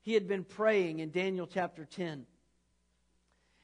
He 0.02 0.14
had 0.14 0.28
been 0.28 0.46
praying 0.46 1.00
in 1.00 1.12
Daniel 1.12 1.46
chapter 1.46 1.86
10. 1.86 2.26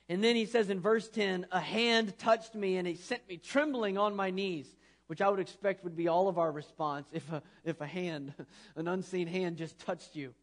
And 0.09 0.23
then 0.23 0.35
he 0.35 0.45
says 0.45 0.69
in 0.69 0.81
verse 0.81 1.07
10, 1.07 1.47
a 1.51 1.61
hand 1.61 2.17
touched 2.17 2.55
me 2.55 2.75
and 2.75 2.85
he 2.85 2.95
sent 2.95 3.27
me 3.29 3.37
trembling 3.37 3.97
on 3.97 4.13
my 4.15 4.29
knees, 4.29 4.67
which 5.07 5.21
I 5.21 5.29
would 5.29 5.39
expect 5.39 5.85
would 5.85 5.95
be 5.95 6.09
all 6.09 6.27
of 6.27 6.37
our 6.37 6.51
response 6.51 7.07
if 7.13 7.29
a, 7.31 7.41
if 7.63 7.79
a 7.79 7.87
hand, 7.87 8.33
an 8.75 8.89
unseen 8.89 9.27
hand, 9.27 9.55
just 9.55 9.79
touched 9.79 10.15
you. 10.15 10.33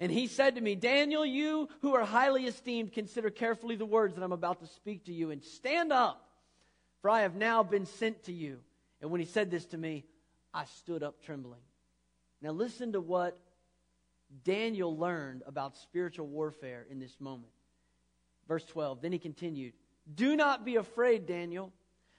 And 0.00 0.12
he 0.12 0.28
said 0.28 0.54
to 0.54 0.60
me, 0.60 0.74
Daniel, 0.74 1.26
you 1.26 1.68
who 1.82 1.94
are 1.94 2.04
highly 2.04 2.46
esteemed, 2.46 2.92
consider 2.92 3.30
carefully 3.30 3.74
the 3.74 3.86
words 3.86 4.14
that 4.14 4.22
I'm 4.22 4.32
about 4.32 4.60
to 4.60 4.66
speak 4.66 5.06
to 5.06 5.12
you 5.12 5.30
and 5.30 5.42
stand 5.42 5.92
up, 5.92 6.28
for 7.02 7.10
I 7.10 7.22
have 7.22 7.34
now 7.34 7.62
been 7.62 7.86
sent 7.86 8.24
to 8.24 8.32
you. 8.32 8.58
And 9.00 9.10
when 9.10 9.20
he 9.20 9.26
said 9.26 9.50
this 9.50 9.66
to 9.66 9.78
me, 9.78 10.04
I 10.54 10.64
stood 10.64 11.02
up 11.02 11.22
trembling. 11.22 11.60
Now 12.40 12.50
listen 12.50 12.92
to 12.92 13.00
what 13.00 13.38
Daniel 14.44 14.96
learned 14.96 15.42
about 15.46 15.76
spiritual 15.76 16.26
warfare 16.26 16.86
in 16.88 17.00
this 17.00 17.20
moment. 17.20 17.52
Verse 18.46 18.64
12. 18.64 19.02
Then 19.02 19.12
he 19.12 19.18
continued, 19.18 19.72
Do 20.14 20.36
not 20.36 20.64
be 20.64 20.76
afraid, 20.76 21.26
Daniel. 21.26 21.72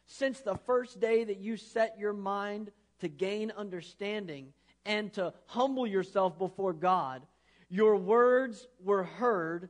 Since 0.05 0.41
the 0.41 0.55
first 0.55 0.99
day 0.99 1.23
that 1.23 1.39
you 1.39 1.55
set 1.55 1.97
your 1.99 2.13
mind 2.13 2.71
to 2.99 3.07
gain 3.07 3.51
understanding 3.55 4.53
and 4.85 5.13
to 5.13 5.33
humble 5.45 5.87
yourself 5.87 6.37
before 6.37 6.73
God, 6.73 7.21
your 7.69 7.95
words 7.95 8.67
were 8.83 9.03
heard, 9.03 9.69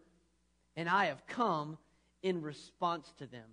and 0.76 0.88
I 0.88 1.06
have 1.06 1.26
come 1.28 1.78
in 2.24 2.42
response 2.42 3.12
to 3.18 3.28
them. 3.28 3.46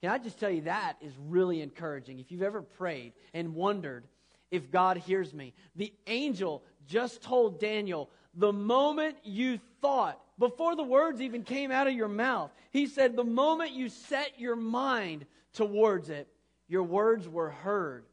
Can 0.00 0.10
I 0.10 0.18
just 0.18 0.38
tell 0.38 0.50
you 0.50 0.62
that 0.62 0.96
is 1.00 1.12
really 1.28 1.60
encouraging? 1.60 2.18
If 2.18 2.30
you've 2.30 2.42
ever 2.42 2.62
prayed 2.62 3.12
and 3.34 3.54
wondered 3.54 4.04
if 4.50 4.70
God 4.70 4.96
hears 4.96 5.34
me, 5.34 5.52
the 5.76 5.92
angel 6.06 6.62
just 6.86 7.20
told 7.22 7.60
Daniel, 7.60 8.08
the 8.34 8.52
moment 8.52 9.16
you 9.24 9.58
thought, 9.82 10.20
before 10.38 10.76
the 10.76 10.84
words 10.84 11.20
even 11.20 11.42
came 11.42 11.70
out 11.70 11.88
of 11.88 11.94
your 11.94 12.08
mouth, 12.08 12.50
he 12.70 12.86
said, 12.86 13.16
the 13.16 13.24
moment 13.24 13.72
you 13.72 13.88
set 13.88 14.38
your 14.38 14.56
mind 14.56 15.26
towards 15.52 16.10
it, 16.10 16.28
your 16.68 16.84
words 16.84 17.28
were 17.28 17.50
heard, 17.50 18.04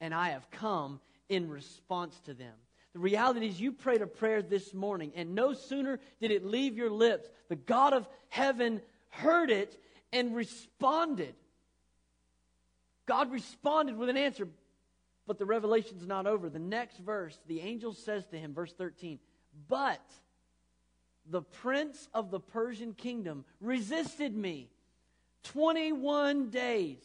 and 0.00 0.14
I 0.14 0.30
have 0.30 0.50
come 0.50 1.00
in 1.28 1.48
response 1.48 2.20
to 2.26 2.34
them. 2.34 2.54
The 2.94 3.00
reality 3.00 3.48
is, 3.48 3.60
you 3.60 3.72
prayed 3.72 4.02
a 4.02 4.06
prayer 4.06 4.40
this 4.40 4.72
morning, 4.72 5.12
and 5.16 5.34
no 5.34 5.52
sooner 5.52 5.98
did 6.20 6.30
it 6.30 6.44
leave 6.44 6.76
your 6.76 6.90
lips, 6.90 7.28
the 7.48 7.56
God 7.56 7.92
of 7.92 8.08
heaven 8.28 8.80
heard 9.10 9.50
it 9.50 9.76
and 10.12 10.34
responded. 10.34 11.34
God 13.06 13.32
responded 13.32 13.96
with 13.96 14.08
an 14.08 14.16
answer, 14.16 14.48
but 15.26 15.38
the 15.38 15.44
revelation's 15.44 16.06
not 16.06 16.28
over. 16.28 16.48
The 16.48 16.60
next 16.60 16.98
verse, 16.98 17.36
the 17.48 17.60
angel 17.60 17.92
says 17.92 18.26
to 18.26 18.38
him, 18.38 18.54
verse 18.54 18.72
13, 18.72 19.18
But 19.68 20.00
the 21.28 21.42
prince 21.42 22.08
of 22.14 22.30
the 22.30 22.40
Persian 22.40 22.94
kingdom 22.94 23.44
resisted 23.60 24.36
me 24.36 24.70
21 25.42 26.50
days. 26.50 26.98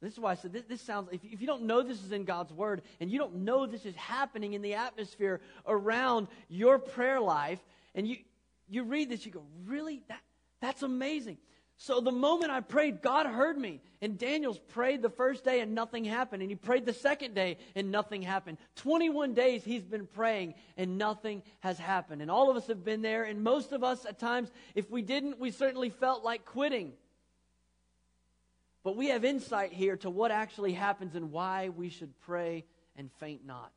This 0.00 0.14
is 0.14 0.18
why 0.18 0.32
I 0.32 0.34
said 0.34 0.52
this, 0.52 0.64
this 0.68 0.80
sounds, 0.80 1.08
if, 1.12 1.20
if 1.24 1.40
you 1.40 1.46
don't 1.46 1.62
know 1.62 1.82
this 1.82 2.02
is 2.02 2.12
in 2.12 2.24
God's 2.24 2.52
word 2.52 2.82
and 3.00 3.10
you 3.10 3.18
don't 3.18 3.36
know 3.36 3.66
this 3.66 3.84
is 3.84 3.94
happening 3.96 4.54
in 4.54 4.62
the 4.62 4.74
atmosphere 4.74 5.40
around 5.66 6.28
your 6.48 6.78
prayer 6.78 7.20
life, 7.20 7.58
and 7.94 8.06
you, 8.06 8.16
you 8.68 8.84
read 8.84 9.10
this, 9.10 9.26
you 9.26 9.32
go, 9.32 9.42
really? 9.66 10.02
That, 10.08 10.20
that's 10.60 10.82
amazing. 10.82 11.36
So 11.76 12.02
the 12.02 12.12
moment 12.12 12.50
I 12.50 12.60
prayed, 12.60 13.00
God 13.00 13.24
heard 13.24 13.56
me. 13.56 13.80
And 14.02 14.18
Daniel's 14.18 14.58
prayed 14.58 15.00
the 15.00 15.08
first 15.08 15.44
day 15.44 15.60
and 15.60 15.74
nothing 15.74 16.04
happened. 16.04 16.42
And 16.42 16.50
he 16.50 16.54
prayed 16.54 16.84
the 16.84 16.92
second 16.92 17.34
day 17.34 17.56
and 17.74 17.90
nothing 17.90 18.20
happened. 18.20 18.58
21 18.76 19.32
days 19.32 19.64
he's 19.64 19.82
been 19.82 20.06
praying 20.06 20.54
and 20.76 20.98
nothing 20.98 21.42
has 21.60 21.78
happened. 21.78 22.20
And 22.20 22.30
all 22.30 22.50
of 22.50 22.56
us 22.58 22.66
have 22.66 22.84
been 22.84 23.00
there. 23.00 23.24
And 23.24 23.42
most 23.42 23.72
of 23.72 23.82
us, 23.82 24.04
at 24.04 24.18
times, 24.18 24.50
if 24.74 24.90
we 24.90 25.00
didn't, 25.00 25.40
we 25.40 25.50
certainly 25.50 25.88
felt 25.88 26.22
like 26.22 26.44
quitting. 26.44 26.92
But 28.82 28.96
we 28.96 29.08
have 29.08 29.24
insight 29.24 29.72
here 29.72 29.96
to 29.98 30.10
what 30.10 30.30
actually 30.30 30.72
happens 30.72 31.14
and 31.14 31.30
why 31.30 31.68
we 31.68 31.88
should 31.88 32.18
pray 32.20 32.64
and 32.96 33.10
faint 33.12 33.44
not. 33.44 33.72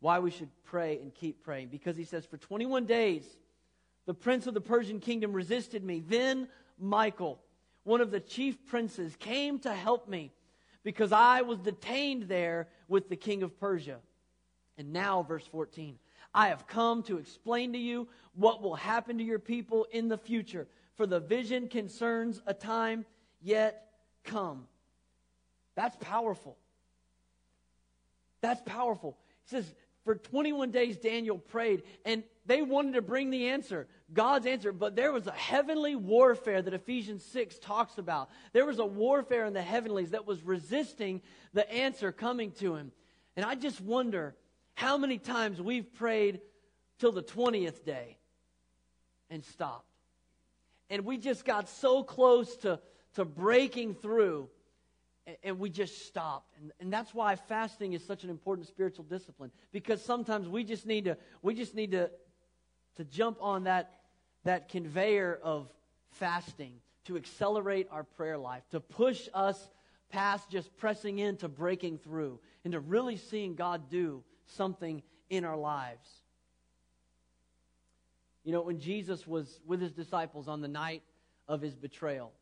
Why 0.00 0.18
we 0.18 0.30
should 0.30 0.50
pray 0.64 0.98
and 1.00 1.14
keep 1.14 1.42
praying. 1.42 1.68
Because 1.68 1.96
he 1.96 2.04
says, 2.04 2.26
For 2.26 2.36
21 2.36 2.84
days, 2.84 3.24
the 4.06 4.14
prince 4.14 4.46
of 4.46 4.54
the 4.54 4.60
Persian 4.60 5.00
kingdom 5.00 5.32
resisted 5.32 5.82
me. 5.82 6.00
Then 6.06 6.48
Michael, 6.78 7.40
one 7.84 8.02
of 8.02 8.10
the 8.10 8.20
chief 8.20 8.66
princes, 8.66 9.16
came 9.16 9.58
to 9.60 9.72
help 9.72 10.08
me 10.08 10.32
because 10.82 11.12
I 11.12 11.40
was 11.40 11.58
detained 11.58 12.24
there 12.24 12.68
with 12.88 13.08
the 13.08 13.16
king 13.16 13.42
of 13.42 13.58
Persia. 13.58 13.98
And 14.76 14.92
now, 14.92 15.22
verse 15.22 15.46
14, 15.46 15.98
I 16.34 16.48
have 16.48 16.66
come 16.66 17.02
to 17.04 17.16
explain 17.16 17.72
to 17.72 17.78
you 17.78 18.08
what 18.34 18.60
will 18.60 18.74
happen 18.74 19.16
to 19.18 19.24
your 19.24 19.38
people 19.38 19.86
in 19.90 20.08
the 20.08 20.18
future, 20.18 20.66
for 20.96 21.06
the 21.06 21.20
vision 21.20 21.68
concerns 21.68 22.42
a 22.46 22.52
time 22.52 23.06
yet 23.40 23.83
come. 24.24 24.66
That's 25.74 25.96
powerful. 26.00 26.56
That's 28.40 28.62
powerful. 28.62 29.16
He 29.44 29.56
says, 29.56 29.74
for 30.04 30.16
21 30.16 30.70
days, 30.70 30.98
Daniel 30.98 31.38
prayed, 31.38 31.82
and 32.04 32.24
they 32.44 32.60
wanted 32.60 32.94
to 32.94 33.02
bring 33.02 33.30
the 33.30 33.48
answer, 33.48 33.86
God's 34.12 34.46
answer, 34.46 34.70
but 34.70 34.94
there 34.94 35.12
was 35.12 35.26
a 35.26 35.32
heavenly 35.32 35.96
warfare 35.96 36.60
that 36.60 36.74
Ephesians 36.74 37.24
6 37.24 37.58
talks 37.58 37.96
about. 37.96 38.28
There 38.52 38.66
was 38.66 38.78
a 38.78 38.84
warfare 38.84 39.46
in 39.46 39.54
the 39.54 39.62
heavenlies 39.62 40.10
that 40.10 40.26
was 40.26 40.42
resisting 40.42 41.22
the 41.54 41.70
answer 41.72 42.12
coming 42.12 42.52
to 42.52 42.74
him. 42.74 42.92
And 43.34 43.46
I 43.46 43.54
just 43.54 43.80
wonder 43.80 44.36
how 44.74 44.98
many 44.98 45.18
times 45.18 45.60
we've 45.60 45.90
prayed 45.94 46.40
till 46.98 47.12
the 47.12 47.22
20th 47.22 47.82
day 47.84 48.18
and 49.30 49.42
stopped. 49.42 49.88
And 50.90 51.06
we 51.06 51.16
just 51.16 51.46
got 51.46 51.70
so 51.70 52.02
close 52.02 52.56
to, 52.58 52.78
to 53.14 53.24
breaking 53.24 53.94
through 53.94 54.48
and 55.42 55.58
we 55.58 55.70
just 55.70 56.06
stopped. 56.06 56.56
And, 56.60 56.72
and 56.80 56.92
that's 56.92 57.14
why 57.14 57.36
fasting 57.36 57.94
is 57.94 58.04
such 58.04 58.24
an 58.24 58.30
important 58.30 58.68
spiritual 58.68 59.04
discipline 59.04 59.50
because 59.72 60.04
sometimes 60.04 60.48
we 60.48 60.64
just 60.64 60.86
need 60.86 61.04
to 61.06 61.16
we 61.42 61.54
just 61.54 61.74
need 61.74 61.92
to 61.92 62.10
to 62.96 63.04
jump 63.04 63.38
on 63.40 63.64
that 63.64 63.94
that 64.44 64.68
conveyor 64.68 65.38
of 65.42 65.68
fasting 66.12 66.74
to 67.06 67.16
accelerate 67.16 67.88
our 67.90 68.04
prayer 68.04 68.38
life 68.38 68.62
to 68.70 68.80
push 68.80 69.28
us 69.32 69.68
past 70.10 70.50
just 70.50 70.76
pressing 70.76 71.18
into 71.18 71.48
breaking 71.48 71.98
through 71.98 72.38
and 72.64 72.72
to 72.72 72.80
really 72.80 73.16
seeing 73.16 73.54
god 73.54 73.88
do 73.90 74.22
something 74.46 75.02
in 75.30 75.44
our 75.44 75.56
lives. 75.56 76.06
You 78.44 78.52
know 78.52 78.60
when 78.60 78.78
jesus 78.78 79.26
was 79.26 79.58
with 79.66 79.80
his 79.80 79.92
disciples 79.92 80.48
on 80.48 80.60
the 80.60 80.68
night 80.68 81.02
of 81.48 81.62
his 81.62 81.74
betrayal 81.74 82.32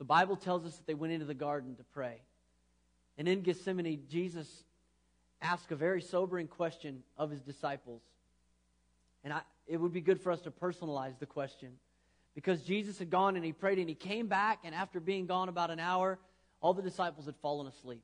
the 0.00 0.04
Bible 0.04 0.34
tells 0.34 0.64
us 0.64 0.74
that 0.76 0.86
they 0.86 0.94
went 0.94 1.12
into 1.12 1.26
the 1.26 1.34
garden 1.34 1.76
to 1.76 1.84
pray. 1.92 2.22
And 3.18 3.28
in 3.28 3.42
Gethsemane, 3.42 4.04
Jesus 4.08 4.64
asked 5.42 5.70
a 5.72 5.76
very 5.76 6.00
sobering 6.00 6.48
question 6.48 7.02
of 7.18 7.30
his 7.30 7.42
disciples. 7.42 8.00
And 9.22 9.34
I, 9.34 9.42
it 9.66 9.76
would 9.76 9.92
be 9.92 10.00
good 10.00 10.18
for 10.18 10.32
us 10.32 10.40
to 10.40 10.50
personalize 10.50 11.18
the 11.18 11.26
question 11.26 11.72
because 12.34 12.62
Jesus 12.62 12.98
had 12.98 13.10
gone 13.10 13.36
and 13.36 13.44
he 13.44 13.52
prayed 13.52 13.78
and 13.78 13.90
he 13.90 13.94
came 13.94 14.26
back, 14.26 14.60
and 14.64 14.74
after 14.74 15.00
being 15.00 15.26
gone 15.26 15.50
about 15.50 15.70
an 15.70 15.78
hour, 15.78 16.18
all 16.62 16.72
the 16.72 16.80
disciples 16.80 17.26
had 17.26 17.36
fallen 17.36 17.66
asleep. 17.66 18.02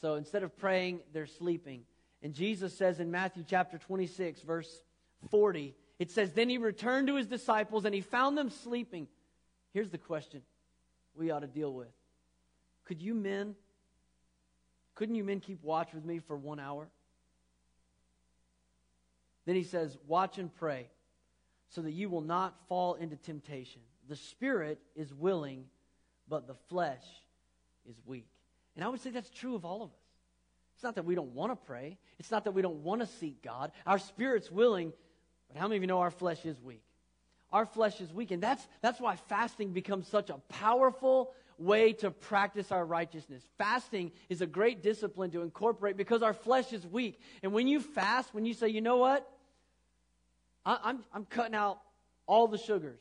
So 0.00 0.14
instead 0.14 0.42
of 0.42 0.58
praying, 0.58 0.98
they're 1.12 1.26
sleeping. 1.26 1.82
And 2.24 2.34
Jesus 2.34 2.76
says 2.76 2.98
in 2.98 3.12
Matthew 3.12 3.44
chapter 3.46 3.78
26, 3.78 4.40
verse 4.40 4.82
40, 5.30 5.76
it 6.00 6.10
says, 6.10 6.32
Then 6.32 6.48
he 6.48 6.58
returned 6.58 7.06
to 7.06 7.14
his 7.14 7.28
disciples 7.28 7.84
and 7.84 7.94
he 7.94 8.00
found 8.00 8.36
them 8.36 8.50
sleeping. 8.50 9.06
Here's 9.72 9.90
the 9.90 9.98
question 9.98 10.42
we 11.16 11.30
ought 11.30 11.40
to 11.40 11.46
deal 11.46 11.72
with 11.72 11.88
Could 12.84 13.00
you 13.02 13.14
men, 13.14 13.54
couldn't 14.94 15.14
you 15.14 15.24
men 15.24 15.40
keep 15.40 15.62
watch 15.62 15.92
with 15.92 16.04
me 16.04 16.18
for 16.18 16.36
one 16.36 16.60
hour? 16.60 16.88
Then 19.46 19.54
he 19.54 19.62
says, 19.62 19.96
Watch 20.06 20.38
and 20.38 20.54
pray 20.54 20.88
so 21.68 21.82
that 21.82 21.92
you 21.92 22.08
will 22.08 22.20
not 22.20 22.54
fall 22.68 22.94
into 22.94 23.16
temptation. 23.16 23.80
The 24.08 24.16
spirit 24.16 24.78
is 24.94 25.12
willing, 25.12 25.64
but 26.28 26.46
the 26.46 26.54
flesh 26.68 27.04
is 27.88 27.96
weak. 28.04 28.28
And 28.76 28.84
I 28.84 28.88
would 28.88 29.00
say 29.00 29.10
that's 29.10 29.30
true 29.30 29.54
of 29.54 29.64
all 29.64 29.82
of 29.82 29.90
us. 29.90 29.96
It's 30.74 30.82
not 30.82 30.96
that 30.96 31.04
we 31.04 31.14
don't 31.14 31.34
want 31.34 31.52
to 31.52 31.56
pray, 31.56 31.96
it's 32.18 32.30
not 32.30 32.44
that 32.44 32.52
we 32.52 32.62
don't 32.62 32.84
want 32.84 33.00
to 33.00 33.06
seek 33.06 33.42
God. 33.42 33.72
Our 33.86 33.98
spirit's 33.98 34.50
willing, 34.50 34.92
but 35.48 35.56
how 35.56 35.66
many 35.66 35.76
of 35.76 35.82
you 35.82 35.86
know 35.86 36.00
our 36.00 36.10
flesh 36.10 36.44
is 36.44 36.60
weak? 36.60 36.82
Our 37.52 37.66
flesh 37.66 38.00
is 38.00 38.12
weak, 38.12 38.30
and 38.30 38.42
that's, 38.42 38.66
that's 38.82 39.00
why 39.00 39.16
fasting 39.28 39.72
becomes 39.72 40.08
such 40.08 40.30
a 40.30 40.38
powerful 40.48 41.32
way 41.58 41.92
to 41.94 42.10
practice 42.10 42.70
our 42.70 42.84
righteousness. 42.84 43.42
Fasting 43.56 44.12
is 44.28 44.40
a 44.40 44.46
great 44.46 44.82
discipline 44.82 45.30
to 45.30 45.42
incorporate 45.42 45.96
because 45.96 46.22
our 46.22 46.34
flesh 46.34 46.72
is 46.72 46.86
weak. 46.86 47.20
And 47.42 47.52
when 47.52 47.66
you 47.66 47.80
fast, 47.80 48.34
when 48.34 48.44
you 48.44 48.52
say, 48.52 48.68
you 48.68 48.80
know 48.80 48.98
what? 48.98 49.30
I, 50.64 50.78
I'm, 50.84 51.04
I'm 51.14 51.24
cutting 51.24 51.54
out 51.54 51.80
all 52.26 52.48
the 52.48 52.58
sugars. 52.58 53.00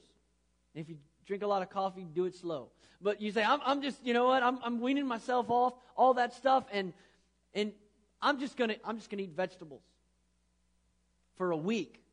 And 0.73 0.81
if 0.83 0.89
you 0.89 0.97
drink 1.25 1.43
a 1.43 1.47
lot 1.47 1.61
of 1.61 1.69
coffee, 1.69 2.05
do 2.13 2.25
it 2.25 2.35
slow. 2.35 2.69
But 3.01 3.21
you 3.21 3.31
say, 3.31 3.43
I'm, 3.43 3.59
I'm 3.65 3.81
just, 3.81 3.97
you 4.05 4.13
know 4.13 4.25
what? 4.25 4.41
I'm, 4.43 4.59
I'm 4.63 4.79
weaning 4.79 5.07
myself 5.07 5.47
off, 5.49 5.73
all 5.97 6.13
that 6.13 6.33
stuff, 6.33 6.65
and, 6.71 6.93
and 7.53 7.73
I'm 8.21 8.39
just 8.39 8.55
gonna, 8.57 8.75
I'm 8.85 8.97
just 8.97 9.09
gonna 9.09 9.23
eat 9.23 9.33
vegetables 9.35 9.83
for 11.35 11.51
a 11.51 11.57
week. 11.57 12.04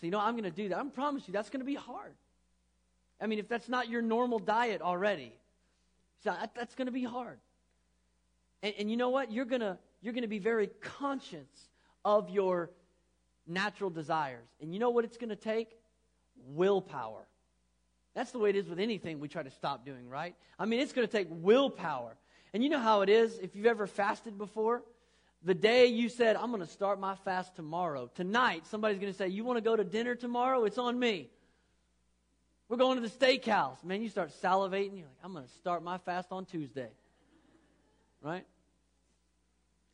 So 0.00 0.06
you 0.06 0.12
know, 0.12 0.20
I'm 0.20 0.36
gonna 0.36 0.50
do 0.50 0.68
that. 0.70 0.78
I 0.78 0.84
promise 0.84 1.24
you, 1.26 1.32
that's 1.32 1.50
gonna 1.50 1.64
be 1.64 1.74
hard. 1.74 2.14
I 3.20 3.26
mean, 3.26 3.38
if 3.38 3.48
that's 3.48 3.68
not 3.68 3.88
your 3.88 4.02
normal 4.02 4.38
diet 4.38 4.80
already, 4.80 5.32
so 6.22 6.30
that, 6.30 6.54
that's 6.54 6.74
gonna 6.74 6.92
be 6.92 7.04
hard. 7.04 7.38
And, 8.62 8.74
and 8.78 8.90
you 8.90 8.96
know 8.96 9.10
what? 9.10 9.32
You're 9.32 9.44
gonna, 9.44 9.78
you're 10.00 10.12
gonna 10.12 10.28
be 10.28 10.38
very 10.38 10.68
conscious 10.80 11.48
of 12.04 12.30
your 12.30 12.70
natural 13.48 13.90
desires. 13.90 14.46
And 14.60 14.72
you 14.72 14.78
know 14.78 14.90
what 14.90 15.04
it's 15.04 15.16
going 15.16 15.30
to 15.30 15.36
take? 15.36 15.76
Willpower. 16.48 17.26
That's 18.14 18.30
the 18.30 18.38
way 18.38 18.50
it 18.50 18.56
is 18.56 18.68
with 18.68 18.78
anything 18.78 19.20
we 19.20 19.28
try 19.28 19.42
to 19.42 19.50
stop 19.50 19.84
doing, 19.84 20.08
right? 20.08 20.34
I 20.58 20.66
mean, 20.66 20.80
it's 20.80 20.92
going 20.92 21.06
to 21.06 21.12
take 21.12 21.28
willpower. 21.30 22.16
And 22.52 22.62
you 22.62 22.70
know 22.70 22.78
how 22.78 23.02
it 23.02 23.08
is 23.08 23.38
if 23.38 23.54
you've 23.54 23.66
ever 23.66 23.86
fasted 23.86 24.38
before? 24.38 24.82
The 25.44 25.54
day 25.54 25.86
you 25.86 26.08
said, 26.08 26.36
I'm 26.36 26.50
going 26.50 26.62
to 26.62 26.70
start 26.70 26.98
my 26.98 27.14
fast 27.14 27.54
tomorrow, 27.54 28.10
tonight, 28.14 28.66
somebody's 28.66 28.98
going 28.98 29.12
to 29.12 29.16
say, 29.16 29.28
You 29.28 29.44
want 29.44 29.56
to 29.56 29.62
go 29.62 29.76
to 29.76 29.84
dinner 29.84 30.14
tomorrow? 30.14 30.64
It's 30.64 30.78
on 30.78 30.98
me. 30.98 31.30
We're 32.68 32.76
going 32.76 33.00
to 33.00 33.08
the 33.08 33.14
steakhouse. 33.14 33.82
Man, 33.82 34.02
you 34.02 34.10
start 34.10 34.30
salivating. 34.42 34.98
You're 34.98 35.06
like, 35.06 35.24
I'm 35.24 35.32
going 35.32 35.46
to 35.46 35.52
start 35.52 35.82
my 35.82 35.98
fast 35.98 36.32
on 36.32 36.44
Tuesday. 36.44 36.90
Right? 38.20 38.44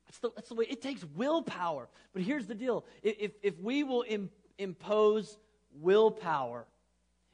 That's 0.06 0.18
the, 0.18 0.30
that's 0.34 0.48
the 0.48 0.54
way 0.54 0.66
it 0.68 0.82
takes 0.82 1.04
willpower. 1.14 1.88
But 2.12 2.22
here's 2.22 2.46
the 2.46 2.54
deal 2.54 2.84
if, 3.02 3.32
if 3.42 3.58
we 3.60 3.84
will 3.84 4.04
Im, 4.08 4.30
impose 4.58 5.36
willpower, 5.80 6.66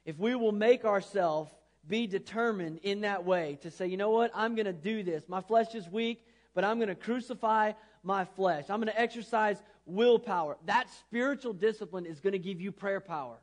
if 0.04 0.18
we 0.18 0.34
will 0.34 0.52
make 0.52 0.84
ourselves 0.84 1.50
be 1.88 2.06
determined 2.06 2.80
in 2.82 3.02
that 3.02 3.24
way 3.24 3.58
to 3.62 3.70
say, 3.70 3.86
you 3.86 3.96
know 3.96 4.10
what, 4.10 4.30
I'm 4.34 4.54
going 4.54 4.66
to 4.66 4.72
do 4.72 5.02
this. 5.02 5.28
My 5.28 5.40
flesh 5.40 5.74
is 5.74 5.88
weak, 5.88 6.24
but 6.54 6.64
I'm 6.64 6.78
going 6.78 6.88
to 6.88 6.94
crucify 6.94 7.72
my 8.02 8.24
flesh. 8.24 8.64
I'm 8.68 8.80
going 8.80 8.92
to 8.92 9.00
exercise 9.00 9.62
willpower. 9.86 10.56
That 10.66 10.88
spiritual 10.90 11.52
discipline 11.52 12.06
is 12.06 12.20
going 12.20 12.32
to 12.32 12.38
give 12.38 12.60
you 12.60 12.72
prayer 12.72 13.00
power. 13.00 13.36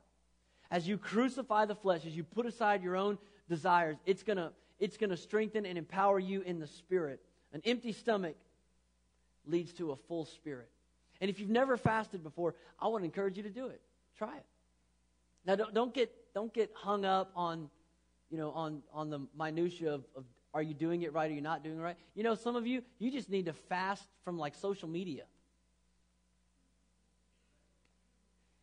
As 0.70 0.86
you 0.86 0.98
crucify 0.98 1.64
the 1.64 1.74
flesh, 1.74 2.04
as 2.06 2.16
you 2.16 2.24
put 2.24 2.46
aside 2.46 2.82
your 2.82 2.96
own 2.96 3.18
desires, 3.48 3.96
it's 4.04 4.22
going 4.22 4.36
to, 4.36 4.52
it's 4.78 4.96
going 4.96 5.10
to 5.10 5.16
strengthen 5.16 5.64
and 5.64 5.78
empower 5.78 6.18
you 6.18 6.42
in 6.42 6.58
the 6.58 6.66
spirit. 6.66 7.20
An 7.52 7.62
empty 7.64 7.92
stomach 7.92 8.36
leads 9.46 9.72
to 9.74 9.92
a 9.92 9.96
full 9.96 10.26
spirit. 10.26 10.68
And 11.20 11.30
if 11.30 11.40
you've 11.40 11.48
never 11.48 11.76
fasted 11.76 12.22
before, 12.22 12.54
I 12.78 12.88
want 12.88 13.02
to 13.02 13.06
encourage 13.06 13.36
you 13.36 13.42
to 13.44 13.50
do 13.50 13.66
it. 13.66 13.80
Try 14.16 14.36
it. 14.36 14.44
Now, 15.46 15.56
don't, 15.56 15.74
don't 15.74 15.94
get 15.94 16.12
don't 16.34 16.52
get 16.52 16.70
hung 16.74 17.04
up 17.04 17.32
on, 17.34 17.70
you 18.30 18.36
know, 18.36 18.50
on 18.50 18.82
on 18.92 19.08
the 19.08 19.20
minutia 19.36 19.94
of, 19.94 20.04
of 20.14 20.24
are 20.54 20.62
you 20.62 20.74
doing 20.74 21.02
it 21.02 21.12
right? 21.12 21.30
Are 21.30 21.34
you 21.34 21.40
not 21.40 21.62
doing 21.62 21.78
it 21.78 21.82
right? 21.82 21.96
You 22.14 22.22
know, 22.22 22.34
some 22.34 22.56
of 22.56 22.66
you 22.66 22.82
you 22.98 23.10
just 23.10 23.30
need 23.30 23.46
to 23.46 23.52
fast 23.52 24.04
from 24.24 24.38
like 24.38 24.54
social 24.54 24.88
media. 24.88 25.24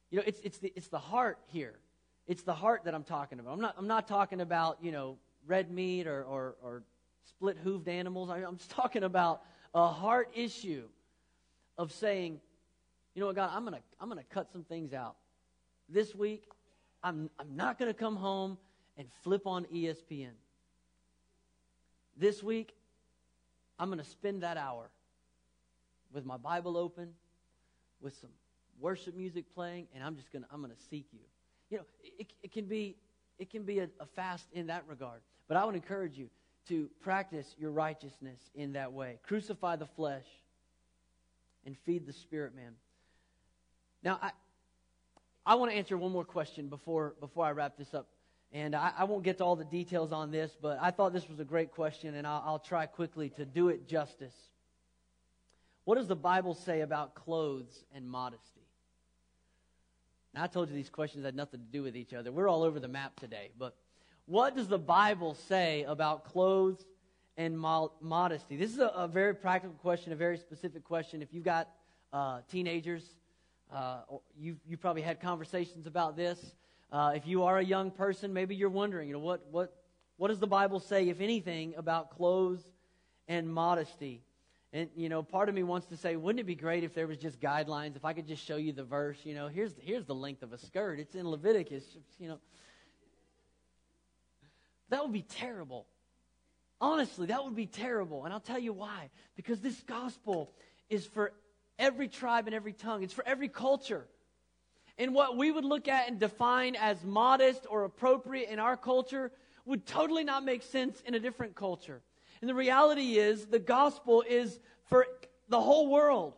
You 0.09 0.19
know, 0.19 0.23
it's 0.25 0.39
it's 0.43 0.57
the 0.59 0.71
it's 0.75 0.87
the 0.87 0.99
heart 0.99 1.39
here. 1.47 1.75
It's 2.27 2.43
the 2.43 2.53
heart 2.53 2.85
that 2.85 2.95
I'm 2.95 3.03
talking 3.03 3.39
about. 3.39 3.53
I'm 3.53 3.61
not 3.61 3.75
I'm 3.77 3.87
not 3.87 4.07
talking 4.07 4.41
about 4.41 4.77
you 4.81 4.91
know 4.91 5.17
red 5.45 5.71
meat 5.71 6.07
or 6.07 6.23
or, 6.23 6.55
or 6.63 6.83
split 7.27 7.63
hooved 7.63 7.87
animals. 7.87 8.29
I, 8.29 8.37
I'm 8.39 8.57
just 8.57 8.71
talking 8.71 9.03
about 9.03 9.41
a 9.73 9.87
heart 9.87 10.29
issue 10.35 10.83
of 11.77 11.91
saying, 11.91 12.39
you 13.13 13.19
know 13.19 13.27
what, 13.27 13.35
God, 13.35 13.51
I'm 13.53 13.63
going 13.63 13.75
to 13.75 13.81
I'm 13.99 14.09
to 14.09 14.23
cut 14.29 14.51
some 14.51 14.63
things 14.63 14.93
out. 14.93 15.15
This 15.89 16.15
week, 16.15 16.45
I'm, 17.03 17.29
I'm 17.39 17.55
not 17.55 17.77
going 17.77 17.91
to 17.91 17.97
come 17.97 18.15
home 18.15 18.57
and 18.97 19.07
flip 19.23 19.45
on 19.45 19.65
ESPN. 19.65 20.31
This 22.17 22.41
week, 22.41 22.73
I'm 23.77 23.89
going 23.89 23.99
to 23.99 24.09
spend 24.09 24.43
that 24.43 24.57
hour 24.57 24.89
with 26.13 26.25
my 26.25 26.37
Bible 26.37 26.77
open, 26.77 27.09
with 28.01 28.15
some 28.19 28.29
worship 28.79 29.15
music 29.15 29.45
playing, 29.53 29.87
and 29.93 30.03
I'm 30.03 30.15
just 30.15 30.31
going 30.31 30.43
to 30.43 30.49
I'm 30.51 30.61
going 30.61 30.73
to 30.73 30.81
seek 30.89 31.07
you. 31.11 31.19
You 31.69 31.77
know, 31.77 31.83
it, 32.19 32.27
it 32.41 32.51
can 32.51 32.65
be 32.65 32.95
it 33.37 33.49
can 33.49 33.63
be 33.63 33.79
a, 33.79 33.89
a 33.99 34.05
fast 34.15 34.47
in 34.53 34.67
that 34.67 34.83
regard. 34.87 35.21
But 35.47 35.57
I 35.57 35.65
would 35.65 35.75
encourage 35.75 36.17
you 36.17 36.29
to 36.69 36.89
practice 37.01 37.53
your 37.59 37.71
righteousness 37.71 38.39
in 38.55 38.73
that 38.73 38.91
way. 38.91 39.19
Crucify 39.23 39.75
the 39.75 39.85
flesh 39.85 40.25
and 41.65 41.75
feed 41.85 42.05
the 42.05 42.13
spirit 42.13 42.55
man. 42.55 42.73
Now, 44.03 44.19
I, 44.21 44.31
I 45.45 45.55
want 45.55 45.71
to 45.71 45.77
answer 45.77 45.97
one 45.97 46.11
more 46.11 46.25
question 46.25 46.69
before, 46.69 47.15
before 47.19 47.45
I 47.45 47.51
wrap 47.51 47.77
this 47.77 47.93
up. 47.93 48.07
And 48.51 48.75
I, 48.75 48.91
I, 48.97 49.03
won't 49.03 49.23
get 49.23 49.39
to 49.39 49.43
all 49.43 49.55
the 49.55 49.65
details 49.65 50.11
on 50.11 50.31
this, 50.31 50.55
but 50.61 50.77
I 50.81 50.91
thought 50.91 51.11
this 51.11 51.27
was 51.27 51.39
a 51.39 51.43
great 51.43 51.71
question, 51.71 52.15
and 52.15 52.25
I'll, 52.25 52.43
I'll 52.45 52.59
try 52.59 52.85
quickly 52.85 53.29
to 53.31 53.45
do 53.45 53.69
it 53.69 53.87
justice. 53.87 54.35
What 55.83 55.95
does 55.95 56.07
the 56.07 56.15
Bible 56.15 56.53
say 56.53 56.81
about 56.81 57.15
clothes 57.15 57.83
and 57.93 58.09
modesty? 58.09 58.61
Now, 60.33 60.43
I 60.43 60.47
told 60.47 60.69
you 60.69 60.75
these 60.75 60.89
questions 60.89 61.23
had 61.23 61.35
nothing 61.35 61.59
to 61.59 61.65
do 61.65 61.83
with 61.83 61.95
each 61.95 62.13
other. 62.13 62.31
We're 62.31 62.49
all 62.49 62.63
over 62.63 62.79
the 62.79 62.87
map 62.87 63.19
today, 63.19 63.51
but 63.57 63.75
what 64.25 64.55
does 64.55 64.67
the 64.67 64.79
Bible 64.79 65.35
say 65.47 65.83
about 65.83 66.25
clothes 66.25 66.83
and 67.37 67.57
modesty? 67.57 68.57
This 68.57 68.71
is 68.71 68.79
a, 68.79 68.87
a, 68.87 69.07
very 69.07 69.35
practical 69.35 69.75
question, 69.77 70.11
a 70.11 70.15
very 70.15 70.37
specific 70.37 70.83
question. 70.83 71.21
If 71.21 71.33
you've 71.33 71.43
got 71.43 71.69
uh, 72.11 72.39
teenagers, 72.49 73.03
uh, 73.71 74.01
you 74.37 74.57
you 74.67 74.77
probably 74.77 75.03
had 75.03 75.19
conversations 75.21 75.85
about 75.85 76.15
this. 76.15 76.55
Uh, 76.91 77.13
if 77.15 77.27
you 77.27 77.43
are 77.43 77.57
a 77.57 77.63
young 77.63 77.91
person, 77.91 78.33
maybe 78.33 78.55
you're 78.55 78.69
wondering, 78.69 79.07
you 79.07 79.13
know, 79.13 79.19
what 79.19 79.45
what 79.51 79.73
what 80.17 80.29
does 80.29 80.39
the 80.39 80.47
Bible 80.47 80.79
say, 80.79 81.09
if 81.09 81.19
anything, 81.19 81.73
about 81.77 82.11
clothes 82.11 82.63
and 83.27 83.51
modesty? 83.51 84.23
And 84.71 84.89
you 84.95 85.09
know, 85.09 85.23
part 85.23 85.49
of 85.49 85.55
me 85.55 85.63
wants 85.63 85.87
to 85.87 85.97
say, 85.97 86.15
wouldn't 86.15 86.39
it 86.39 86.45
be 86.45 86.55
great 86.55 86.83
if 86.83 86.93
there 86.93 87.07
was 87.07 87.17
just 87.17 87.39
guidelines? 87.39 87.95
If 87.95 88.05
I 88.05 88.13
could 88.13 88.27
just 88.27 88.45
show 88.45 88.57
you 88.57 88.71
the 88.73 88.83
verse, 88.83 89.17
you 89.23 89.33
know, 89.33 89.47
here's 89.47 89.73
here's 89.81 90.05
the 90.05 90.15
length 90.15 90.43
of 90.43 90.53
a 90.53 90.57
skirt. 90.57 90.99
It's 90.99 91.15
in 91.15 91.27
Leviticus, 91.27 91.83
you 92.19 92.27
know. 92.27 92.39
That 94.89 95.01
would 95.01 95.13
be 95.13 95.23
terrible. 95.23 95.87
Honestly, 96.79 97.27
that 97.27 97.43
would 97.43 97.55
be 97.55 97.65
terrible. 97.65 98.25
And 98.25 98.33
I'll 98.33 98.39
tell 98.39 98.59
you 98.59 98.73
why. 98.73 99.09
Because 99.35 99.59
this 99.59 99.79
gospel 99.81 100.51
is 100.89 101.05
for 101.05 101.31
every 101.79 102.07
tribe 102.07 102.47
and 102.47 102.55
every 102.55 102.73
tongue, 102.73 103.03
it's 103.03 103.13
for 103.13 103.25
every 103.25 103.47
culture. 103.47 104.05
And 104.97 105.13
what 105.13 105.35
we 105.35 105.51
would 105.51 105.65
look 105.65 105.87
at 105.87 106.07
and 106.07 106.19
define 106.19 106.75
as 106.75 107.03
modest 107.03 107.65
or 107.69 107.83
appropriate 107.83 108.49
in 108.49 108.59
our 108.59 108.77
culture 108.77 109.31
would 109.65 109.85
totally 109.85 110.23
not 110.23 110.45
make 110.45 110.63
sense 110.63 111.01
in 111.05 111.15
a 111.15 111.19
different 111.19 111.55
culture. 111.55 112.01
And 112.41 112.49
the 112.49 112.55
reality 112.55 113.17
is, 113.17 113.45
the 113.47 113.59
gospel 113.59 114.23
is 114.27 114.59
for 114.85 115.05
the 115.49 115.59
whole 115.59 115.89
world. 115.89 116.33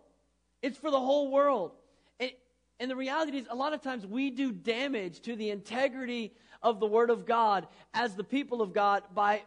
It's 0.62 0.78
for 0.78 0.90
the 0.90 1.00
whole 1.00 1.30
world. 1.30 1.72
And, 2.20 2.32
and 2.80 2.90
the 2.90 2.96
reality 2.96 3.38
is, 3.38 3.46
a 3.50 3.56
lot 3.56 3.74
of 3.74 3.82
times 3.82 4.06
we 4.06 4.32
do 4.32 4.52
damage 4.52 5.22
to 5.22 5.36
the 5.36 5.50
integrity 5.52 6.34
of 6.64 6.80
the 6.80 6.88
Word 6.88 7.10
of 7.10 7.26
God 7.26 7.68
as 7.94 8.16
the 8.16 8.24
people 8.24 8.62
of 8.62 8.74
God 8.74 9.04
by, 9.14 9.44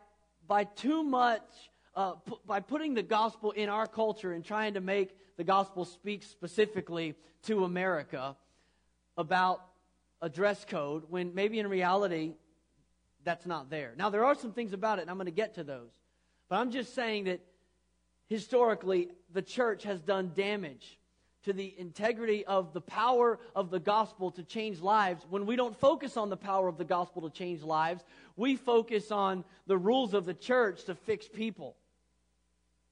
by 0.46 0.64
too 0.64 1.02
much, 1.02 1.42
uh, 1.96 2.12
p- 2.12 2.38
by 2.46 2.61
putting 2.61 2.94
the 2.94 3.02
gospel 3.02 3.50
in 3.50 3.68
our 3.68 3.86
culture 3.86 4.32
and 4.32 4.44
trying 4.44 4.74
to 4.74 4.80
make 4.80 5.16
the 5.36 5.44
gospel 5.44 5.84
speak 5.84 6.22
specifically 6.22 7.14
to 7.42 7.64
America 7.64 8.36
about 9.16 9.64
a 10.22 10.28
dress 10.28 10.64
code 10.64 11.04
when 11.08 11.34
maybe 11.34 11.58
in 11.58 11.66
reality 11.66 12.34
that's 13.24 13.46
not 13.46 13.70
there. 13.70 13.92
Now, 13.96 14.11
there 14.11 14.24
are 14.24 14.34
some 14.34 14.52
things 14.52 14.72
about 14.72 14.98
it, 14.98 15.02
and 15.02 15.11
I'm 15.11 15.16
going 15.16 15.26
to 15.26 15.32
get 15.32 15.54
to 15.54 15.64
those. 15.64 15.90
But 16.48 16.56
I'm 16.56 16.70
just 16.70 16.94
saying 16.94 17.24
that 17.24 17.40
historically, 18.28 19.08
the 19.32 19.42
church 19.42 19.84
has 19.84 20.00
done 20.00 20.32
damage 20.34 20.98
to 21.44 21.52
the 21.52 21.74
integrity 21.78 22.44
of 22.44 22.72
the 22.72 22.80
power 22.80 23.38
of 23.56 23.70
the 23.70 23.80
gospel 23.80 24.30
to 24.32 24.42
change 24.42 24.80
lives. 24.80 25.24
When 25.30 25.46
we 25.46 25.56
don't 25.56 25.76
focus 25.78 26.16
on 26.16 26.28
the 26.28 26.36
power 26.36 26.68
of 26.68 26.76
the 26.76 26.84
gospel 26.84 27.22
to 27.22 27.30
change 27.30 27.62
lives, 27.62 28.04
we 28.36 28.56
focus 28.56 29.11
on 29.11 29.44
the 29.66 29.78
rules 29.78 30.12
of 30.12 30.26
the 30.26 30.34
church 30.34 30.84
to 30.84 30.94
fix 30.94 31.28
people. 31.28 31.76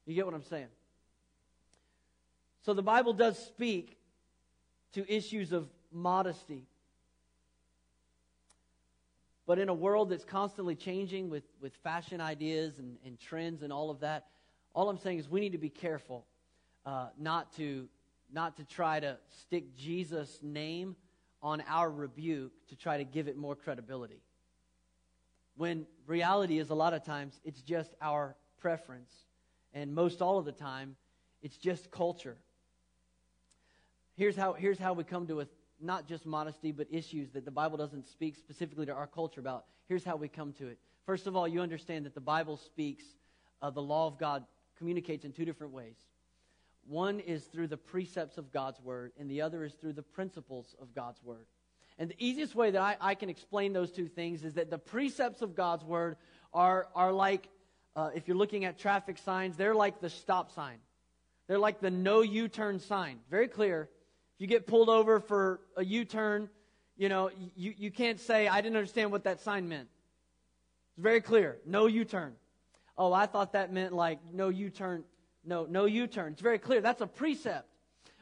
You 0.06 0.14
get 0.14 0.24
what 0.24 0.34
I'm 0.34 0.44
saying? 0.44 0.68
So 2.64 2.72
the 2.72 2.82
Bible 2.82 3.12
does 3.12 3.38
speak 3.38 3.98
to 4.92 5.10
issues 5.12 5.52
of 5.52 5.68
modesty. 5.92 6.66
But 9.46 9.58
in 9.58 9.68
a 9.68 9.74
world 9.74 10.10
that's 10.10 10.24
constantly 10.24 10.74
changing 10.74 11.30
with, 11.30 11.44
with 11.60 11.74
fashion 11.82 12.20
ideas 12.20 12.78
and, 12.78 12.98
and 13.04 13.18
trends 13.18 13.62
and 13.62 13.72
all 13.72 13.90
of 13.90 14.00
that, 14.00 14.26
all 14.74 14.90
I'm 14.90 14.98
saying 14.98 15.18
is 15.18 15.28
we 15.28 15.40
need 15.40 15.52
to 15.52 15.58
be 15.58 15.70
careful 15.70 16.26
uh, 16.84 17.08
not, 17.18 17.52
to, 17.56 17.88
not 18.32 18.56
to 18.58 18.64
try 18.64 19.00
to 19.00 19.16
stick 19.40 19.74
Jesus' 19.76 20.38
name 20.42 20.96
on 21.42 21.62
our 21.66 21.90
rebuke 21.90 22.52
to 22.68 22.76
try 22.76 22.98
to 22.98 23.04
give 23.04 23.28
it 23.28 23.36
more 23.36 23.56
credibility. 23.56 24.20
When 25.56 25.86
reality 26.06 26.58
is 26.58 26.70
a 26.70 26.74
lot 26.74 26.94
of 26.94 27.04
times 27.04 27.40
it's 27.44 27.62
just 27.62 27.94
our 28.02 28.36
preference, 28.60 29.12
and 29.72 29.94
most 29.94 30.20
all 30.20 30.38
of 30.38 30.44
the 30.44 30.52
time 30.52 30.96
it's 31.42 31.56
just 31.56 31.90
culture. 31.90 32.36
Here's 34.16 34.36
how, 34.36 34.52
here's 34.52 34.78
how 34.78 34.92
we 34.92 35.04
come 35.04 35.26
to 35.28 35.40
a, 35.40 35.46
not 35.80 36.06
just 36.06 36.26
modesty, 36.26 36.72
but 36.72 36.86
issues 36.90 37.30
that 37.30 37.44
the 37.44 37.50
Bible 37.50 37.76
doesn't 37.76 38.08
speak 38.08 38.36
specifically 38.36 38.86
to 38.86 38.92
our 38.92 39.06
culture 39.06 39.40
about. 39.40 39.64
Here's 39.88 40.04
how 40.04 40.16
we 40.16 40.28
come 40.28 40.52
to 40.54 40.68
it. 40.68 40.78
First 41.06 41.26
of 41.26 41.36
all, 41.36 41.48
you 41.48 41.60
understand 41.60 42.04
that 42.06 42.14
the 42.14 42.20
Bible 42.20 42.56
speaks, 42.56 43.04
uh, 43.62 43.70
the 43.70 43.82
law 43.82 44.06
of 44.06 44.18
God 44.18 44.44
communicates 44.76 45.24
in 45.24 45.32
two 45.32 45.44
different 45.44 45.72
ways. 45.72 45.96
One 46.86 47.20
is 47.20 47.44
through 47.44 47.68
the 47.68 47.76
precepts 47.76 48.38
of 48.38 48.52
God's 48.52 48.80
Word, 48.80 49.12
and 49.18 49.30
the 49.30 49.42
other 49.42 49.64
is 49.64 49.74
through 49.74 49.92
the 49.92 50.02
principles 50.02 50.74
of 50.80 50.94
God's 50.94 51.22
Word. 51.22 51.46
And 51.98 52.10
the 52.10 52.16
easiest 52.18 52.54
way 52.54 52.70
that 52.70 52.80
I, 52.80 52.96
I 53.00 53.14
can 53.14 53.28
explain 53.28 53.72
those 53.72 53.90
two 53.90 54.06
things 54.06 54.44
is 54.44 54.54
that 54.54 54.70
the 54.70 54.78
precepts 54.78 55.42
of 55.42 55.54
God's 55.54 55.84
Word 55.84 56.16
are, 56.54 56.88
are 56.94 57.12
like, 57.12 57.48
uh, 57.96 58.10
if 58.14 58.28
you're 58.28 58.36
looking 58.36 58.64
at 58.64 58.78
traffic 58.78 59.18
signs, 59.18 59.56
they're 59.56 59.74
like 59.74 60.00
the 60.00 60.08
stop 60.08 60.52
sign. 60.52 60.78
They're 61.48 61.58
like 61.58 61.80
the 61.80 61.90
no 61.90 62.20
U 62.20 62.48
turn 62.48 62.78
sign. 62.78 63.18
Very 63.30 63.48
clear. 63.48 63.88
If 64.38 64.42
you 64.42 64.46
get 64.46 64.68
pulled 64.68 64.88
over 64.88 65.18
for 65.18 65.58
a 65.76 65.84
U 65.84 66.04
turn, 66.04 66.48
you 66.96 67.08
know, 67.08 67.32
you, 67.56 67.74
you 67.76 67.90
can't 67.90 68.20
say, 68.20 68.46
I 68.46 68.60
didn't 68.60 68.76
understand 68.76 69.10
what 69.10 69.24
that 69.24 69.40
sign 69.40 69.68
meant. 69.68 69.88
It's 70.94 71.02
very 71.02 71.20
clear. 71.20 71.58
No 71.66 71.86
U 71.86 72.04
turn. 72.04 72.34
Oh, 72.96 73.12
I 73.12 73.26
thought 73.26 73.54
that 73.54 73.72
meant 73.72 73.92
like 73.92 74.20
no 74.32 74.48
U 74.48 74.70
turn. 74.70 75.02
No, 75.44 75.66
no 75.68 75.86
U 75.86 76.06
turn. 76.06 76.34
It's 76.34 76.40
very 76.40 76.60
clear. 76.60 76.80
That's 76.80 77.00
a 77.00 77.06
precept. 77.08 77.66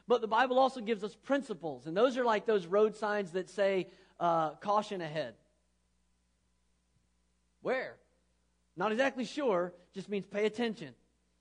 But 0.07 0.21
the 0.21 0.27
Bible 0.27 0.57
also 0.57 0.81
gives 0.81 1.03
us 1.03 1.13
principles, 1.13 1.85
and 1.85 1.95
those 1.95 2.17
are 2.17 2.25
like 2.25 2.47
those 2.47 2.65
road 2.65 2.95
signs 2.95 3.31
that 3.33 3.47
say, 3.47 3.87
uh, 4.19 4.51
caution 4.55 5.01
ahead. 5.01 5.35
Where? 7.61 7.97
Not 8.75 8.91
exactly 8.91 9.25
sure, 9.25 9.71
just 9.93 10.09
means 10.09 10.25
pay 10.25 10.47
attention. 10.47 10.95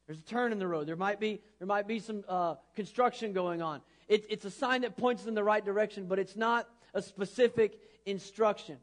There's 0.06 0.18
a 0.18 0.22
turn 0.22 0.52
in 0.52 0.58
the 0.58 0.66
road. 0.66 0.86
There 0.86 0.96
might 0.96 1.18
be, 1.18 1.40
there 1.58 1.66
might 1.66 1.86
be 1.86 1.98
some 1.98 2.24
uh, 2.28 2.56
construction 2.74 3.32
going 3.32 3.62
on. 3.62 3.80
It, 4.08 4.26
it's 4.28 4.44
a 4.44 4.50
sign 4.50 4.82
that 4.82 4.96
points 4.96 5.26
in 5.26 5.34
the 5.34 5.44
right 5.44 5.64
direction, 5.64 6.06
but 6.06 6.18
it's 6.18 6.36
not 6.36 6.68
a 6.94 7.02
specific 7.02 7.78
instruction. 8.04 8.78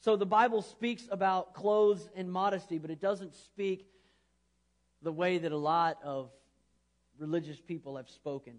So 0.00 0.16
the 0.16 0.26
Bible 0.26 0.62
speaks 0.62 1.04
about 1.10 1.54
clothes 1.54 2.08
and 2.14 2.30
modesty, 2.30 2.78
but 2.78 2.90
it 2.90 3.00
doesn't 3.00 3.34
speak 3.34 3.86
the 5.02 5.12
way 5.12 5.38
that 5.38 5.52
a 5.52 5.56
lot 5.56 5.98
of 6.02 6.30
religious 7.18 7.60
people 7.60 7.96
have 7.96 8.08
spoken. 8.08 8.54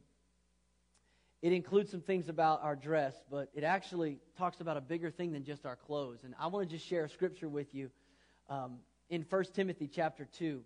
It 1.42 1.54
includes 1.54 1.92
some 1.92 2.02
things 2.02 2.30
about 2.30 2.64
our 2.64 2.76
dress, 2.76 3.14
but 3.30 3.50
it 3.54 3.64
actually 3.64 4.18
talks 4.38 4.62
about 4.62 4.78
a 4.78 4.82
bigger 4.82 5.12
thing 5.12 5.32
than 5.34 5.44
just 5.44 5.66
our 5.66 5.76
clothes. 5.76 6.24
And 6.24 6.34
I 6.40 6.48
want 6.48 6.68
to 6.68 6.76
just 6.76 6.88
share 6.88 7.06
a 7.06 7.10
scripture 7.10 7.50
with 7.50 7.76
you 7.76 7.92
um, 8.50 8.78
in 9.10 9.24
1 9.30 9.44
Timothy 9.54 9.88
chapter 9.88 10.26
2. 10.26 10.62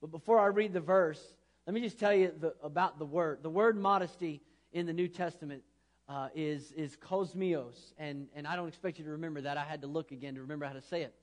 But 0.00 0.10
before 0.10 0.38
I 0.38 0.46
read 0.46 0.72
the 0.72 0.80
verse, 0.80 1.20
let 1.66 1.74
me 1.74 1.80
just 1.80 1.98
tell 1.98 2.14
you 2.14 2.32
the, 2.38 2.54
about 2.62 2.98
the 2.98 3.04
word. 3.04 3.42
The 3.42 3.50
word 3.50 3.76
modesty 3.76 4.40
in 4.74 4.84
the 4.84 4.92
New 4.92 5.08
Testament 5.08 5.62
uh, 6.08 6.28
is, 6.34 6.72
is 6.72 6.96
kosmios. 6.96 7.94
And, 7.96 8.26
and 8.34 8.46
I 8.46 8.56
don't 8.56 8.68
expect 8.68 8.98
you 8.98 9.04
to 9.06 9.12
remember 9.12 9.40
that. 9.40 9.56
I 9.56 9.64
had 9.64 9.80
to 9.80 9.86
look 9.86 10.12
again 10.12 10.34
to 10.34 10.42
remember 10.42 10.66
how 10.66 10.74
to 10.74 10.82
say 10.82 11.02
it. 11.02 11.14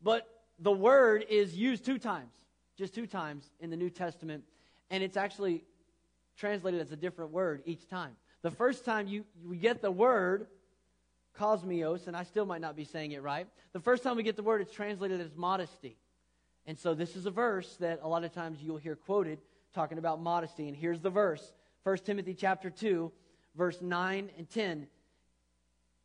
But 0.00 0.26
the 0.58 0.72
word 0.72 1.26
is 1.28 1.54
used 1.54 1.84
two 1.84 1.98
times, 1.98 2.32
just 2.78 2.94
two 2.94 3.06
times 3.06 3.50
in 3.60 3.68
the 3.68 3.76
New 3.76 3.90
Testament. 3.90 4.44
And 4.90 5.02
it's 5.02 5.16
actually 5.18 5.64
translated 6.38 6.80
as 6.80 6.92
a 6.92 6.96
different 6.96 7.32
word 7.32 7.62
each 7.66 7.86
time. 7.88 8.12
The 8.42 8.50
first 8.50 8.86
time 8.86 9.06
you, 9.06 9.24
we 9.44 9.58
get 9.58 9.82
the 9.82 9.90
word, 9.90 10.46
kosmios, 11.38 12.06
and 12.06 12.16
I 12.16 12.22
still 12.22 12.46
might 12.46 12.62
not 12.62 12.76
be 12.76 12.84
saying 12.84 13.12
it 13.12 13.22
right. 13.22 13.46
The 13.72 13.80
first 13.80 14.02
time 14.02 14.16
we 14.16 14.22
get 14.22 14.36
the 14.36 14.42
word, 14.42 14.62
it's 14.62 14.72
translated 14.72 15.20
as 15.20 15.34
modesty. 15.36 15.98
And 16.66 16.78
so 16.78 16.94
this 16.94 17.16
is 17.16 17.26
a 17.26 17.30
verse 17.30 17.76
that 17.80 18.00
a 18.02 18.08
lot 18.08 18.24
of 18.24 18.32
times 18.32 18.58
you'll 18.62 18.78
hear 18.78 18.96
quoted 18.96 19.40
talking 19.74 19.98
about 19.98 20.22
modesty. 20.22 20.68
And 20.68 20.76
here's 20.76 21.00
the 21.00 21.10
verse 21.10 21.52
1 21.84 21.98
Timothy 21.98 22.34
chapter 22.34 22.70
2, 22.70 23.10
verse 23.56 23.80
9 23.80 24.30
and 24.36 24.50
10. 24.50 24.86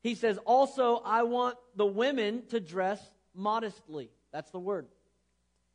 He 0.02 0.16
says, 0.16 0.38
Also, 0.46 1.02
I 1.04 1.24
want 1.24 1.58
the 1.76 1.86
women 1.86 2.44
to 2.50 2.60
dress 2.60 3.00
modestly. 3.34 4.10
That's 4.32 4.52
the 4.52 4.60
word. 4.60 4.88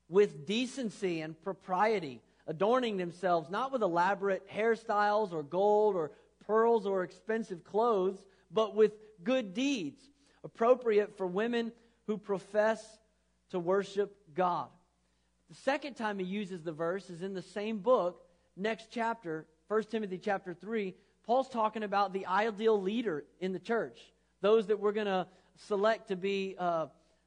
With 0.08 0.46
decency 0.46 1.20
and 1.20 1.40
propriety, 1.42 2.20
adorning 2.46 2.96
themselves 2.96 3.50
not 3.50 3.72
with 3.72 3.82
elaborate 3.82 4.48
hairstyles 4.48 5.32
or 5.32 5.42
gold 5.42 5.96
or 5.96 6.12
pearls 6.46 6.86
or 6.86 7.02
expensive 7.02 7.64
clothes, 7.64 8.18
but 8.50 8.74
with 8.74 8.92
good 9.22 9.54
deeds, 9.54 10.00
appropriate 10.42 11.16
for 11.16 11.26
women 11.26 11.72
who 12.06 12.16
profess 12.16 12.98
to 13.50 13.58
worship 13.58 14.16
God. 14.34 14.68
The 15.48 15.56
second 15.56 15.94
time 15.94 16.18
he 16.18 16.24
uses 16.24 16.62
the 16.62 16.72
verse 16.72 17.10
is 17.10 17.22
in 17.22 17.34
the 17.34 17.42
same 17.42 17.78
book, 17.78 18.22
next 18.56 18.88
chapter, 18.90 19.46
1 19.70 19.84
Timothy 19.84 20.18
chapter 20.18 20.52
3, 20.52 20.96
Paul's 21.24 21.48
talking 21.48 21.84
about 21.84 22.12
the 22.12 22.26
ideal 22.26 22.82
leader 22.82 23.24
in 23.38 23.52
the 23.52 23.58
church. 23.60 24.00
Those 24.40 24.66
that 24.66 24.80
we're 24.80 24.90
going 24.90 25.06
to 25.06 25.28
select 25.68 26.08
to 26.08 26.16
be 26.16 26.56
uh, 26.58 26.86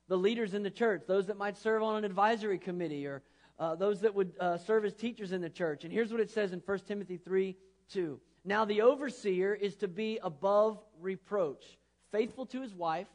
the 0.09 0.17
leaders 0.17 0.53
in 0.53 0.61
the 0.61 0.69
church, 0.69 1.03
those 1.07 1.27
that 1.27 1.37
might 1.37 1.57
serve 1.57 1.81
on 1.81 1.95
an 1.95 2.03
advisory 2.03 2.57
committee, 2.57 3.07
or 3.07 3.21
uh, 3.59 3.75
those 3.75 4.01
that 4.01 4.13
would 4.13 4.33
uh, 4.41 4.57
serve 4.57 4.83
as 4.83 4.93
teachers 4.93 5.31
in 5.31 5.39
the 5.39 5.49
church. 5.49 5.85
And 5.85 5.93
here's 5.93 6.11
what 6.11 6.19
it 6.19 6.29
says 6.29 6.51
in 6.51 6.61
1 6.65 6.79
Timothy 6.79 7.15
3 7.15 7.55
2. 7.93 8.19
Now 8.43 8.65
the 8.65 8.81
overseer 8.81 9.53
is 9.53 9.77
to 9.77 9.87
be 9.87 10.19
above 10.21 10.83
reproach, 10.99 11.63
faithful 12.11 12.45
to 12.47 12.61
his 12.61 12.75
wife, 12.75 13.07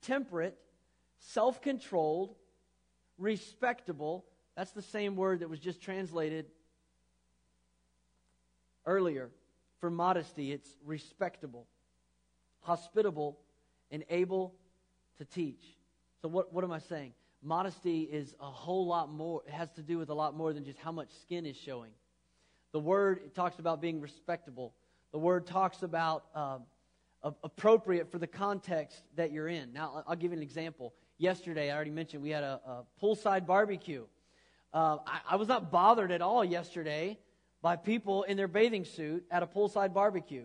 temperate, 0.00 0.56
self 1.18 1.60
controlled, 1.60 2.34
respectable. 3.18 4.24
That's 4.56 4.72
the 4.72 4.80
same 4.80 5.16
word 5.16 5.40
that 5.40 5.50
was 5.50 5.60
just 5.60 5.82
translated 5.82 6.46
earlier. 8.86 9.30
For 9.80 9.90
modesty, 9.90 10.52
it's 10.52 10.76
respectable, 10.84 11.66
hospitable, 12.60 13.38
and 13.90 14.04
able 14.10 14.54
to 15.18 15.24
teach. 15.24 15.64
So, 16.20 16.28
what, 16.28 16.52
what 16.52 16.62
am 16.62 16.70
I 16.70 16.78
saying? 16.78 17.12
Modesty 17.42 18.02
is 18.02 18.34
a 18.38 18.46
whole 18.46 18.86
lot 18.86 19.12
more, 19.12 19.42
it 19.46 19.52
has 19.52 19.70
to 19.72 19.82
do 19.82 19.98
with 19.98 20.08
a 20.10 20.14
lot 20.14 20.36
more 20.36 20.52
than 20.52 20.64
just 20.64 20.78
how 20.78 20.92
much 20.92 21.08
skin 21.22 21.44
is 21.46 21.56
showing. 21.56 21.90
The 22.70 22.78
word 22.78 23.22
it 23.24 23.34
talks 23.34 23.58
about 23.58 23.80
being 23.80 24.00
respectable, 24.00 24.72
the 25.10 25.18
word 25.18 25.46
talks 25.46 25.82
about 25.82 26.26
uh, 26.32 26.58
appropriate 27.42 28.10
for 28.10 28.18
the 28.18 28.26
context 28.26 29.02
that 29.16 29.32
you're 29.32 29.48
in. 29.48 29.72
Now, 29.72 30.04
I'll 30.06 30.16
give 30.16 30.30
you 30.30 30.36
an 30.36 30.42
example. 30.42 30.94
Yesterday, 31.18 31.70
I 31.70 31.74
already 31.74 31.90
mentioned 31.90 32.22
we 32.22 32.30
had 32.30 32.44
a, 32.44 32.60
a 32.64 32.84
poolside 33.02 33.46
barbecue. 33.46 34.04
Uh, 34.72 34.98
I, 35.06 35.20
I 35.30 35.36
was 35.36 35.48
not 35.48 35.70
bothered 35.70 36.10
at 36.12 36.22
all 36.22 36.44
yesterday 36.44 37.18
by 37.62 37.76
people 37.76 38.24
in 38.24 38.36
their 38.36 38.48
bathing 38.48 38.84
suit 38.84 39.24
at 39.30 39.42
a 39.42 39.46
poolside 39.46 39.94
barbecue. 39.94 40.44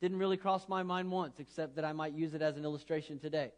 Didn't 0.00 0.18
really 0.18 0.38
cross 0.38 0.68
my 0.68 0.82
mind 0.82 1.10
once, 1.10 1.38
except 1.38 1.76
that 1.76 1.84
I 1.84 1.92
might 1.92 2.14
use 2.14 2.34
it 2.34 2.42
as 2.42 2.56
an 2.56 2.64
illustration 2.64 3.18
today. 3.18 3.52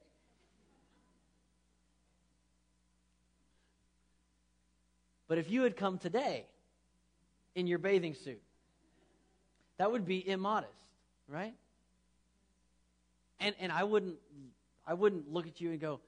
But 5.29 5.39
if 5.39 5.51
you 5.51 5.63
had 5.63 5.77
come 5.77 5.99
today 5.99 6.47
in 7.55 7.67
your 7.67 7.79
bathing 7.79 8.15
suit, 8.15 8.41
that 9.79 9.93
would 9.93 10.07
be 10.07 10.27
immodest, 10.29 10.73
right? 11.29 11.55
And 13.39 13.55
and 13.61 13.71
I 13.71 13.85
wouldn't 13.85 14.17
I 14.87 14.95
wouldn't 14.95 15.31
look 15.31 15.47
at 15.47 15.61
you 15.61 15.71
and 15.71 15.81
go, 15.81 16.01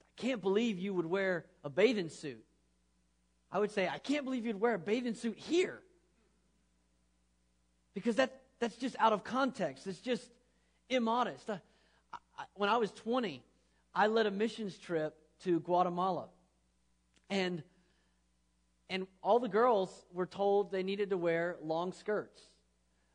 I 0.00 0.20
can't 0.20 0.40
believe 0.40 0.78
you 0.78 0.94
would 0.94 1.06
wear 1.06 1.44
a 1.62 1.68
bathing 1.68 2.08
suit. 2.08 2.42
I 3.52 3.58
would 3.58 3.70
say, 3.70 3.86
I 3.86 3.98
can't 3.98 4.24
believe 4.24 4.46
you'd 4.46 4.60
wear 4.60 4.74
a 4.74 4.78
bathing 4.78 5.14
suit 5.14 5.36
here 5.36 5.83
because 7.94 8.16
that, 8.16 8.42
that's 8.60 8.76
just 8.76 8.96
out 8.98 9.12
of 9.12 9.24
context. 9.24 9.86
It's 9.86 10.00
just 10.00 10.28
immodest. 10.88 11.48
I, 11.48 11.58
when 12.54 12.68
I 12.68 12.76
was 12.76 12.90
20, 12.92 13.42
I 13.94 14.08
led 14.08 14.26
a 14.26 14.30
missions 14.30 14.76
trip 14.76 15.16
to 15.44 15.60
Guatemala. 15.60 16.26
And 17.30 17.62
and 18.90 19.06
all 19.22 19.38
the 19.38 19.48
girls 19.48 19.90
were 20.12 20.26
told 20.26 20.70
they 20.70 20.82
needed 20.82 21.10
to 21.10 21.16
wear 21.16 21.56
long 21.62 21.92
skirts. 21.92 22.40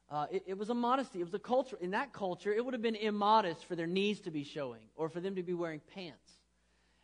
Uh, 0.09 0.25
it, 0.31 0.43
it, 0.47 0.57
was 0.57 0.69
a 0.69 0.73
modesty. 0.73 1.21
It 1.21 1.23
was 1.23 1.33
a 1.35 1.39
culture. 1.39 1.77
In 1.79 1.91
that 1.91 2.11
culture, 2.11 2.51
it 2.51 2.65
would 2.65 2.73
have 2.73 2.81
been 2.81 2.95
immodest 2.95 3.65
for 3.65 3.75
their 3.75 3.85
knees 3.85 4.19
to 4.21 4.31
be 4.31 4.43
showing 4.43 4.81
or 4.95 5.07
for 5.07 5.19
them 5.19 5.35
to 5.35 5.43
be 5.43 5.53
wearing 5.53 5.81
pants. 5.93 6.31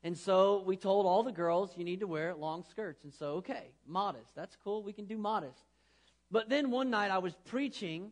And 0.04 0.18
so 0.18 0.64
we 0.66 0.76
told 0.76 1.06
all 1.06 1.22
the 1.22 1.32
girls, 1.32 1.72
you 1.78 1.84
need 1.84 2.00
to 2.00 2.08
wear 2.08 2.34
long 2.34 2.64
skirts. 2.70 3.04
And 3.04 3.14
so, 3.14 3.36
okay, 3.36 3.72
modest. 3.88 4.34
That's 4.36 4.56
cool. 4.64 4.82
We 4.82 4.94
can 4.94 5.06
do 5.06 5.18
modest. 5.18 5.62
But 6.36 6.50
then 6.50 6.70
one 6.70 6.90
night 6.90 7.12
I 7.12 7.20
was 7.20 7.34
preaching 7.46 8.12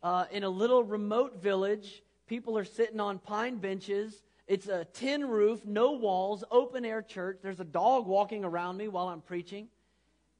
uh, 0.00 0.26
in 0.30 0.44
a 0.44 0.48
little 0.48 0.84
remote 0.84 1.42
village. 1.42 2.00
People 2.28 2.56
are 2.56 2.64
sitting 2.64 3.00
on 3.00 3.18
pine 3.18 3.56
benches. 3.56 4.22
It's 4.46 4.68
a 4.68 4.84
tin 4.84 5.26
roof, 5.26 5.66
no 5.66 5.90
walls, 5.90 6.44
open 6.52 6.84
air 6.84 7.02
church. 7.02 7.38
There's 7.42 7.58
a 7.58 7.64
dog 7.64 8.06
walking 8.06 8.44
around 8.44 8.76
me 8.76 8.86
while 8.86 9.08
I'm 9.08 9.20
preaching 9.20 9.66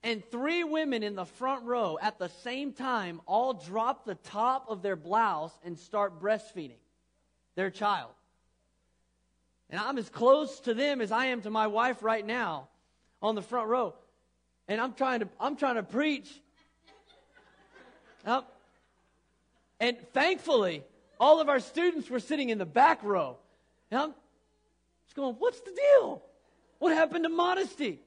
and 0.05 0.24
three 0.31 0.62
women 0.62 1.03
in 1.03 1.16
the 1.16 1.24
front 1.24 1.64
row 1.64 1.99
at 2.01 2.16
the 2.20 2.29
same 2.29 2.72
time 2.72 3.20
all 3.27 3.55
drop 3.55 4.05
the 4.05 4.14
top 4.14 4.66
of 4.68 4.81
their 4.83 4.95
blouse 4.95 5.51
and 5.64 5.77
start 5.77 6.22
breastfeeding 6.22 6.79
their 7.57 7.70
child. 7.70 8.12
And 9.68 9.81
I'm 9.81 9.99
as 9.99 10.09
close 10.09 10.61
to 10.61 10.74
them 10.74 11.01
as 11.01 11.11
I 11.11 11.27
am 11.27 11.43
to 11.43 11.51
my 11.51 11.66
wife 11.66 12.05
right 12.05 12.24
now 12.24 12.68
on 13.20 13.35
the 13.35 13.43
front 13.43 13.66
row. 13.66 13.97
And 14.68 14.81
I'm 14.81 14.93
trying 14.93 15.20
to 15.20 15.29
I'm 15.41 15.57
trying 15.57 15.74
to 15.74 15.83
preach. 15.83 16.31
And 19.79 19.97
thankfully, 20.12 20.83
all 21.20 21.41
of 21.41 21.49
our 21.49 21.61
students 21.61 22.11
were 22.11 22.20
sitting 22.20 22.51
in 22.51 22.59
the 22.59 22.66
back 22.66 23.03
row. 23.03 23.37
And 23.91 24.01
I'm 24.01 24.14
just 25.05 25.16
going, 25.16 25.37
what's 25.39 25.61
the 25.61 25.70
deal? 25.70 26.22
What 26.79 26.95
happened 26.95 27.24
to 27.24 27.31
modesty? 27.31 28.01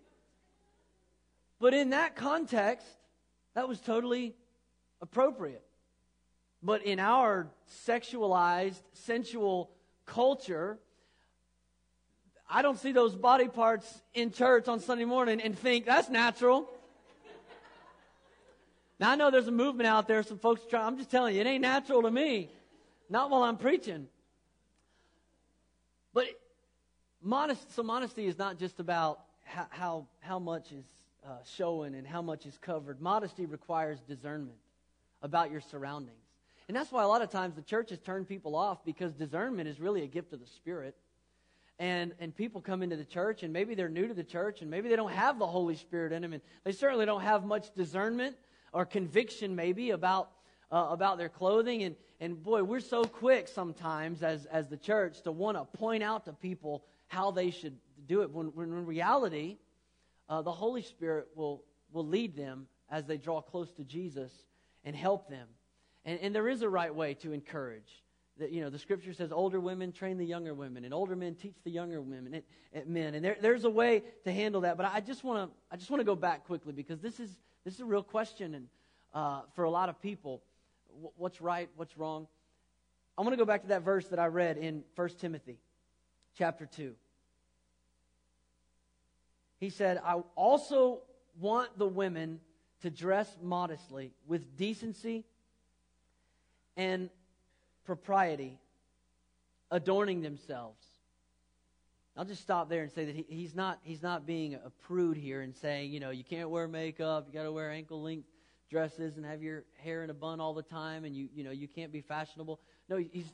But 1.60 1.74
in 1.74 1.92
that 1.92 2.16
context, 2.16 2.86
that 3.56 3.68
was 3.68 3.80
totally 3.80 4.36
appropriate. 5.02 5.64
But 6.62 6.84
in 6.84 7.00
our 7.00 7.48
sexualized, 7.88 8.82
sensual 8.94 9.70
culture, 10.06 10.78
I 12.50 12.62
don't 12.62 12.78
see 12.78 12.92
those 12.92 13.16
body 13.16 13.48
parts 13.48 14.02
in 14.14 14.32
church 14.32 14.68
on 14.68 14.80
Sunday 14.80 15.06
morning 15.06 15.42
and 15.42 15.58
think 15.58 15.86
that's 15.86 16.10
natural. 16.10 16.70
Now 19.00 19.12
I 19.12 19.16
know 19.16 19.32
there's 19.32 19.48
a 19.48 19.52
movement 19.52 19.88
out 19.88 20.08
there, 20.08 20.22
some 20.24 20.40
folks 20.40 20.62
try. 20.70 20.82
I'm 20.86 20.98
just 20.98 21.10
telling 21.10 21.36
you, 21.36 21.42
it 21.42 21.48
ain't 21.48 21.62
natural 21.62 22.02
to 22.02 22.12
me. 22.12 22.50
Not 23.10 23.30
while 23.30 23.44
I'm 23.44 23.58
preaching. 23.58 24.08
But 26.14 26.26
modest, 27.22 27.74
so 27.74 27.82
modesty 27.82 28.26
is 28.26 28.38
not 28.38 28.60
just 28.60 28.80
about 28.80 29.22
how, 29.46 29.68
how, 29.70 30.08
how 30.20 30.40
much 30.40 30.72
is 30.72 30.86
uh, 31.26 31.38
showing 31.56 31.96
and 31.96 32.06
how 32.06 32.22
much 32.22 32.46
is 32.46 32.58
covered. 32.58 33.02
Modesty 33.02 33.46
requires 33.46 34.00
discernment 34.02 34.58
about 35.22 35.52
your 35.52 35.62
surroundings. 35.62 36.16
And 36.68 36.76
that's 36.76 36.92
why 36.92 37.04
a 37.04 37.08
lot 37.08 37.22
of 37.22 37.32
times 37.32 37.56
the 37.56 37.62
church 37.62 37.90
has 37.90 38.00
turned 38.00 38.28
people 38.28 38.56
off 38.56 38.86
because 38.86 39.14
discernment 39.14 39.68
is 39.68 39.80
really 39.80 40.04
a 40.04 40.08
gift 40.08 40.34
of 40.34 40.40
the 40.40 40.46
Spirit. 40.46 40.96
And, 41.80 42.14
and 42.20 42.36
people 42.36 42.62
come 42.62 42.84
into 42.84 42.96
the 42.98 43.06
church 43.06 43.44
and 43.44 43.54
maybe 43.54 43.74
they're 43.74 43.90
new 43.90 44.08
to 44.08 44.14
the 44.14 44.24
church 44.24 44.62
and 44.62 44.70
maybe 44.70 44.90
they 44.90 44.98
don't 44.98 45.12
have 45.12 45.40
the 45.40 45.48
Holy 45.48 45.76
Spirit 45.76 46.12
in 46.12 46.22
them 46.22 46.34
and 46.34 46.42
they 46.66 46.74
certainly 46.74 47.06
don't 47.06 47.22
have 47.22 47.46
much 47.46 47.74
discernment 47.74 48.36
or 48.74 48.86
conviction 48.86 49.56
maybe 49.56 49.92
about, 49.92 50.32
uh, 50.72 50.88
about 50.90 51.18
their 51.18 51.30
clothing. 51.30 51.84
And, 51.84 51.96
and 52.20 52.42
boy, 52.42 52.64
we're 52.64 52.80
so 52.80 53.04
quick 53.04 53.48
sometimes 53.48 54.24
as, 54.24 54.46
as 54.46 54.68
the 54.68 54.78
church 54.78 55.22
to 55.24 55.32
want 55.32 55.58
to 55.58 55.78
point 55.78 56.04
out 56.04 56.26
to 56.26 56.34
people 56.34 56.84
how 57.08 57.32
they 57.32 57.52
should 57.52 57.78
do 58.08 58.22
it 58.22 58.32
when, 58.32 58.48
when 58.48 58.70
in 58.70 58.86
reality, 58.86 59.58
uh, 60.30 60.42
the 60.42 60.52
Holy 60.52 60.82
Spirit 60.82 61.28
will, 61.36 61.64
will 61.92 62.06
lead 62.06 62.36
them 62.36 62.68
as 62.90 63.06
they 63.06 63.18
draw 63.18 63.42
close 63.42 63.72
to 63.74 63.84
Jesus 63.84 64.32
and 64.84 64.96
help 64.96 65.30
them. 65.30 65.48
And, 66.06 66.20
and 66.22 66.36
there 66.36 66.48
is 66.48 66.62
a 66.62 66.70
right 66.70 66.94
way 66.94 67.14
to 67.16 67.34
encourage. 67.34 68.04
That, 68.38 68.52
you 68.52 68.62
know, 68.62 68.70
the 68.70 68.80
scripture 68.80 69.14
says 69.14 69.34
older 69.34 69.60
women 69.60 69.92
train 69.92 70.18
the 70.18 70.26
younger 70.26 70.54
women, 70.54 70.86
and 70.86 70.94
older 70.94 71.16
men 71.16 71.36
teach 71.36 71.56
the 71.66 71.72
younger 71.72 72.02
women 72.02 72.36
and, 72.36 72.44
and 72.72 72.88
men. 72.88 73.14
And 73.14 73.26
there, 73.26 73.36
there's 73.42 73.66
a 73.66 73.70
way 73.70 74.04
to 74.24 74.32
handle 74.32 74.62
that. 74.62 74.78
But 74.78 74.86
I 74.86 75.02
just 75.02 75.26
want 75.26 75.50
to 75.50 75.56
I 75.70 75.76
just 75.76 75.92
want 75.92 76.00
to 76.00 76.06
go 76.06 76.16
back 76.16 76.46
quickly 76.46 76.72
because 76.72 77.02
this 77.02 77.20
is 77.20 77.38
this 77.70 77.76
is 77.76 77.82
a 77.82 77.86
real 77.86 78.04
question 78.04 78.56
and 78.56 78.68
uh, 79.14 79.42
for 79.56 79.64
a 79.64 79.70
lot 79.70 79.90
of 79.90 80.02
people. 80.02 80.42
What's 81.18 81.40
right? 81.40 81.70
What's 81.76 81.98
wrong? 81.98 82.28
I 83.18 83.22
want 83.22 83.34
to 83.34 83.38
go 83.38 83.46
back 83.46 83.62
to 83.62 83.68
that 83.70 83.84
verse 83.84 84.08
that 84.08 84.20
I 84.20 84.26
read 84.28 84.58
in 84.58 84.84
1 84.96 85.10
Timothy 85.20 85.60
chapter 86.36 86.66
2 86.66 86.96
he 89.60 89.70
said, 89.70 90.00
I 90.04 90.22
also 90.36 91.02
want 91.40 91.78
the 91.78 91.88
women 91.88 92.40
to 92.82 92.90
dress 92.90 93.30
modestly 93.42 94.14
with 94.26 94.56
decency 94.56 95.26
and 96.78 97.10
propriety, 97.86 98.58
adorning 99.70 100.22
themselves. 100.22 100.82
I'll 102.20 102.26
just 102.26 102.42
stop 102.42 102.68
there 102.68 102.84
and 102.84 102.92
say 102.92 103.06
that 103.06 103.16
he, 103.16 103.26
he's, 103.30 103.56
not, 103.56 103.80
he's 103.82 104.04
not 104.04 104.26
being 104.26 104.56
a 104.56 104.70
prude 104.86 105.16
here 105.16 105.40
and 105.40 105.56
saying, 105.56 105.94
you 105.94 106.02
know, 106.02 106.10
you 106.10 106.26
can't 106.26 106.50
wear 106.50 106.68
makeup, 106.68 107.24
you 107.26 107.34
got 107.34 107.44
to 107.44 107.52
wear 107.54 107.72
ankle 107.72 108.02
length 108.02 108.28
dresses 108.70 109.16
and 109.16 109.26
have 109.26 109.42
your 109.42 109.64
hair 109.78 110.04
in 110.04 110.10
a 110.10 110.14
bun 110.14 110.42
all 110.42 110.54
the 110.54 110.62
time, 110.62 111.06
and 111.06 111.16
you, 111.16 111.30
you 111.34 111.46
know, 111.46 111.52
you 111.52 111.66
can't 111.66 111.94
be 111.94 112.02
fashionable. 112.02 112.60
No, 112.90 112.98
he's, 112.98 113.32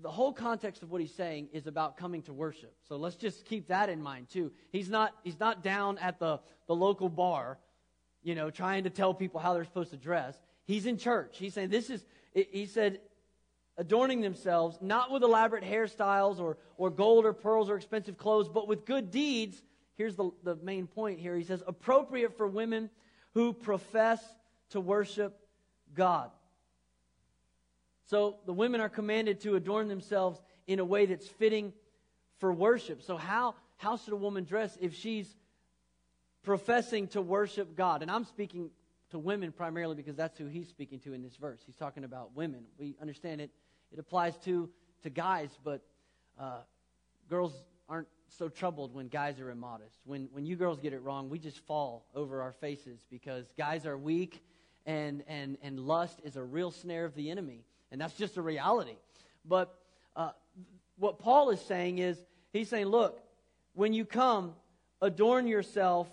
the 0.00 0.10
whole 0.10 0.32
context 0.32 0.82
of 0.82 0.90
what 0.90 1.02
he's 1.02 1.14
saying 1.14 1.48
is 1.52 1.66
about 1.66 1.98
coming 1.98 2.22
to 2.22 2.32
worship. 2.32 2.74
So 2.88 2.96
let's 2.96 3.16
just 3.16 3.44
keep 3.44 3.68
that 3.68 3.90
in 3.90 4.00
mind 4.00 4.30
too. 4.30 4.52
He's 4.72 4.88
not 4.88 5.12
he's 5.22 5.38
not 5.38 5.62
down 5.62 5.98
at 5.98 6.18
the, 6.18 6.40
the 6.66 6.74
local 6.74 7.10
bar, 7.10 7.58
you 8.22 8.34
know, 8.34 8.48
trying 8.48 8.84
to 8.84 8.90
tell 8.90 9.12
people 9.12 9.38
how 9.38 9.52
they're 9.52 9.64
supposed 9.64 9.90
to 9.90 9.98
dress. 9.98 10.34
He's 10.64 10.86
in 10.86 10.96
church. 10.96 11.36
He's 11.36 11.52
saying 11.52 11.68
this 11.68 11.90
is 11.90 12.06
he 12.32 12.64
said 12.64 13.00
adorning 13.76 14.20
themselves 14.20 14.78
not 14.80 15.10
with 15.10 15.22
elaborate 15.22 15.64
hairstyles 15.64 16.40
or 16.40 16.56
or 16.76 16.90
gold 16.90 17.24
or 17.24 17.32
pearls 17.32 17.70
or 17.70 17.76
expensive 17.76 18.16
clothes, 18.16 18.48
but 18.48 18.68
with 18.68 18.84
good 18.84 19.10
deeds. 19.10 19.60
Here's 19.96 20.16
the, 20.16 20.30
the 20.42 20.56
main 20.56 20.86
point 20.86 21.20
here. 21.20 21.36
He 21.36 21.44
says 21.44 21.62
appropriate 21.66 22.36
for 22.36 22.46
women 22.48 22.90
who 23.34 23.52
profess 23.52 24.20
to 24.70 24.80
worship 24.80 25.38
God. 25.94 26.30
So 28.06 28.36
the 28.44 28.52
women 28.52 28.80
are 28.80 28.88
commanded 28.88 29.40
to 29.40 29.54
adorn 29.54 29.88
themselves 29.88 30.40
in 30.66 30.78
a 30.78 30.84
way 30.84 31.06
that's 31.06 31.26
fitting 31.26 31.72
for 32.38 32.52
worship. 32.52 33.02
So 33.02 33.16
how 33.16 33.54
how 33.76 33.96
should 33.96 34.12
a 34.12 34.16
woman 34.16 34.44
dress 34.44 34.76
if 34.80 34.94
she's 34.94 35.32
professing 36.42 37.08
to 37.08 37.22
worship 37.22 37.76
God? 37.76 38.02
And 38.02 38.10
I'm 38.10 38.24
speaking 38.24 38.70
to 39.10 39.18
women 39.18 39.52
primarily 39.52 39.94
because 39.94 40.16
that's 40.16 40.36
who 40.38 40.46
he's 40.46 40.68
speaking 40.68 40.98
to 41.00 41.12
in 41.12 41.22
this 41.22 41.36
verse. 41.36 41.60
He's 41.64 41.76
talking 41.76 42.04
about 42.04 42.34
women. 42.34 42.64
We 42.78 42.96
understand 43.00 43.40
it. 43.40 43.50
It 43.92 43.98
applies 43.98 44.36
to 44.44 44.68
to 45.02 45.10
guys, 45.10 45.50
but 45.62 45.82
uh, 46.38 46.58
girls 47.28 47.52
aren't 47.88 48.08
so 48.28 48.48
troubled 48.48 48.94
when 48.94 49.08
guys 49.08 49.38
are 49.40 49.50
immodest. 49.50 49.98
When 50.04 50.28
when 50.32 50.46
you 50.46 50.56
girls 50.56 50.80
get 50.80 50.92
it 50.92 51.02
wrong, 51.02 51.28
we 51.28 51.38
just 51.38 51.60
fall 51.66 52.06
over 52.14 52.42
our 52.42 52.52
faces 52.52 53.04
because 53.10 53.46
guys 53.56 53.86
are 53.86 53.96
weak, 53.96 54.42
and 54.86 55.22
and 55.28 55.58
and 55.62 55.78
lust 55.78 56.20
is 56.24 56.36
a 56.36 56.42
real 56.42 56.70
snare 56.70 57.04
of 57.04 57.14
the 57.14 57.30
enemy. 57.30 57.64
And 57.90 58.00
that's 58.00 58.14
just 58.14 58.36
a 58.36 58.42
reality. 58.42 58.96
But 59.44 59.78
uh, 60.16 60.30
what 60.96 61.18
Paul 61.18 61.50
is 61.50 61.60
saying 61.60 61.98
is, 61.98 62.18
he's 62.52 62.68
saying, 62.68 62.86
look, 62.86 63.20
when 63.74 63.92
you 63.92 64.04
come, 64.04 64.54
adorn 65.00 65.46
yourself 65.46 66.08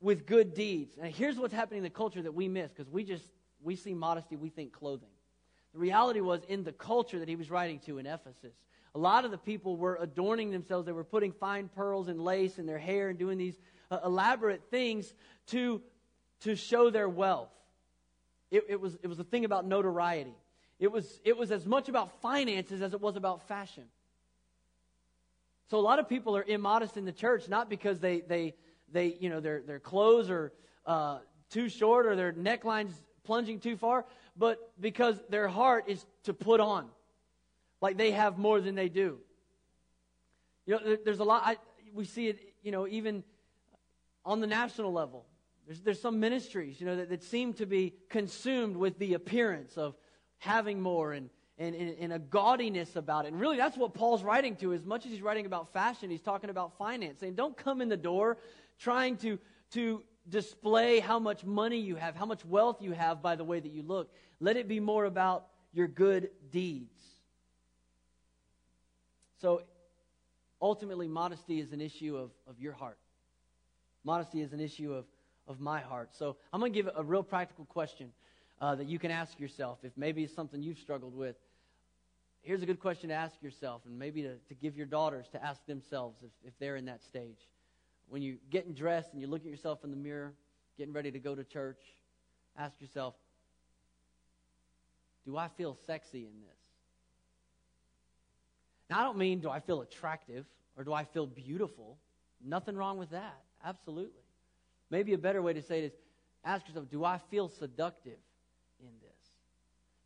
with 0.00 0.26
good 0.26 0.54
deeds. 0.54 0.96
And 1.00 1.12
here's 1.12 1.36
what's 1.36 1.54
happening 1.54 1.78
in 1.78 1.84
the 1.84 1.90
culture 1.90 2.22
that 2.22 2.34
we 2.34 2.46
miss 2.46 2.70
because 2.70 2.90
we 2.90 3.04
just 3.04 3.26
we 3.62 3.74
see 3.74 3.94
modesty, 3.94 4.36
we 4.36 4.50
think 4.50 4.72
clothing. 4.72 5.08
The 5.74 5.80
reality 5.80 6.20
was 6.20 6.40
in 6.44 6.62
the 6.62 6.72
culture 6.72 7.18
that 7.18 7.28
he 7.28 7.34
was 7.34 7.50
writing 7.50 7.80
to 7.80 7.98
in 7.98 8.06
Ephesus. 8.06 8.54
A 8.94 8.98
lot 8.98 9.24
of 9.24 9.32
the 9.32 9.38
people 9.38 9.76
were 9.76 9.98
adorning 10.00 10.52
themselves. 10.52 10.86
They 10.86 10.92
were 10.92 11.02
putting 11.02 11.32
fine 11.32 11.68
pearls 11.68 12.06
and 12.06 12.22
lace 12.22 12.60
in 12.60 12.66
their 12.66 12.78
hair 12.78 13.08
and 13.08 13.18
doing 13.18 13.38
these 13.38 13.58
uh, 13.90 13.98
elaborate 14.04 14.62
things 14.70 15.12
to, 15.48 15.82
to 16.42 16.54
show 16.54 16.90
their 16.90 17.08
wealth. 17.08 17.50
It, 18.52 18.64
it, 18.68 18.80
was, 18.80 18.96
it 19.02 19.08
was 19.08 19.18
a 19.18 19.24
thing 19.24 19.44
about 19.44 19.66
notoriety. 19.66 20.36
It 20.78 20.92
was, 20.92 21.20
it 21.24 21.36
was 21.36 21.50
as 21.50 21.66
much 21.66 21.88
about 21.88 22.20
finances 22.20 22.80
as 22.80 22.94
it 22.94 23.00
was 23.00 23.16
about 23.16 23.48
fashion. 23.48 23.84
So 25.70 25.78
a 25.78 25.80
lot 25.80 25.98
of 25.98 26.08
people 26.08 26.36
are 26.36 26.44
immodest 26.44 26.96
in 26.96 27.04
the 27.04 27.12
church, 27.12 27.48
not 27.48 27.68
because 27.68 27.98
they, 27.98 28.20
they, 28.20 28.54
they 28.92 29.16
you 29.18 29.28
know, 29.28 29.40
their, 29.40 29.60
their 29.62 29.80
clothes 29.80 30.30
are 30.30 30.52
uh, 30.86 31.18
too 31.50 31.68
short 31.68 32.06
or 32.06 32.14
their 32.14 32.32
necklines 32.32 32.92
plunging 33.24 33.60
too 33.60 33.76
far, 33.76 34.04
but 34.36 34.72
because 34.80 35.20
their 35.28 35.48
heart 35.48 35.84
is 35.88 36.04
to 36.24 36.34
put 36.34 36.60
on. 36.60 36.88
Like 37.80 37.96
they 37.96 38.12
have 38.12 38.38
more 38.38 38.60
than 38.60 38.74
they 38.74 38.88
do. 38.88 39.18
You 40.66 40.74
know, 40.74 40.96
there's 41.04 41.18
a 41.18 41.24
lot, 41.24 41.42
I, 41.44 41.56
we 41.92 42.04
see 42.04 42.28
it, 42.28 42.38
you 42.62 42.72
know, 42.72 42.86
even 42.86 43.22
on 44.24 44.40
the 44.40 44.46
national 44.46 44.92
level. 44.92 45.26
There's, 45.66 45.80
there's 45.80 46.00
some 46.00 46.20
ministries, 46.20 46.80
you 46.80 46.86
know, 46.86 46.96
that, 46.96 47.10
that 47.10 47.22
seem 47.22 47.52
to 47.54 47.66
be 47.66 47.94
consumed 48.08 48.76
with 48.76 48.98
the 48.98 49.14
appearance 49.14 49.76
of 49.76 49.94
having 50.38 50.80
more 50.80 51.12
and, 51.12 51.30
and, 51.58 51.74
and, 51.74 51.96
and, 51.98 52.12
a 52.12 52.18
gaudiness 52.18 52.96
about 52.96 53.24
it. 53.24 53.32
And 53.32 53.40
really, 53.40 53.56
that's 53.56 53.76
what 53.76 53.94
Paul's 53.94 54.22
writing 54.22 54.56
to. 54.56 54.72
As 54.72 54.84
much 54.84 55.06
as 55.06 55.12
he's 55.12 55.22
writing 55.22 55.46
about 55.46 55.72
fashion, 55.72 56.10
he's 56.10 56.20
talking 56.20 56.50
about 56.50 56.76
finance, 56.76 57.20
saying, 57.20 57.34
don't 57.34 57.56
come 57.56 57.80
in 57.80 57.88
the 57.88 57.96
door 57.96 58.38
trying 58.78 59.16
to, 59.18 59.38
to 59.72 60.02
display 60.28 61.00
how 61.00 61.18
much 61.18 61.44
money 61.44 61.78
you 61.78 61.96
have, 61.96 62.16
how 62.16 62.26
much 62.26 62.44
wealth 62.44 62.80
you 62.80 62.92
have 62.92 63.22
by 63.22 63.36
the 63.36 63.44
way 63.44 63.60
that 63.60 63.72
you 63.72 63.82
look. 63.82 64.10
Let 64.40 64.56
it 64.56 64.68
be 64.68 64.80
more 64.80 65.04
about 65.04 65.46
your 65.72 65.86
good 65.86 66.30
deeds. 66.50 67.02
So, 69.40 69.62
ultimately, 70.62 71.08
modesty 71.08 71.60
is 71.60 71.72
an 71.72 71.80
issue 71.80 72.16
of, 72.16 72.30
of 72.48 72.58
your 72.58 72.72
heart. 72.72 72.98
Modesty 74.04 74.40
is 74.40 74.52
an 74.52 74.60
issue 74.60 74.92
of, 74.94 75.04
of 75.46 75.60
my 75.60 75.80
heart. 75.80 76.14
So, 76.14 76.36
I'm 76.52 76.60
going 76.60 76.72
to 76.72 76.82
give 76.82 76.90
a 76.94 77.02
real 77.02 77.22
practical 77.22 77.66
question 77.66 78.10
uh, 78.60 78.74
that 78.76 78.86
you 78.86 78.98
can 78.98 79.10
ask 79.10 79.38
yourself 79.38 79.78
if 79.82 79.92
maybe 79.96 80.24
it's 80.24 80.34
something 80.34 80.62
you've 80.62 80.78
struggled 80.78 81.14
with. 81.14 81.36
Here's 82.40 82.62
a 82.62 82.66
good 82.66 82.80
question 82.80 83.08
to 83.08 83.14
ask 83.14 83.34
yourself, 83.42 83.82
and 83.86 83.98
maybe 83.98 84.22
to, 84.22 84.36
to 84.36 84.54
give 84.54 84.76
your 84.76 84.86
daughters 84.86 85.26
to 85.32 85.44
ask 85.44 85.64
themselves 85.66 86.18
if, 86.22 86.30
if 86.46 86.58
they're 86.58 86.76
in 86.76 86.84
that 86.86 87.02
stage. 87.02 87.48
When 88.08 88.22
you're 88.22 88.36
getting 88.50 88.74
dressed 88.74 89.12
and 89.12 89.20
you 89.20 89.26
look 89.26 89.40
at 89.44 89.50
yourself 89.50 89.84
in 89.84 89.90
the 89.90 89.96
mirror, 89.96 90.34
getting 90.78 90.92
ready 90.92 91.10
to 91.10 91.18
go 91.18 91.34
to 91.34 91.44
church, 91.44 91.80
ask 92.56 92.80
yourself, 92.80 93.14
do 95.24 95.36
I 95.36 95.48
feel 95.48 95.76
sexy 95.86 96.18
in 96.18 96.40
this? 96.40 96.58
Now, 98.90 99.00
I 99.00 99.02
don't 99.04 99.16
mean 99.16 99.40
do 99.40 99.48
I 99.48 99.60
feel 99.60 99.80
attractive 99.80 100.44
or 100.76 100.84
do 100.84 100.92
I 100.92 101.04
feel 101.04 101.26
beautiful. 101.26 101.96
Nothing 102.44 102.76
wrong 102.76 102.98
with 102.98 103.10
that. 103.10 103.40
Absolutely. 103.64 104.20
Maybe 104.90 105.14
a 105.14 105.18
better 105.18 105.40
way 105.40 105.54
to 105.54 105.62
say 105.62 105.78
it 105.78 105.84
is 105.84 105.92
ask 106.44 106.68
yourself, 106.68 106.90
do 106.90 107.04
I 107.04 107.18
feel 107.30 107.48
seductive? 107.48 108.18
in 108.80 108.92
this? 109.00 109.30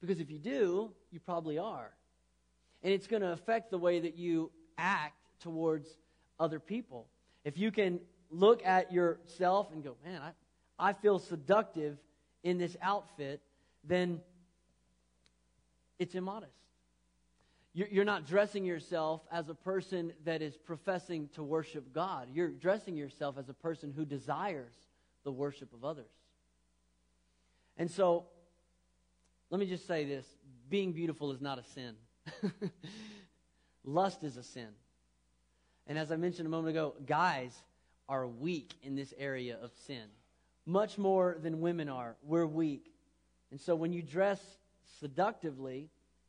Because 0.00 0.20
if 0.20 0.30
you 0.30 0.38
do, 0.38 0.92
you 1.10 1.20
probably 1.20 1.58
are. 1.58 1.90
And 2.82 2.92
it's 2.92 3.06
going 3.06 3.22
to 3.22 3.32
affect 3.32 3.70
the 3.70 3.78
way 3.78 4.00
that 4.00 4.16
you 4.16 4.50
act 4.76 5.16
towards 5.40 5.88
other 6.38 6.60
people. 6.60 7.06
If 7.48 7.56
you 7.56 7.70
can 7.70 8.00
look 8.30 8.62
at 8.66 8.92
yourself 8.92 9.68
and 9.72 9.82
go, 9.82 9.96
man, 10.04 10.20
I, 10.20 10.90
I 10.90 10.92
feel 10.92 11.18
seductive 11.18 11.96
in 12.42 12.58
this 12.58 12.76
outfit, 12.82 13.40
then 13.82 14.20
it's 15.98 16.14
immodest. 16.14 16.52
You're, 17.72 17.88
you're 17.88 18.04
not 18.04 18.26
dressing 18.26 18.66
yourself 18.66 19.22
as 19.32 19.48
a 19.48 19.54
person 19.54 20.12
that 20.26 20.42
is 20.42 20.58
professing 20.58 21.30
to 21.36 21.42
worship 21.42 21.90
God. 21.94 22.28
You're 22.30 22.50
dressing 22.50 22.98
yourself 22.98 23.36
as 23.38 23.48
a 23.48 23.54
person 23.54 23.94
who 23.96 24.04
desires 24.04 24.74
the 25.24 25.32
worship 25.32 25.72
of 25.72 25.86
others. 25.86 26.12
And 27.78 27.90
so 27.90 28.26
let 29.48 29.58
me 29.58 29.64
just 29.64 29.86
say 29.86 30.04
this 30.04 30.26
being 30.68 30.92
beautiful 30.92 31.32
is 31.32 31.40
not 31.40 31.58
a 31.58 31.64
sin, 31.64 31.94
lust 33.84 34.22
is 34.22 34.36
a 34.36 34.42
sin. 34.42 34.68
And 35.88 35.98
as 35.98 36.12
I 36.12 36.16
mentioned 36.16 36.46
a 36.46 36.50
moment 36.50 36.76
ago, 36.76 36.94
guys 37.06 37.62
are 38.08 38.26
weak 38.26 38.74
in 38.82 38.94
this 38.94 39.12
area 39.18 39.58
of 39.60 39.70
sin. 39.86 40.04
Much 40.66 40.98
more 40.98 41.36
than 41.42 41.60
women 41.60 41.88
are. 41.88 42.16
We're 42.22 42.46
weak. 42.46 42.92
And 43.50 43.58
so 43.58 43.74
when 43.74 43.92
you 43.92 44.02
dress 44.02 44.40
seductively, 45.00 45.88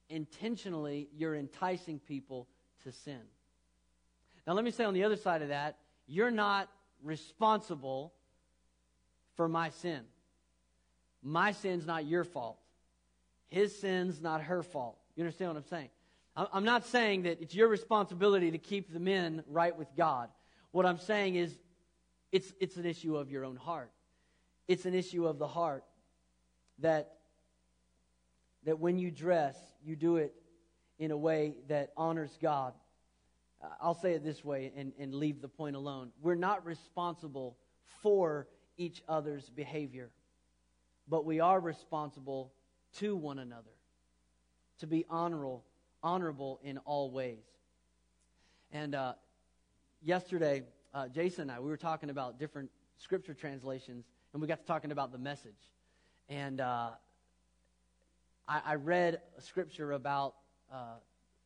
intentionally, 0.10 1.10
you're 1.16 1.36
enticing 1.36 2.00
people 2.00 2.48
to 2.84 2.92
sin. 2.92 3.20
Now, 4.48 4.54
let 4.54 4.64
me 4.64 4.72
say 4.72 4.86
on 4.86 4.94
the 4.94 5.04
other 5.04 5.18
side 5.18 5.42
of 5.42 5.50
that, 5.50 5.78
you're 6.08 6.32
not 6.32 6.70
responsible 7.04 8.14
for 9.36 9.48
my 9.48 9.70
sin. 9.70 10.02
My 11.22 11.52
sin's 11.52 11.86
not 11.86 12.06
your 12.06 12.24
fault. 12.24 12.58
His 13.50 13.78
sin's 13.78 14.22
not 14.22 14.42
her 14.42 14.64
fault. 14.64 14.98
You 15.16 15.24
understand 15.24 15.52
what 15.52 15.58
I'm 15.58 15.70
saying? 15.70 15.90
I'm 16.54 16.64
not 16.64 16.86
saying 16.86 17.24
that 17.24 17.42
it's 17.42 17.54
your 17.54 17.68
responsibility 17.68 18.52
to 18.52 18.58
keep 18.58 18.94
the 18.94 19.00
men 19.00 19.44
right 19.48 19.76
with 19.76 19.90
God. 19.98 20.30
What 20.72 20.86
I'm 20.86 20.98
saying 20.98 21.36
is 21.36 21.58
it's, 22.32 22.54
it's 22.60 22.78
an 22.78 22.86
issue 22.86 23.18
of 23.18 23.30
your 23.30 23.44
own 23.44 23.56
heart. 23.56 23.92
It's 24.68 24.86
an 24.86 24.94
issue 24.94 25.28
of 25.28 25.38
the 25.38 25.48
heart 25.48 25.84
that, 26.80 27.16
that 28.64 28.80
when 28.80 28.98
you 29.00 29.12
dress, 29.12 29.58
you 29.84 29.96
do 29.96 30.18
it 30.18 30.34
in 30.98 31.12
a 31.12 31.18
way 31.18 31.56
that 31.68 31.92
honors 31.98 32.38
God. 32.42 32.74
I'll 33.82 33.96
say 33.96 34.14
it 34.14 34.24
this 34.24 34.46
way 34.46 34.72
and, 34.78 34.94
and 35.00 35.14
leave 35.14 35.42
the 35.42 35.50
point 35.50 35.76
alone. 35.76 36.12
We're 36.22 36.36
not 36.36 36.66
responsible 36.66 37.58
for 38.02 38.48
each 38.78 39.02
other's 39.10 39.50
behavior, 39.50 40.10
but 41.10 41.26
we 41.26 41.42
are 41.42 41.60
responsible 41.60 42.54
to 42.98 43.16
one 43.16 43.40
another, 43.40 43.72
to 44.80 44.88
be 44.88 45.06
honorable, 45.10 45.66
honorable 46.04 46.60
in 46.64 46.78
all 46.80 47.12
ways. 47.12 47.44
And 48.72 48.96
uh, 48.96 49.14
yesterday, 50.04 50.64
uh, 50.94 51.08
Jason 51.08 51.44
and 51.44 51.52
I, 51.52 51.60
we 51.60 51.70
were 51.70 51.78
talking 51.78 52.10
about 52.10 52.40
different 52.40 52.70
scripture 52.98 53.34
translations, 53.34 54.06
and 54.34 54.42
we 54.42 54.48
got 54.48 54.60
to 54.60 54.66
talking 54.66 54.92
about 54.92 55.12
the 55.12 55.18
message. 55.18 55.72
And 56.28 56.62
uh, 56.62 56.92
I, 58.48 58.62
I, 58.66 58.76
read 58.76 59.20
a 59.38 59.42
scripture 59.42 59.94
about 59.94 60.36
uh, 60.72 60.98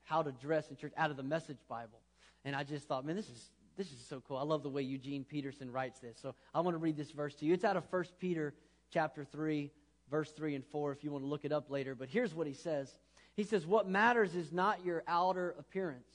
how 0.04 0.22
to 0.22 0.32
dress 0.32 0.70
in 0.70 0.76
church 0.76 0.94
out 0.98 1.10
of 1.10 1.18
the 1.18 1.24
Message 1.24 1.60
Bible, 1.70 2.00
and 2.44 2.56
I 2.56 2.64
just 2.64 2.88
thought, 2.88 3.06
man, 3.06 3.16
this 3.16 3.30
is 3.30 3.52
this 3.78 3.88
is 3.88 4.00
so 4.08 4.22
cool. 4.28 4.38
I 4.38 4.44
love 4.44 4.62
the 4.62 4.70
way 4.70 4.84
Eugene 4.84 5.24
Peterson 5.24 5.72
writes 5.72 6.00
this. 6.00 6.18
So 6.22 6.36
I 6.54 6.60
want 6.60 6.76
to 6.76 6.80
read 6.80 6.96
this 6.96 7.12
verse 7.12 7.34
to 7.36 7.46
you. 7.46 7.54
It's 7.54 7.64
out 7.64 7.76
of 7.76 7.86
1 7.90 8.06
Peter 8.20 8.54
chapter 8.92 9.26
3, 9.26 9.72
verse 10.12 10.32
3 10.32 10.56
and 10.56 10.66
4 10.66 10.92
if 10.92 11.04
you 11.04 11.12
want 11.12 11.24
to 11.24 11.28
look 11.28 11.44
it 11.44 11.52
up 11.52 11.72
later. 11.72 11.96
But 11.96 12.10
here's 12.10 12.36
what 12.36 12.46
he 12.46 12.54
says 12.54 12.96
He 13.36 13.44
says, 13.44 13.66
What 13.66 13.88
matters 13.88 14.36
is 14.36 14.52
not 14.52 14.86
your 14.86 15.04
outer 15.08 15.56
appearance, 15.58 16.08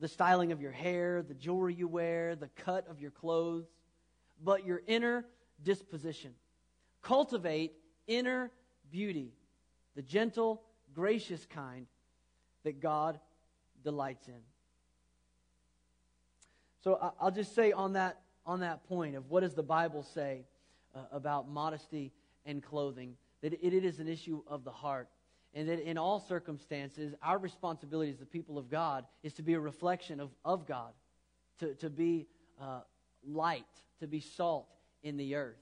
the 0.00 0.08
styling 0.08 0.52
of 0.52 0.60
your 0.60 0.72
hair, 0.72 1.22
the 1.22 1.34
jewelry 1.34 1.74
you 1.74 1.88
wear, 1.88 2.34
the 2.34 2.48
cut 2.48 2.88
of 2.88 3.00
your 3.00 3.10
clothes, 3.10 3.66
but 4.42 4.66
your 4.66 4.82
inner 4.86 5.24
disposition. 5.62 6.32
Cultivate 7.02 7.72
inner 8.06 8.50
beauty, 8.90 9.32
the 9.94 10.02
gentle, 10.02 10.62
gracious 10.94 11.46
kind 11.46 11.86
that 12.64 12.80
God 12.80 13.20
delights 13.82 14.26
in. 14.28 14.40
So 16.82 17.12
I'll 17.20 17.30
just 17.30 17.54
say 17.54 17.72
on 17.72 17.94
that, 17.94 18.20
on 18.44 18.60
that 18.60 18.86
point 18.88 19.16
of 19.16 19.30
what 19.30 19.40
does 19.40 19.54
the 19.54 19.62
Bible 19.62 20.02
say 20.02 20.44
uh, 20.94 21.00
about 21.12 21.48
modesty 21.48 22.12
and 22.44 22.62
clothing, 22.62 23.16
that 23.40 23.54
it, 23.54 23.60
it 23.62 23.84
is 23.84 24.00
an 24.00 24.08
issue 24.08 24.42
of 24.46 24.64
the 24.64 24.70
heart. 24.70 25.08
And 25.54 25.68
that 25.68 25.78
in 25.80 25.96
all 25.96 26.18
circumstances, 26.18 27.14
our 27.22 27.38
responsibility 27.38 28.10
as 28.10 28.18
the 28.18 28.26
people 28.26 28.58
of 28.58 28.68
God 28.68 29.04
is 29.22 29.34
to 29.34 29.42
be 29.42 29.54
a 29.54 29.60
reflection 29.60 30.18
of, 30.18 30.30
of 30.44 30.66
God, 30.66 30.92
to, 31.60 31.74
to 31.74 31.88
be 31.88 32.26
uh, 32.60 32.80
light, 33.24 33.64
to 34.00 34.08
be 34.08 34.20
salt 34.20 34.66
in 35.02 35.16
the 35.16 35.36
earth. 35.36 35.56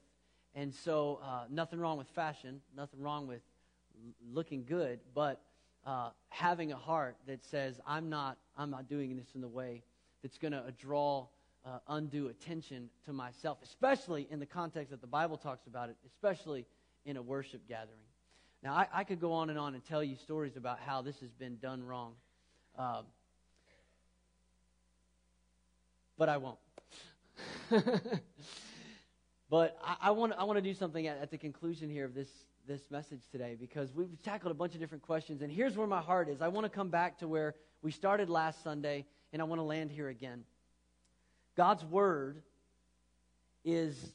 And 0.54 0.74
so, 0.74 1.20
uh, 1.22 1.44
nothing 1.50 1.78
wrong 1.78 1.98
with 1.98 2.08
fashion, 2.08 2.60
nothing 2.76 3.00
wrong 3.00 3.26
with 3.26 3.42
looking 4.32 4.64
good, 4.64 5.00
but 5.14 5.40
uh, 5.86 6.10
having 6.28 6.72
a 6.72 6.76
heart 6.76 7.16
that 7.26 7.44
says, 7.44 7.80
I'm 7.86 8.08
not, 8.08 8.38
I'm 8.56 8.70
not 8.70 8.88
doing 8.88 9.16
this 9.16 9.34
in 9.34 9.40
the 9.40 9.48
way 9.48 9.82
that's 10.22 10.38
going 10.38 10.52
to 10.52 10.72
draw 10.78 11.26
uh, 11.64 11.78
undue 11.88 12.28
attention 12.28 12.88
to 13.06 13.12
myself, 13.12 13.58
especially 13.62 14.26
in 14.30 14.40
the 14.40 14.46
context 14.46 14.90
that 14.90 15.00
the 15.00 15.06
Bible 15.06 15.36
talks 15.36 15.66
about 15.66 15.88
it, 15.88 15.96
especially 16.06 16.66
in 17.04 17.16
a 17.16 17.22
worship 17.22 17.66
gathering. 17.68 17.98
Now, 18.62 18.74
I, 18.74 18.86
I 18.92 19.04
could 19.04 19.20
go 19.20 19.32
on 19.32 19.50
and 19.50 19.58
on 19.58 19.74
and 19.74 19.84
tell 19.84 20.04
you 20.04 20.14
stories 20.16 20.56
about 20.56 20.78
how 20.78 21.02
this 21.02 21.18
has 21.20 21.30
been 21.30 21.56
done 21.56 21.84
wrong, 21.84 22.12
uh, 22.78 23.02
but 26.16 26.28
I 26.28 26.36
won't. 26.36 26.58
but 29.50 29.76
I, 30.00 30.12
want 30.12 30.34
I 30.38 30.44
want 30.44 30.58
to 30.58 30.62
do 30.62 30.74
something 30.74 31.06
at, 31.08 31.18
at 31.18 31.30
the 31.32 31.38
conclusion 31.38 31.90
here 31.90 32.04
of 32.04 32.14
this 32.14 32.28
this 32.68 32.90
message 32.90 33.22
today 33.32 33.56
because 33.58 33.92
we've 33.92 34.22
tackled 34.22 34.52
a 34.52 34.54
bunch 34.54 34.74
of 34.74 34.80
different 34.80 35.02
questions, 35.02 35.42
and 35.42 35.50
here's 35.50 35.76
where 35.76 35.88
my 35.88 36.00
heart 36.00 36.28
is. 36.28 36.40
I 36.40 36.48
want 36.48 36.64
to 36.64 36.70
come 36.70 36.88
back 36.88 37.18
to 37.18 37.26
where 37.26 37.56
we 37.82 37.90
started 37.90 38.30
last 38.30 38.62
Sunday, 38.62 39.04
and 39.32 39.42
I 39.42 39.44
want 39.44 39.58
to 39.58 39.64
land 39.64 39.90
here 39.90 40.08
again. 40.08 40.44
God's 41.56 41.84
word 41.84 42.42
is 43.64 44.12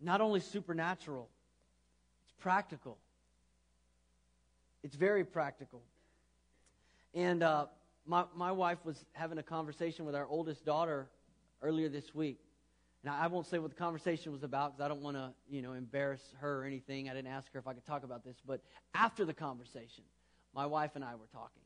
not 0.00 0.20
only 0.20 0.40
supernatural, 0.40 1.28
practical. 2.44 2.98
It's 4.82 4.96
very 4.96 5.24
practical. 5.24 5.80
And 7.14 7.42
uh, 7.42 7.68
my, 8.04 8.24
my 8.36 8.52
wife 8.52 8.76
was 8.84 9.02
having 9.12 9.38
a 9.38 9.42
conversation 9.42 10.04
with 10.04 10.14
our 10.14 10.26
oldest 10.26 10.62
daughter 10.62 11.08
earlier 11.62 11.88
this 11.88 12.14
week. 12.14 12.38
And 13.02 13.14
I 13.14 13.28
won't 13.28 13.46
say 13.46 13.58
what 13.58 13.70
the 13.70 13.76
conversation 13.76 14.30
was 14.30 14.42
about 14.42 14.76
because 14.76 14.84
I 14.84 14.88
don't 14.88 15.00
want 15.00 15.16
to, 15.16 15.32
you 15.48 15.62
know, 15.62 15.72
embarrass 15.72 16.20
her 16.38 16.60
or 16.60 16.64
anything. 16.66 17.08
I 17.08 17.14
didn't 17.14 17.30
ask 17.30 17.50
her 17.54 17.58
if 17.58 17.66
I 17.66 17.72
could 17.72 17.86
talk 17.86 18.04
about 18.04 18.26
this. 18.26 18.36
But 18.46 18.60
after 18.94 19.24
the 19.24 19.32
conversation, 19.32 20.04
my 20.54 20.66
wife 20.66 20.90
and 20.96 21.02
I 21.02 21.14
were 21.14 21.28
talking. 21.32 21.62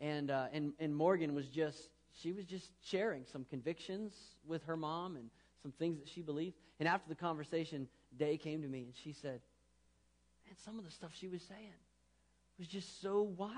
And, 0.00 0.32
uh, 0.32 0.46
and, 0.52 0.72
and 0.80 0.96
Morgan 0.96 1.32
was 1.32 1.46
just, 1.46 1.90
she 2.20 2.32
was 2.32 2.44
just 2.44 2.72
sharing 2.82 3.24
some 3.24 3.46
convictions 3.50 4.14
with 4.44 4.64
her 4.64 4.76
mom 4.76 5.14
and 5.14 5.30
some 5.62 5.70
things 5.78 6.00
that 6.00 6.08
she 6.08 6.22
believed. 6.22 6.56
And 6.80 6.88
after 6.88 7.08
the 7.08 7.14
conversation, 7.14 7.86
Day 8.16 8.36
came 8.36 8.62
to 8.62 8.68
me 8.68 8.80
and 8.80 8.94
she 9.04 9.12
said, 9.12 9.40
Some 10.64 10.78
of 10.78 10.84
the 10.84 10.90
stuff 10.90 11.12
she 11.14 11.28
was 11.28 11.42
saying 11.42 11.72
was 12.58 12.68
just 12.68 13.00
so 13.00 13.22
wise. 13.22 13.52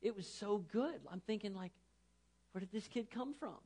It 0.00 0.16
was 0.16 0.26
so 0.26 0.58
good. 0.72 1.00
I'm 1.10 1.20
thinking, 1.20 1.54
like, 1.54 1.72
where 2.52 2.60
did 2.60 2.70
this 2.72 2.86
kid 2.86 3.10
come 3.10 3.34
from? 3.34 3.56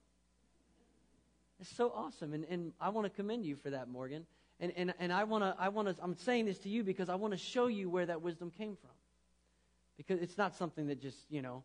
It's 1.60 1.74
so 1.76 1.92
awesome. 1.94 2.32
And, 2.32 2.44
and 2.48 2.72
I 2.80 2.88
want 2.88 3.04
to 3.04 3.10
commend 3.10 3.44
you 3.44 3.56
for 3.56 3.70
that, 3.70 3.88
Morgan. 3.88 4.26
And, 4.58 4.72
and, 4.76 4.94
and 4.98 5.12
I 5.12 5.24
want 5.24 5.44
to, 5.44 5.54
I 5.58 5.68
want 5.68 5.88
to, 5.88 6.02
I'm 6.02 6.16
saying 6.16 6.46
this 6.46 6.58
to 6.60 6.68
you 6.68 6.82
because 6.82 7.08
I 7.08 7.14
want 7.14 7.32
to 7.32 7.38
show 7.38 7.66
you 7.66 7.90
where 7.90 8.06
that 8.06 8.22
wisdom 8.22 8.50
came 8.50 8.76
from. 8.76 8.90
Because 9.96 10.20
it's 10.20 10.38
not 10.38 10.56
something 10.56 10.86
that 10.86 11.00
just, 11.00 11.18
you 11.30 11.42
know, 11.42 11.62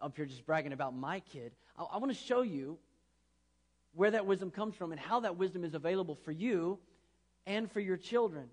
up 0.00 0.16
here 0.16 0.24
just 0.24 0.46
bragging 0.46 0.72
about 0.72 0.94
my 0.94 1.20
kid. 1.20 1.52
I, 1.78 1.84
I 1.84 1.98
want 1.98 2.10
to 2.12 2.18
show 2.18 2.42
you 2.42 2.78
where 3.94 4.10
that 4.10 4.26
wisdom 4.26 4.50
comes 4.50 4.74
from 4.74 4.92
and 4.92 5.00
how 5.00 5.20
that 5.20 5.36
wisdom 5.36 5.64
is 5.64 5.74
available 5.74 6.14
for 6.14 6.32
you 6.32 6.78
and 7.46 7.70
for 7.70 7.80
your 7.80 7.96
children. 7.96 8.48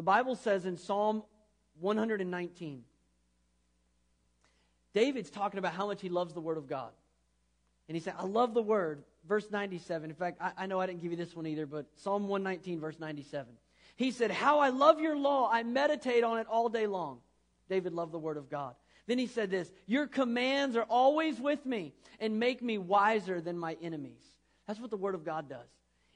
The 0.00 0.04
Bible 0.04 0.34
says 0.34 0.64
in 0.64 0.78
Psalm 0.78 1.24
119, 1.78 2.84
David's 4.94 5.28
talking 5.28 5.58
about 5.58 5.74
how 5.74 5.88
much 5.88 6.00
he 6.00 6.08
loves 6.08 6.32
the 6.32 6.40
Word 6.40 6.56
of 6.56 6.66
God. 6.66 6.92
And 7.86 7.94
he 7.94 8.00
said, 8.00 8.14
I 8.16 8.24
love 8.24 8.54
the 8.54 8.62
Word. 8.62 9.04
Verse 9.28 9.50
97. 9.50 10.08
In 10.08 10.16
fact, 10.16 10.38
I, 10.40 10.52
I 10.56 10.66
know 10.68 10.80
I 10.80 10.86
didn't 10.86 11.02
give 11.02 11.10
you 11.10 11.18
this 11.18 11.36
one 11.36 11.46
either, 11.46 11.66
but 11.66 11.84
Psalm 11.96 12.28
119, 12.28 12.80
verse 12.80 12.98
97. 12.98 13.52
He 13.96 14.10
said, 14.10 14.30
How 14.30 14.60
I 14.60 14.70
love 14.70 15.02
your 15.02 15.18
law. 15.18 15.50
I 15.52 15.64
meditate 15.64 16.24
on 16.24 16.38
it 16.38 16.46
all 16.46 16.70
day 16.70 16.86
long. 16.86 17.18
David 17.68 17.92
loved 17.92 18.12
the 18.12 18.18
Word 18.18 18.38
of 18.38 18.48
God. 18.48 18.76
Then 19.06 19.18
he 19.18 19.26
said 19.26 19.50
this 19.50 19.70
Your 19.86 20.06
commands 20.06 20.76
are 20.76 20.84
always 20.84 21.38
with 21.38 21.66
me 21.66 21.92
and 22.20 22.40
make 22.40 22.62
me 22.62 22.78
wiser 22.78 23.42
than 23.42 23.58
my 23.58 23.76
enemies. 23.82 24.24
That's 24.66 24.80
what 24.80 24.88
the 24.88 24.96
Word 24.96 25.14
of 25.14 25.26
God 25.26 25.50
does. 25.50 25.68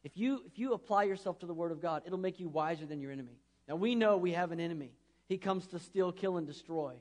If 0.04 0.16
you, 0.16 0.40
if 0.46 0.58
you 0.58 0.72
apply 0.72 1.02
yourself 1.02 1.38
to 1.40 1.46
the 1.46 1.52
Word 1.52 1.70
of 1.70 1.82
God, 1.82 2.04
it'll 2.06 2.16
make 2.16 2.40
you 2.40 2.48
wiser 2.48 2.86
than 2.86 3.02
your 3.02 3.12
enemy. 3.12 3.40
Now, 3.68 3.76
we 3.76 3.94
know 3.94 4.16
we 4.16 4.32
have 4.32 4.52
an 4.52 4.60
enemy. 4.60 4.92
He 5.26 5.38
comes 5.38 5.66
to 5.68 5.78
steal, 5.78 6.12
kill, 6.12 6.36
and 6.36 6.46
destroy. 6.46 6.94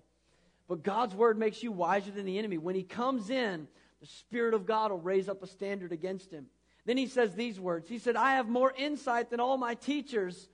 But 0.68 0.84
God's 0.84 1.14
Word 1.14 1.38
makes 1.38 1.62
you 1.62 1.72
wiser 1.72 2.12
than 2.12 2.26
the 2.26 2.40
enemy. 2.40 2.58
When 2.58 2.76
He 2.76 2.84
comes 2.84 3.30
in, 3.30 3.68
the 4.04 4.08
Spirit 4.08 4.54
of 4.54 4.66
God 4.66 4.92
will 4.92 5.00
raise 5.00 5.30
up 5.30 5.42
a 5.44 5.48
standard 5.48 5.94
against 5.94 6.30
him. 6.30 6.48
Then 6.86 6.98
he 6.98 7.08
says 7.08 7.36
these 7.36 7.58
words 7.58 7.88
He 7.88 8.00
said, 8.00 8.18
I 8.18 8.34
have 8.36 8.50
more 8.50 8.74
insight 8.78 9.30
than 9.30 9.40
all 9.40 9.58
my 9.58 9.76
teachers, 9.76 10.50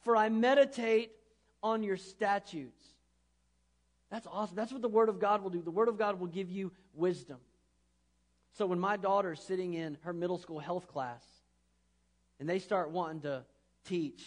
for 0.00 0.16
I 0.16 0.30
meditate 0.30 1.12
on 1.62 1.82
your 1.82 1.98
statutes. 1.98 2.82
That's 4.10 4.26
awesome. 4.26 4.56
That's 4.56 4.72
what 4.72 4.80
the 4.80 4.88
Word 4.88 5.10
of 5.10 5.20
God 5.20 5.42
will 5.42 5.50
do. 5.50 5.60
The 5.60 5.70
Word 5.70 5.88
of 5.88 5.98
God 5.98 6.18
will 6.18 6.26
give 6.26 6.50
you 6.50 6.72
wisdom. 6.94 7.36
So 8.52 8.64
when 8.64 8.78
my 8.80 8.96
daughter's 8.96 9.42
sitting 9.42 9.74
in 9.74 9.98
her 10.00 10.14
middle 10.14 10.38
school 10.38 10.58
health 10.58 10.88
class 10.88 11.22
and 12.40 12.48
they 12.48 12.60
start 12.60 12.90
wanting 12.90 13.20
to 13.22 13.44
teach 13.84 14.24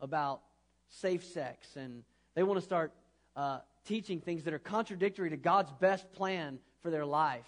about 0.00 0.40
safe 0.88 1.24
sex 1.24 1.76
and 1.76 2.02
they 2.34 2.42
want 2.42 2.58
to 2.58 2.64
start 2.64 2.92
uh, 3.34 3.60
teaching 3.86 4.20
things 4.20 4.44
that 4.44 4.54
are 4.54 4.58
contradictory 4.58 5.30
to 5.30 5.36
God's 5.36 5.72
best 5.80 6.12
plan 6.12 6.58
for 6.82 6.90
their 6.90 7.06
life, 7.06 7.46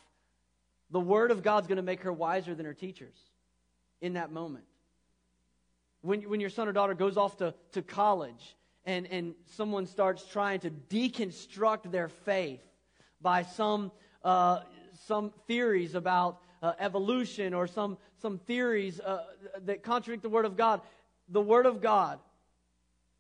the 0.91 1.01
Word 1.01 1.31
of 1.31 1.43
God's 1.43 1.67
going 1.67 1.77
to 1.77 1.83
make 1.83 2.03
her 2.03 2.13
wiser 2.13 2.55
than 2.55 2.67
her 2.67 2.75
teachers 2.75 3.17
in 4.01 4.15
that 4.15 4.33
moment. 4.33 4.65
When, 6.01 6.23
when 6.23 6.41
your 6.41 6.51
son 6.51 6.69
or 6.69 6.73
daughter 6.73 6.95
goes 6.95 7.17
off 7.17 7.37
to, 7.39 7.55
to 7.73 7.83
college 7.83 8.57
and, 8.85 9.07
and 9.09 9.35
someone 9.47 9.87
starts 9.87 10.25
trying 10.25 10.61
to 10.61 10.71
deconstruct 10.71 11.91
their 11.91 12.09
faith 12.09 12.63
by 13.21 13.43
some, 13.43 13.91
uh, 14.25 14.61
some 15.07 15.33
theories 15.47 15.95
about 15.95 16.41
uh, 16.63 16.73
evolution 16.79 17.53
or 17.53 17.67
some, 17.67 17.99
some 18.23 18.39
theories 18.39 19.01
uh, 19.01 19.25
that 19.65 19.83
contradict 19.83 20.23
the 20.23 20.29
Word 20.29 20.45
of 20.45 20.57
God, 20.57 20.81
the 21.29 21.41
Word 21.41 21.67
of 21.67 21.83
God 21.83 22.19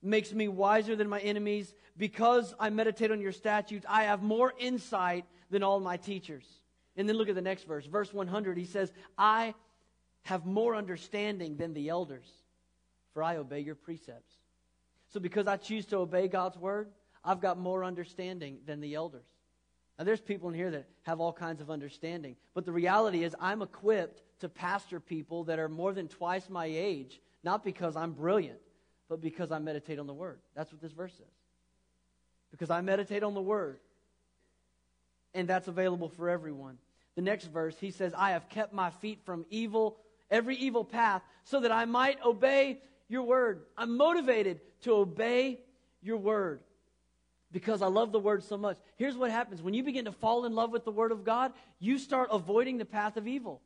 makes 0.02 0.32
me 0.32 0.48
wiser 0.48 0.96
than 0.96 1.08
my 1.08 1.20
enemies. 1.20 1.74
Because 1.96 2.54
I 2.58 2.70
meditate 2.70 3.10
on 3.10 3.20
your 3.20 3.32
statutes, 3.32 3.86
I 3.88 4.04
have 4.04 4.22
more 4.22 4.52
insight 4.58 5.24
than 5.50 5.62
all 5.62 5.80
my 5.80 5.96
teachers. 5.96 6.46
And 6.96 7.08
then 7.08 7.16
look 7.16 7.28
at 7.28 7.34
the 7.34 7.42
next 7.42 7.64
verse. 7.64 7.86
Verse 7.86 8.12
100, 8.12 8.58
he 8.58 8.64
says, 8.64 8.92
I 9.16 9.54
have 10.22 10.44
more 10.44 10.74
understanding 10.74 11.56
than 11.56 11.74
the 11.74 11.88
elders, 11.88 12.26
for 13.14 13.22
I 13.22 13.36
obey 13.36 13.60
your 13.60 13.74
precepts. 13.74 14.34
So 15.10 15.20
because 15.20 15.46
I 15.46 15.56
choose 15.56 15.86
to 15.86 15.98
obey 15.98 16.28
God's 16.28 16.58
word, 16.58 16.88
I've 17.24 17.40
got 17.40 17.58
more 17.58 17.84
understanding 17.84 18.58
than 18.66 18.80
the 18.80 18.94
elders. 18.94 19.26
Now, 19.98 20.04
there's 20.04 20.20
people 20.20 20.48
in 20.48 20.54
here 20.54 20.70
that 20.70 20.86
have 21.02 21.20
all 21.20 21.32
kinds 21.32 21.60
of 21.60 21.70
understanding. 21.70 22.36
But 22.54 22.64
the 22.64 22.72
reality 22.72 23.24
is, 23.24 23.34
I'm 23.40 23.62
equipped 23.62 24.22
to 24.40 24.48
pastor 24.48 25.00
people 25.00 25.44
that 25.44 25.58
are 25.58 25.68
more 25.68 25.92
than 25.92 26.06
twice 26.06 26.48
my 26.48 26.66
age, 26.66 27.20
not 27.42 27.64
because 27.64 27.96
I'm 27.96 28.12
brilliant, 28.12 28.60
but 29.08 29.20
because 29.20 29.50
I 29.50 29.58
meditate 29.58 29.98
on 29.98 30.06
the 30.06 30.14
Word. 30.14 30.38
That's 30.54 30.72
what 30.72 30.80
this 30.80 30.92
verse 30.92 31.12
says. 31.12 31.26
Because 32.50 32.70
I 32.70 32.80
meditate 32.80 33.22
on 33.22 33.34
the 33.34 33.42
Word. 33.42 33.78
And 35.34 35.46
that's 35.48 35.68
available 35.68 36.08
for 36.08 36.28
everyone 36.28 36.78
the 37.18 37.22
next 37.22 37.46
verse, 37.46 37.76
he 37.80 37.90
says, 37.90 38.14
I 38.16 38.30
have 38.30 38.48
kept 38.48 38.72
my 38.72 38.90
feet 38.90 39.18
from 39.24 39.44
evil, 39.50 39.96
every 40.30 40.54
evil 40.54 40.84
path, 40.84 41.20
so 41.42 41.58
that 41.58 41.72
I 41.72 41.84
might 41.84 42.24
obey 42.24 42.78
your 43.08 43.24
word. 43.24 43.62
I'm 43.76 43.96
motivated 43.96 44.60
to 44.82 44.92
obey 44.92 45.58
your 46.00 46.18
word 46.18 46.60
because 47.50 47.82
I 47.82 47.88
love 47.88 48.12
the 48.12 48.20
word 48.20 48.44
so 48.44 48.56
much. 48.56 48.76
Here's 48.94 49.16
what 49.16 49.32
happens 49.32 49.60
when 49.60 49.74
you 49.74 49.82
begin 49.82 50.04
to 50.04 50.12
fall 50.12 50.44
in 50.44 50.54
love 50.54 50.70
with 50.70 50.84
the 50.84 50.92
word 50.92 51.10
of 51.10 51.24
God, 51.24 51.54
you 51.80 51.98
start 51.98 52.28
avoiding 52.30 52.78
the 52.78 52.84
path 52.84 53.16
of 53.16 53.26
evil. 53.26 53.62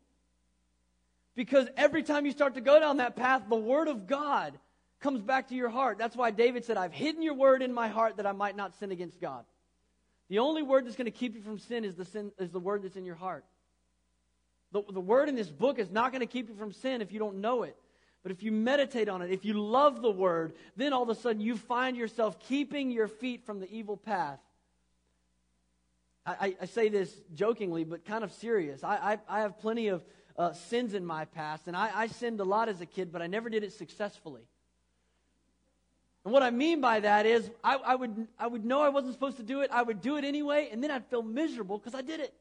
Because 1.36 1.68
every 1.76 2.03
time 2.03 2.24
you 2.24 2.32
start 2.32 2.55
to 2.55 2.62
go 2.62 2.80
down 2.80 2.97
that 2.97 3.16
path, 3.16 3.43
the 3.51 3.55
word 3.55 3.88
of 3.88 4.07
God 4.07 4.59
comes 5.03 5.20
back 5.20 5.48
to 5.48 5.55
your 5.55 5.68
heart. 5.68 5.98
That's 5.98 6.16
why 6.16 6.30
David 6.30 6.64
said, 6.64 6.76
I've 6.76 6.92
hidden 6.92 7.22
your 7.22 7.34
word 7.34 7.62
in 7.62 7.72
my 7.72 7.88
heart 7.88 8.16
that 8.16 8.26
I 8.26 8.32
might 8.32 8.57
not 8.57 8.74
sin 8.78 8.92
against 8.92 9.20
God. 9.20 9.44
The 10.28 10.38
only 10.38 10.62
word 10.62 10.86
that's 10.86 10.96
going 10.96 11.07
to 11.07 11.11
keep 11.11 11.34
you 11.34 11.42
from 11.42 11.59
sin 11.59 11.84
is 11.84 11.94
the, 11.94 12.05
sin, 12.05 12.32
is 12.38 12.50
the 12.50 12.61
word 12.61 12.82
that's 12.82 12.96
in 12.96 13.05
your 13.05 13.16
heart. 13.16 13.44
The, 14.70 14.82
the 14.90 15.00
word 15.00 15.28
in 15.28 15.34
this 15.34 15.50
book 15.50 15.78
is 15.78 15.90
not 15.90 16.12
going 16.12 16.20
to 16.20 16.26
keep 16.26 16.48
you 16.48 16.55
from 16.55 16.72
sin 16.72 17.03
if 17.03 17.12
you 17.12 17.18
don't 17.18 17.36
know 17.36 17.64
it. 17.64 17.76
But 18.22 18.32
if 18.32 18.42
you 18.42 18.53
meditate 18.53 19.09
on 19.09 19.20
it, 19.20 19.30
if 19.30 19.44
you 19.44 19.55
love 19.55 20.00
the 20.00 20.11
word, 20.11 20.55
then 20.76 20.92
all 20.92 21.03
of 21.03 21.09
a 21.09 21.14
sudden 21.14 21.42
you 21.42 21.57
find 21.57 21.96
yourself 21.96 22.38
keeping 22.38 22.90
your 22.90 23.09
feet 23.09 23.44
from 23.44 23.59
the 23.59 23.70
evil 23.70 23.96
path. 23.96 24.38
I, 26.24 26.55
I, 26.61 26.66
say 26.66 26.88
this 26.88 27.12
jokingly, 27.34 27.82
but 27.82 28.05
kind 28.05 28.22
of 28.22 28.30
serious. 28.32 28.84
I, 28.84 29.18
I, 29.28 29.38
I 29.38 29.40
have 29.40 29.59
plenty 29.59 29.88
of 29.88 30.05
uh, 30.38 30.53
sins 30.53 30.94
in 30.94 31.05
my 31.05 31.24
past, 31.24 31.66
and 31.66 31.76
I, 31.76 31.90
I 31.92 32.07
sinned 32.07 32.38
a 32.38 32.44
lot 32.44 32.68
as 32.68 32.80
a 32.80 32.86
kid, 32.86 33.11
but 33.11 33.22
I 33.22 33.26
never 33.26 33.50
did 33.50 33.64
it 33.64 33.72
successfully. 33.72 34.42
And 36.25 36.33
what 36.33 36.43
I 36.43 36.51
mean 36.51 36.81
by 36.81 37.01
that 37.01 37.27
is, 37.27 37.51
I, 37.64 37.77
I, 37.77 37.95
would, 37.97 38.29
I 38.39 38.47
would 38.47 38.64
know 38.64 38.81
I 38.81 38.91
wasn't 38.91 39.14
supposed 39.14 39.39
to 39.39 39.43
do 39.43 39.62
it. 39.62 39.70
I 39.73 39.83
would 39.83 40.01
do 40.01 40.16
it 40.16 40.25
anyway, 40.25 40.68
and 40.70 40.83
then 40.83 40.91
I'd 40.91 41.07
feel 41.07 41.23
miserable 41.23 41.79
because 41.79 41.95
I 41.95 42.03
did 42.03 42.20
it. 42.20 42.33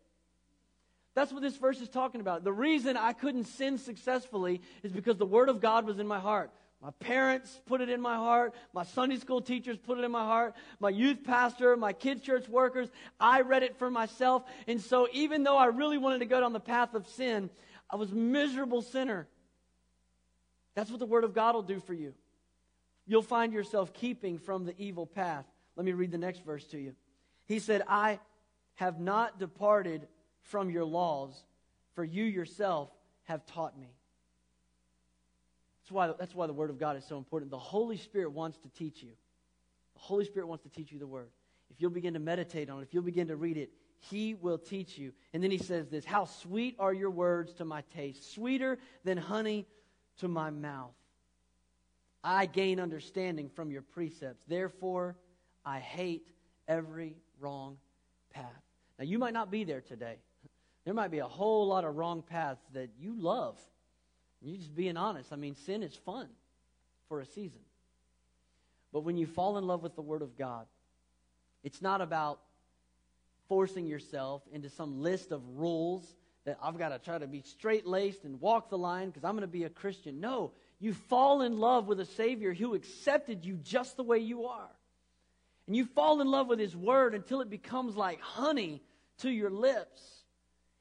That's 1.13 1.33
what 1.33 1.41
this 1.41 1.57
verse 1.57 1.81
is 1.81 1.89
talking 1.89 2.21
about. 2.21 2.43
The 2.43 2.53
reason 2.53 2.95
I 2.95 3.13
couldn't 3.13 3.45
sin 3.45 3.77
successfully 3.77 4.61
is 4.83 4.91
because 4.91 5.17
the 5.17 5.25
Word 5.25 5.49
of 5.49 5.59
God 5.59 5.85
was 5.85 5.99
in 5.99 6.07
my 6.07 6.19
heart. 6.19 6.51
My 6.81 6.91
parents 6.99 7.61
put 7.65 7.81
it 7.81 7.89
in 7.89 8.01
my 8.01 8.15
heart. 8.15 8.55
My 8.73 8.83
Sunday 8.83 9.17
school 9.17 9.41
teachers 9.41 9.77
put 9.77 9.97
it 9.99 10.03
in 10.03 10.11
my 10.11 10.23
heart. 10.23 10.55
My 10.79 10.89
youth 10.89 11.23
pastor, 11.23 11.75
my 11.75 11.93
kids' 11.93 12.21
church 12.21 12.47
workers, 12.47 12.89
I 13.19 13.41
read 13.41 13.61
it 13.61 13.77
for 13.77 13.91
myself. 13.91 14.43
And 14.67 14.79
so, 14.79 15.07
even 15.11 15.43
though 15.43 15.57
I 15.57 15.65
really 15.65 15.97
wanted 15.97 16.19
to 16.19 16.25
go 16.25 16.39
down 16.39 16.53
the 16.53 16.59
path 16.59 16.93
of 16.93 17.07
sin, 17.07 17.49
I 17.89 17.97
was 17.97 18.11
a 18.11 18.15
miserable 18.15 18.81
sinner. 18.81 19.27
That's 20.75 20.89
what 20.89 20.99
the 20.99 21.05
Word 21.05 21.23
of 21.23 21.33
God 21.33 21.55
will 21.55 21.61
do 21.61 21.79
for 21.79 21.93
you 21.93 22.13
you'll 23.11 23.21
find 23.21 23.51
yourself 23.51 23.93
keeping 23.93 24.37
from 24.37 24.63
the 24.65 24.73
evil 24.77 25.05
path. 25.05 25.45
Let 25.75 25.85
me 25.85 25.91
read 25.91 26.11
the 26.11 26.17
next 26.17 26.45
verse 26.45 26.65
to 26.67 26.79
you. 26.79 26.93
He 27.45 27.59
said, 27.59 27.83
I 27.87 28.19
have 28.75 29.01
not 29.01 29.37
departed 29.37 30.07
from 30.43 30.69
your 30.69 30.85
laws, 30.85 31.43
for 31.93 32.05
you 32.05 32.23
yourself 32.23 32.89
have 33.23 33.45
taught 33.45 33.77
me. 33.77 33.89
That's 35.81 35.91
why, 35.91 36.13
that's 36.17 36.33
why 36.33 36.47
the 36.47 36.53
Word 36.53 36.69
of 36.69 36.79
God 36.79 36.95
is 36.95 37.03
so 37.03 37.17
important. 37.17 37.51
The 37.51 37.59
Holy 37.59 37.97
Spirit 37.97 38.31
wants 38.31 38.57
to 38.59 38.69
teach 38.69 39.03
you. 39.03 39.11
The 39.95 39.99
Holy 39.99 40.23
Spirit 40.23 40.47
wants 40.47 40.63
to 40.63 40.69
teach 40.69 40.91
you 40.91 40.97
the 40.97 41.05
Word. 41.07 41.31
If 41.69 41.81
you'll 41.81 41.91
begin 41.91 42.13
to 42.13 42.19
meditate 42.19 42.69
on 42.69 42.79
it, 42.79 42.83
if 42.83 42.93
you'll 42.93 43.03
begin 43.03 43.27
to 43.27 43.35
read 43.35 43.57
it, 43.57 43.71
He 43.99 44.35
will 44.35 44.57
teach 44.57 44.97
you. 44.97 45.11
And 45.33 45.43
then 45.43 45.51
He 45.51 45.57
says 45.57 45.89
this 45.89 46.05
How 46.05 46.25
sweet 46.25 46.77
are 46.79 46.93
your 46.93 47.11
words 47.11 47.53
to 47.55 47.65
my 47.65 47.83
taste, 47.93 48.33
sweeter 48.33 48.79
than 49.03 49.17
honey 49.17 49.67
to 50.19 50.29
my 50.29 50.49
mouth. 50.49 50.93
I 52.23 52.45
gain 52.45 52.79
understanding 52.79 53.49
from 53.49 53.71
your 53.71 53.81
precepts. 53.81 54.43
Therefore, 54.47 55.15
I 55.65 55.79
hate 55.79 56.27
every 56.67 57.15
wrong 57.39 57.77
path. 58.33 58.45
Now, 58.99 59.05
you 59.05 59.17
might 59.17 59.33
not 59.33 59.49
be 59.49 59.63
there 59.63 59.81
today. 59.81 60.17
There 60.85 60.93
might 60.93 61.11
be 61.11 61.19
a 61.19 61.27
whole 61.27 61.67
lot 61.67 61.85
of 61.85 61.95
wrong 61.95 62.21
paths 62.21 62.61
that 62.73 62.89
you 62.99 63.15
love. 63.19 63.59
You're 64.41 64.57
just 64.57 64.75
being 64.75 64.97
honest. 64.97 65.31
I 65.31 65.35
mean, 65.35 65.55
sin 65.55 65.83
is 65.83 65.95
fun 65.95 66.27
for 67.07 67.21
a 67.21 67.25
season. 67.25 67.61
But 68.91 69.01
when 69.01 69.17
you 69.17 69.25
fall 69.25 69.57
in 69.57 69.67
love 69.67 69.83
with 69.83 69.95
the 69.95 70.01
Word 70.01 70.21
of 70.21 70.37
God, 70.37 70.65
it's 71.63 71.81
not 71.81 72.01
about 72.01 72.39
forcing 73.47 73.85
yourself 73.85 74.41
into 74.51 74.69
some 74.69 75.01
list 75.01 75.31
of 75.31 75.41
rules 75.55 76.15
that 76.45 76.57
I've 76.61 76.77
got 76.77 76.89
to 76.89 76.99
try 76.99 77.17
to 77.17 77.27
be 77.27 77.41
straight 77.41 77.85
laced 77.85 78.23
and 78.23 78.41
walk 78.41 78.69
the 78.69 78.77
line 78.77 79.09
because 79.09 79.23
I'm 79.23 79.33
going 79.33 79.41
to 79.41 79.47
be 79.47 79.65
a 79.65 79.69
Christian. 79.69 80.19
No, 80.19 80.51
you 80.81 80.93
fall 80.93 81.43
in 81.43 81.59
love 81.59 81.87
with 81.87 81.99
a 81.99 82.05
Savior 82.05 82.53
who 82.53 82.73
accepted 82.73 83.45
you 83.45 83.53
just 83.63 83.95
the 83.95 84.03
way 84.03 84.17
you 84.17 84.47
are. 84.47 84.69
And 85.67 85.75
you 85.75 85.85
fall 85.85 86.19
in 86.21 86.27
love 86.27 86.47
with 86.47 86.59
His 86.59 86.75
Word 86.75 87.13
until 87.13 87.39
it 87.39 87.49
becomes 87.49 87.95
like 87.95 88.19
honey 88.19 88.81
to 89.19 89.29
your 89.29 89.51
lips. 89.51 90.01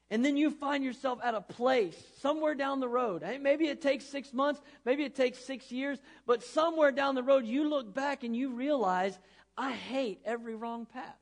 And 0.09 0.25
then 0.25 0.35
you 0.35 0.49
find 0.49 0.83
yourself 0.83 1.19
at 1.23 1.35
a 1.35 1.39
place 1.39 1.95
somewhere 2.19 2.55
down 2.55 2.79
the 2.79 2.89
road. 2.89 3.23
Maybe 3.41 3.67
it 3.67 3.79
takes 3.79 4.03
six 4.03 4.33
months, 4.33 4.59
maybe 4.83 5.03
it 5.05 5.15
takes 5.15 5.37
six 5.37 5.71
years, 5.71 5.99
but 6.25 6.43
somewhere 6.43 6.91
down 6.91 7.15
the 7.15 7.23
road, 7.23 7.45
you 7.45 7.69
look 7.69 7.93
back 7.93 8.23
and 8.23 8.35
you 8.35 8.49
realize, 8.49 9.17
I 9.55 9.71
hate 9.71 10.19
every 10.25 10.55
wrong 10.55 10.87
path. 10.87 11.15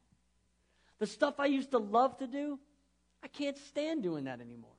The 1.00 1.06
stuff 1.06 1.36
I 1.40 1.46
used 1.48 1.72
to 1.72 1.78
love 1.78 2.18
to 2.18 2.28
do, 2.28 2.58
I 3.22 3.28
can't 3.28 3.58
stand 3.58 4.04
doing 4.04 4.24
that 4.24 4.40
anymore. 4.40 4.72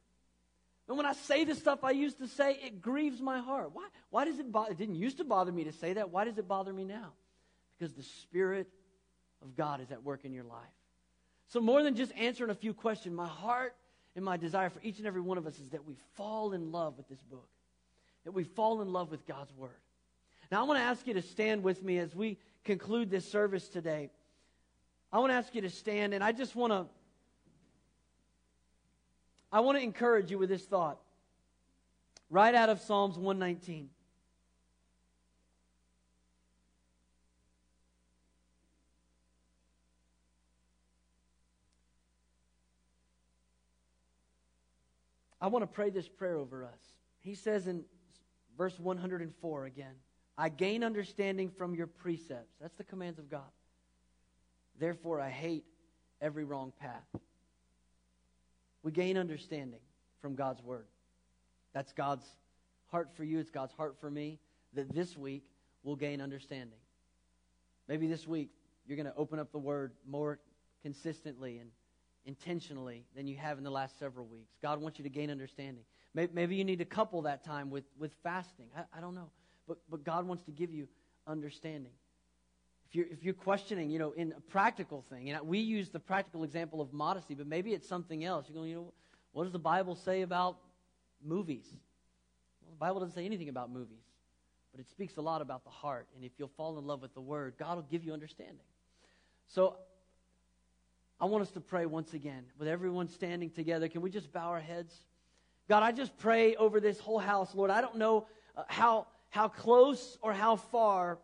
And 0.90 0.96
when 0.96 1.06
I 1.06 1.12
say 1.12 1.44
the 1.44 1.54
stuff 1.54 1.84
I 1.84 1.92
used 1.92 2.18
to 2.18 2.26
say, 2.26 2.58
it 2.64 2.82
grieves 2.82 3.20
my 3.20 3.38
heart. 3.38 3.70
Why, 3.72 3.86
why 4.10 4.24
does 4.24 4.40
it 4.40 4.50
bother? 4.50 4.72
It 4.72 4.78
didn't 4.78 4.96
used 4.96 5.18
to 5.18 5.24
bother 5.24 5.52
me 5.52 5.62
to 5.62 5.72
say 5.72 5.92
that. 5.92 6.10
Why 6.10 6.24
does 6.24 6.36
it 6.36 6.48
bother 6.48 6.72
me 6.72 6.82
now? 6.82 7.12
Because 7.78 7.94
the 7.94 8.02
Spirit 8.02 8.66
of 9.40 9.54
God 9.54 9.80
is 9.80 9.92
at 9.92 10.02
work 10.02 10.24
in 10.24 10.32
your 10.32 10.42
life. 10.42 10.58
So, 11.46 11.60
more 11.60 11.84
than 11.84 11.94
just 11.94 12.10
answering 12.16 12.50
a 12.50 12.56
few 12.56 12.74
questions, 12.74 13.14
my 13.14 13.28
heart 13.28 13.76
and 14.16 14.24
my 14.24 14.36
desire 14.36 14.68
for 14.68 14.80
each 14.82 14.98
and 14.98 15.06
every 15.06 15.20
one 15.20 15.38
of 15.38 15.46
us 15.46 15.60
is 15.60 15.68
that 15.68 15.86
we 15.86 15.94
fall 16.16 16.54
in 16.54 16.72
love 16.72 16.96
with 16.96 17.08
this 17.08 17.22
book, 17.22 17.46
that 18.24 18.32
we 18.32 18.42
fall 18.42 18.82
in 18.82 18.92
love 18.92 19.12
with 19.12 19.24
God's 19.28 19.54
Word. 19.54 19.70
Now, 20.50 20.58
I 20.58 20.64
want 20.64 20.80
to 20.80 20.84
ask 20.84 21.06
you 21.06 21.14
to 21.14 21.22
stand 21.22 21.62
with 21.62 21.84
me 21.84 21.98
as 21.98 22.16
we 22.16 22.36
conclude 22.64 23.12
this 23.12 23.30
service 23.30 23.68
today. 23.68 24.10
I 25.12 25.20
want 25.20 25.30
to 25.30 25.36
ask 25.36 25.54
you 25.54 25.60
to 25.60 25.70
stand, 25.70 26.14
and 26.14 26.24
I 26.24 26.32
just 26.32 26.56
want 26.56 26.72
to. 26.72 26.86
I 29.52 29.60
want 29.60 29.78
to 29.78 29.84
encourage 29.84 30.30
you 30.30 30.38
with 30.38 30.48
this 30.48 30.64
thought. 30.64 30.98
Right 32.28 32.54
out 32.54 32.68
of 32.68 32.80
Psalms 32.80 33.16
119. 33.16 33.90
I 45.40 45.46
want 45.48 45.62
to 45.62 45.66
pray 45.66 45.90
this 45.90 46.06
prayer 46.06 46.36
over 46.36 46.64
us. 46.64 46.78
He 47.20 47.34
says 47.34 47.66
in 47.66 47.84
verse 48.58 48.78
104 48.78 49.64
again, 49.64 49.94
I 50.36 50.48
gain 50.48 50.84
understanding 50.84 51.50
from 51.50 51.74
your 51.74 51.86
precepts. 51.86 52.54
That's 52.60 52.76
the 52.76 52.84
commands 52.84 53.18
of 53.18 53.30
God. 53.30 53.42
Therefore, 54.78 55.20
I 55.20 55.30
hate 55.30 55.64
every 56.20 56.44
wrong 56.44 56.72
path. 56.78 57.04
We 58.82 58.92
gain 58.92 59.16
understanding 59.16 59.80
from 60.20 60.34
God's 60.34 60.62
word. 60.62 60.86
That's 61.72 61.92
God's 61.92 62.26
heart 62.90 63.10
for 63.16 63.24
you. 63.24 63.38
It's 63.38 63.50
God's 63.50 63.72
heart 63.72 63.96
for 64.00 64.10
me 64.10 64.38
that 64.74 64.92
this 64.94 65.16
week 65.16 65.44
we'll 65.82 65.96
gain 65.96 66.20
understanding. 66.20 66.78
Maybe 67.88 68.06
this 68.06 68.26
week 68.26 68.50
you're 68.86 68.96
going 68.96 69.06
to 69.06 69.16
open 69.16 69.38
up 69.38 69.52
the 69.52 69.58
word 69.58 69.92
more 70.06 70.38
consistently 70.82 71.58
and 71.58 71.70
intentionally 72.24 73.04
than 73.16 73.26
you 73.26 73.36
have 73.36 73.58
in 73.58 73.64
the 73.64 73.70
last 73.70 73.98
several 73.98 74.26
weeks. 74.26 74.56
God 74.62 74.80
wants 74.80 74.98
you 74.98 75.02
to 75.04 75.10
gain 75.10 75.30
understanding. 75.30 75.84
Maybe, 76.12 76.56
you 76.56 76.64
need 76.64 76.80
to 76.80 76.84
couple 76.84 77.22
that 77.22 77.44
time 77.44 77.70
with, 77.70 77.84
with 77.98 78.12
fasting. 78.24 78.66
I, 78.76 78.98
I 78.98 79.00
don't 79.00 79.14
know. 79.14 79.30
But, 79.68 79.78
but 79.88 80.04
God 80.04 80.26
wants 80.26 80.42
to 80.44 80.50
give 80.50 80.72
you 80.74 80.88
understanding. 81.26 81.92
If 82.90 82.96
you're, 82.96 83.06
if 83.06 83.22
you're 83.22 83.34
questioning, 83.34 83.88
you 83.88 84.00
know, 84.00 84.10
in 84.12 84.34
a 84.36 84.40
practical 84.40 85.04
thing, 85.08 85.30
and 85.30 85.46
we 85.46 85.58
use 85.58 85.90
the 85.90 86.00
practical 86.00 86.42
example 86.42 86.80
of 86.80 86.92
modesty, 86.92 87.34
but 87.34 87.46
maybe 87.46 87.72
it's 87.72 87.86
something 87.86 88.24
else. 88.24 88.46
You're 88.48 88.56
going, 88.56 88.68
you 88.68 88.76
know, 88.76 88.92
what 89.30 89.44
does 89.44 89.52
the 89.52 89.60
Bible 89.60 89.94
say 89.94 90.22
about 90.22 90.56
movies? 91.24 91.66
Well, 92.62 92.72
the 92.72 92.78
Bible 92.78 92.98
doesn't 92.98 93.14
say 93.14 93.24
anything 93.24 93.48
about 93.48 93.70
movies, 93.70 94.02
but 94.72 94.80
it 94.80 94.90
speaks 94.90 95.18
a 95.18 95.20
lot 95.20 95.40
about 95.40 95.62
the 95.62 95.70
heart. 95.70 96.08
And 96.16 96.24
if 96.24 96.32
you'll 96.36 96.50
fall 96.56 96.78
in 96.78 96.84
love 96.84 97.00
with 97.00 97.14
the 97.14 97.20
Word, 97.20 97.54
God 97.60 97.76
will 97.76 97.86
give 97.88 98.02
you 98.02 98.12
understanding. 98.12 98.56
So 99.46 99.76
I 101.20 101.26
want 101.26 101.42
us 101.42 101.52
to 101.52 101.60
pray 101.60 101.86
once 101.86 102.12
again 102.12 102.42
with 102.58 102.66
everyone 102.66 103.06
standing 103.06 103.50
together. 103.50 103.88
Can 103.88 104.00
we 104.00 104.10
just 104.10 104.32
bow 104.32 104.48
our 104.48 104.58
heads? 104.60 104.92
God, 105.68 105.84
I 105.84 105.92
just 105.92 106.16
pray 106.18 106.56
over 106.56 106.80
this 106.80 106.98
whole 106.98 107.20
house, 107.20 107.54
Lord. 107.54 107.70
I 107.70 107.80
don't 107.80 107.98
know 107.98 108.26
uh, 108.56 108.64
how, 108.66 109.06
how 109.28 109.46
close 109.46 110.18
or 110.22 110.32
how 110.32 110.56
far 110.56 111.18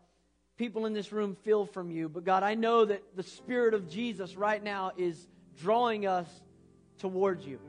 people 0.57 0.85
in 0.85 0.93
this 0.93 1.11
room 1.11 1.35
feel 1.43 1.65
from 1.65 1.91
you, 1.91 2.09
but 2.09 2.25
God, 2.25 2.43
I 2.43 2.55
know 2.55 2.85
that 2.85 3.03
the 3.15 3.23
Spirit 3.23 3.73
of 3.73 3.89
Jesus 3.89 4.35
right 4.35 4.63
now 4.63 4.91
is 4.97 5.27
drawing 5.59 6.05
us 6.05 6.27
towards 6.99 7.45
you. 7.45 7.59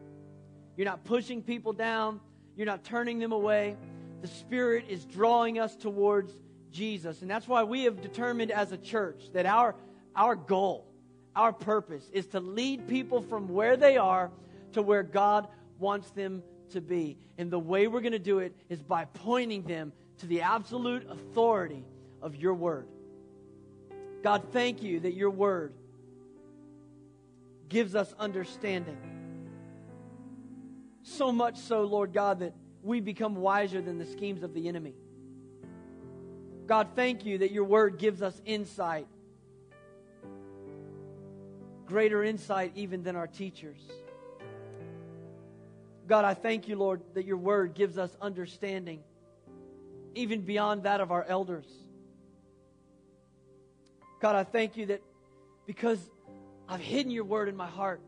You're 0.76 0.86
not 0.86 1.05
pushing 1.05 1.43
people 1.43 1.72
down, 1.72 2.20
you're 2.57 2.66
not 2.66 2.84
turning 2.84 3.18
them 3.18 3.32
away. 3.32 3.76
The 4.22 4.28
Spirit 4.28 4.86
is 4.89 5.05
drawing 5.05 5.61
us 5.61 5.76
towards 5.76 6.32
Jesus. 6.72 7.22
And 7.22 7.30
that's 7.30 7.47
why 7.47 7.62
we 7.62 7.84
have 7.84 8.01
determined 8.01 8.51
as 8.51 8.72
a 8.72 8.76
church 8.76 9.30
that 9.32 9.47
our, 9.47 9.76
our 10.16 10.34
goal 10.34 10.89
our 11.39 11.53
purpose 11.53 12.11
is 12.12 12.26
to 12.26 12.41
lead 12.41 12.89
people 12.89 13.22
from 13.22 13.49
where 13.49 13.76
they 13.76 13.97
are 13.97 14.30
to 14.72 14.82
where 14.82 15.05
God 15.05 15.47
wants 15.78 16.11
them 16.11 16.43
to 16.70 16.80
be. 16.80 17.16
And 17.39 17.49
the 17.49 17.61
way 17.61 17.86
we're 17.86 18.01
going 18.01 18.12
to 18.12 18.18
do 18.18 18.41
it 18.41 18.55
is 18.68 18.82
by 18.82 19.05
pointing 19.05 19.62
them 19.62 19.93
to 20.18 20.26
the 20.26 20.43
absolute 20.43 21.09
authority 21.09 21.84
of 22.23 22.37
your 22.37 22.55
word. 22.55 22.87
God, 24.23 24.49
thank 24.53 24.83
you 24.83 25.01
that 25.01 25.14
your 25.14 25.31
word 25.31 25.73
gives 27.69 27.95
us 27.95 28.12
understanding. 28.19 28.99
So 31.03 31.33
much 31.33 31.59
so, 31.59 31.83
Lord 31.83 32.12
God, 32.12 32.41
that 32.41 32.55
we 32.83 33.01
become 33.01 33.37
wiser 33.37 33.81
than 33.81 33.99
the 33.99 34.07
schemes 34.07 34.43
of 34.43 34.55
the 34.55 34.69
enemy. 34.69 34.95
God, 36.66 36.89
thank 36.95 37.25
you 37.25 37.39
that 37.39 37.51
your 37.51 37.64
word 37.64 37.99
gives 37.99 38.23
us 38.23 38.41
insight 38.45 39.07
greater 41.89 42.23
insight 42.23 42.73
even 42.75 43.03
than 43.03 43.16
our 43.16 43.27
teachers. 43.27 43.81
God, 46.07 46.25
I 46.25 46.35
thank 46.35 46.69
you, 46.69 46.77
Lord, 46.77 47.01
that 47.14 47.25
your 47.25 47.39
word 47.39 47.75
gives 47.75 47.97
us 47.97 48.14
understanding 48.21 49.01
even 50.14 50.43
beyond 50.43 50.83
that 50.83 51.01
of 51.01 51.11
our 51.11 51.25
elders. 51.25 51.66
God, 54.21 54.35
I 54.37 54.45
thank 54.45 54.77
you 54.77 54.87
that 54.87 55.03
because 55.66 55.99
I've 56.69 56.81
hidden 56.81 57.11
your 57.12 57.25
word 57.25 57.49
in 57.49 57.57
my 57.57 57.66
heart, 57.66 58.01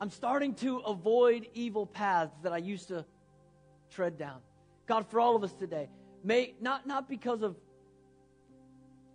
I'm 0.00 0.10
starting 0.10 0.54
to 0.56 0.78
avoid 0.78 1.46
evil 1.54 1.86
paths 1.86 2.34
that 2.42 2.52
I 2.52 2.58
used 2.58 2.88
to 2.88 3.04
tread 3.90 4.18
down. 4.18 4.40
God, 4.86 5.06
for 5.08 5.20
all 5.20 5.36
of 5.36 5.44
us 5.44 5.52
today, 5.54 5.88
may 6.24 6.54
not, 6.60 6.86
not 6.86 7.08
because 7.08 7.42
of 7.42 7.56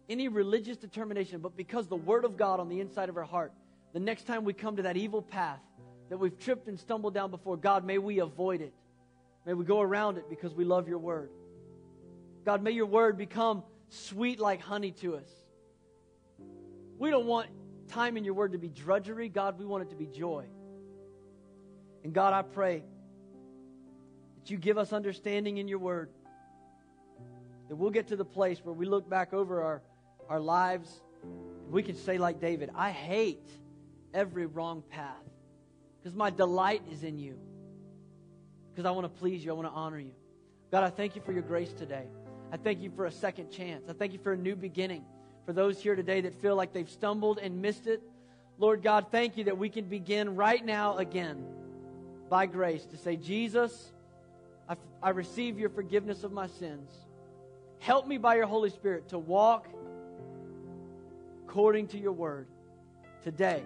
any 0.10 0.28
religious 0.28 0.78
determination, 0.78 1.40
but 1.40 1.58
because 1.58 1.88
the 1.88 1.96
Word 1.96 2.26
of 2.26 2.38
God 2.38 2.60
on 2.60 2.70
the 2.70 2.80
inside 2.80 3.10
of 3.10 3.18
our 3.18 3.24
heart, 3.24 3.52
the 3.94 4.00
next 4.00 4.28
time 4.28 4.44
we 4.44 4.54
come 4.54 4.78
to 4.78 4.84
that 4.84 4.98
evil 4.98 5.22
path 5.22 5.60
that 6.10 6.18
we've 6.18 6.38
tripped 6.40 6.68
and 6.68 6.80
stumbled 6.80 7.14
down 7.14 7.32
before, 7.32 7.58
God, 7.58 7.86
may 7.86 7.98
we 7.98 8.20
avoid 8.20 8.62
it. 8.62 8.74
May 9.46 9.54
we 9.54 9.66
go 9.66 9.82
around 9.82 10.18
it 10.18 10.30
because 10.30 10.54
we 10.54 10.64
love 10.64 10.88
your 10.88 11.00
Word. 11.00 11.30
God, 12.46 12.64
may 12.64 12.72
your 12.72 12.86
Word 12.86 13.18
become 13.18 13.64
sweet 13.90 14.40
like 14.40 14.62
honey 14.62 14.92
to 14.92 15.18
us. 15.18 15.30
We 16.98 17.10
don't 17.10 17.26
want 17.26 17.50
time 17.88 18.18
in 18.18 18.24
your 18.24 18.34
Word 18.34 18.52
to 18.54 18.58
be 18.58 18.70
drudgery. 18.70 19.30
God, 19.30 19.60
we 19.60 19.66
want 19.66 19.84
it 19.84 19.90
to 19.90 19.96
be 19.96 20.08
joy. 20.08 20.46
And 22.04 22.14
God, 22.14 22.34
I 22.34 22.42
pray 22.42 22.84
that 24.36 24.50
you 24.50 24.58
give 24.58 24.78
us 24.78 24.94
understanding 24.94 25.58
in 25.58 25.68
your 25.68 25.80
Word 25.80 26.10
that 27.70 27.76
we'll 27.76 27.92
get 27.92 28.08
to 28.08 28.16
the 28.16 28.26
place 28.26 28.60
where 28.64 28.74
we 28.74 28.86
look 28.86 29.10
back 29.10 29.34
over 29.34 29.62
our 29.62 29.82
our 30.30 30.40
lives, 30.40 31.02
we 31.70 31.84
can 31.84 31.96
say, 31.96 32.18
like 32.18 32.40
David, 32.40 32.70
I 32.76 32.92
hate 32.92 33.48
every 34.14 34.46
wrong 34.46 34.84
path 34.90 35.24
because 36.00 36.16
my 36.16 36.30
delight 36.30 36.82
is 36.92 37.04
in 37.04 37.18
you. 37.18 37.38
Because 38.72 38.86
I 38.86 38.92
want 38.92 39.06
to 39.06 39.20
please 39.20 39.44
you, 39.44 39.52
I 39.52 39.54
want 39.56 39.68
to 39.68 39.74
honor 39.74 40.00
you. 40.00 40.14
God, 40.72 40.84
I 40.84 40.90
thank 40.90 41.16
you 41.16 41.22
for 41.22 41.32
your 41.32 41.42
grace 41.42 41.74
today. 41.74 42.06
I 42.52 42.58
thank 42.58 42.82
you 42.82 42.92
for 42.92 43.06
a 43.06 43.12
second 43.12 43.52
chance. 43.52 43.90
I 43.90 43.94
thank 43.94 44.14
you 44.14 44.20
for 44.20 44.34
a 44.34 44.38
new 44.38 44.56
beginning. 44.56 45.04
For 45.48 45.54
those 45.54 45.82
here 45.82 45.96
today 45.96 46.20
that 46.20 46.36
feel 46.42 46.58
like 46.58 46.74
they've 46.74 46.90
stumbled 46.90 47.40
and 47.42 47.62
missed 47.62 47.88
it, 47.88 48.04
Lord 48.58 48.84
God, 48.84 49.06
thank 49.12 49.38
you 49.38 49.46
that 49.46 49.58
we 49.58 49.70
can 49.70 49.86
begin 49.86 50.36
right 50.36 50.64
now 50.64 50.98
again 50.98 51.42
by 52.30 52.48
grace 52.48 52.86
to 52.88 52.98
say, 52.98 53.16
Jesus, 53.16 53.94
I, 54.68 54.76
I 55.02 55.12
receive 55.12 55.58
your 55.58 55.70
forgiveness 55.70 56.26
of 56.26 56.34
my 56.34 56.48
sins. 56.48 56.92
Help 57.80 58.06
me 58.08 58.18
by 58.18 58.36
your 58.36 58.46
Holy 58.46 58.70
Spirit 58.70 59.08
to 59.10 59.18
walk 59.18 59.70
according 61.46 61.88
to 61.88 61.98
your 61.98 62.12
word 62.12 62.50
today. 63.24 63.64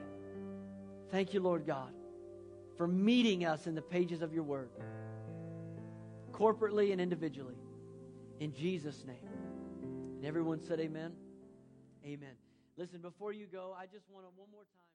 Thank 1.09 1.33
you, 1.33 1.39
Lord 1.39 1.65
God, 1.65 1.91
for 2.77 2.85
meeting 2.85 3.43
us 3.43 3.65
in 3.65 3.73
the 3.73 3.81
pages 3.81 4.21
of 4.21 4.35
your 4.35 4.43
word, 4.43 4.69
corporately 6.31 6.91
and 6.91 7.01
individually. 7.01 7.57
In 8.39 8.53
Jesus' 8.53 9.03
name. 9.03 9.27
And 9.81 10.25
everyone 10.27 10.61
said, 10.61 10.79
Amen. 10.79 11.11
Amen. 12.05 12.35
Listen, 12.77 13.01
before 13.01 13.31
you 13.31 13.45
go, 13.45 13.75
I 13.77 13.85
just 13.85 14.09
want 14.09 14.25
to 14.25 14.31
one 14.35 14.49
more 14.51 14.63
time. 14.63 14.90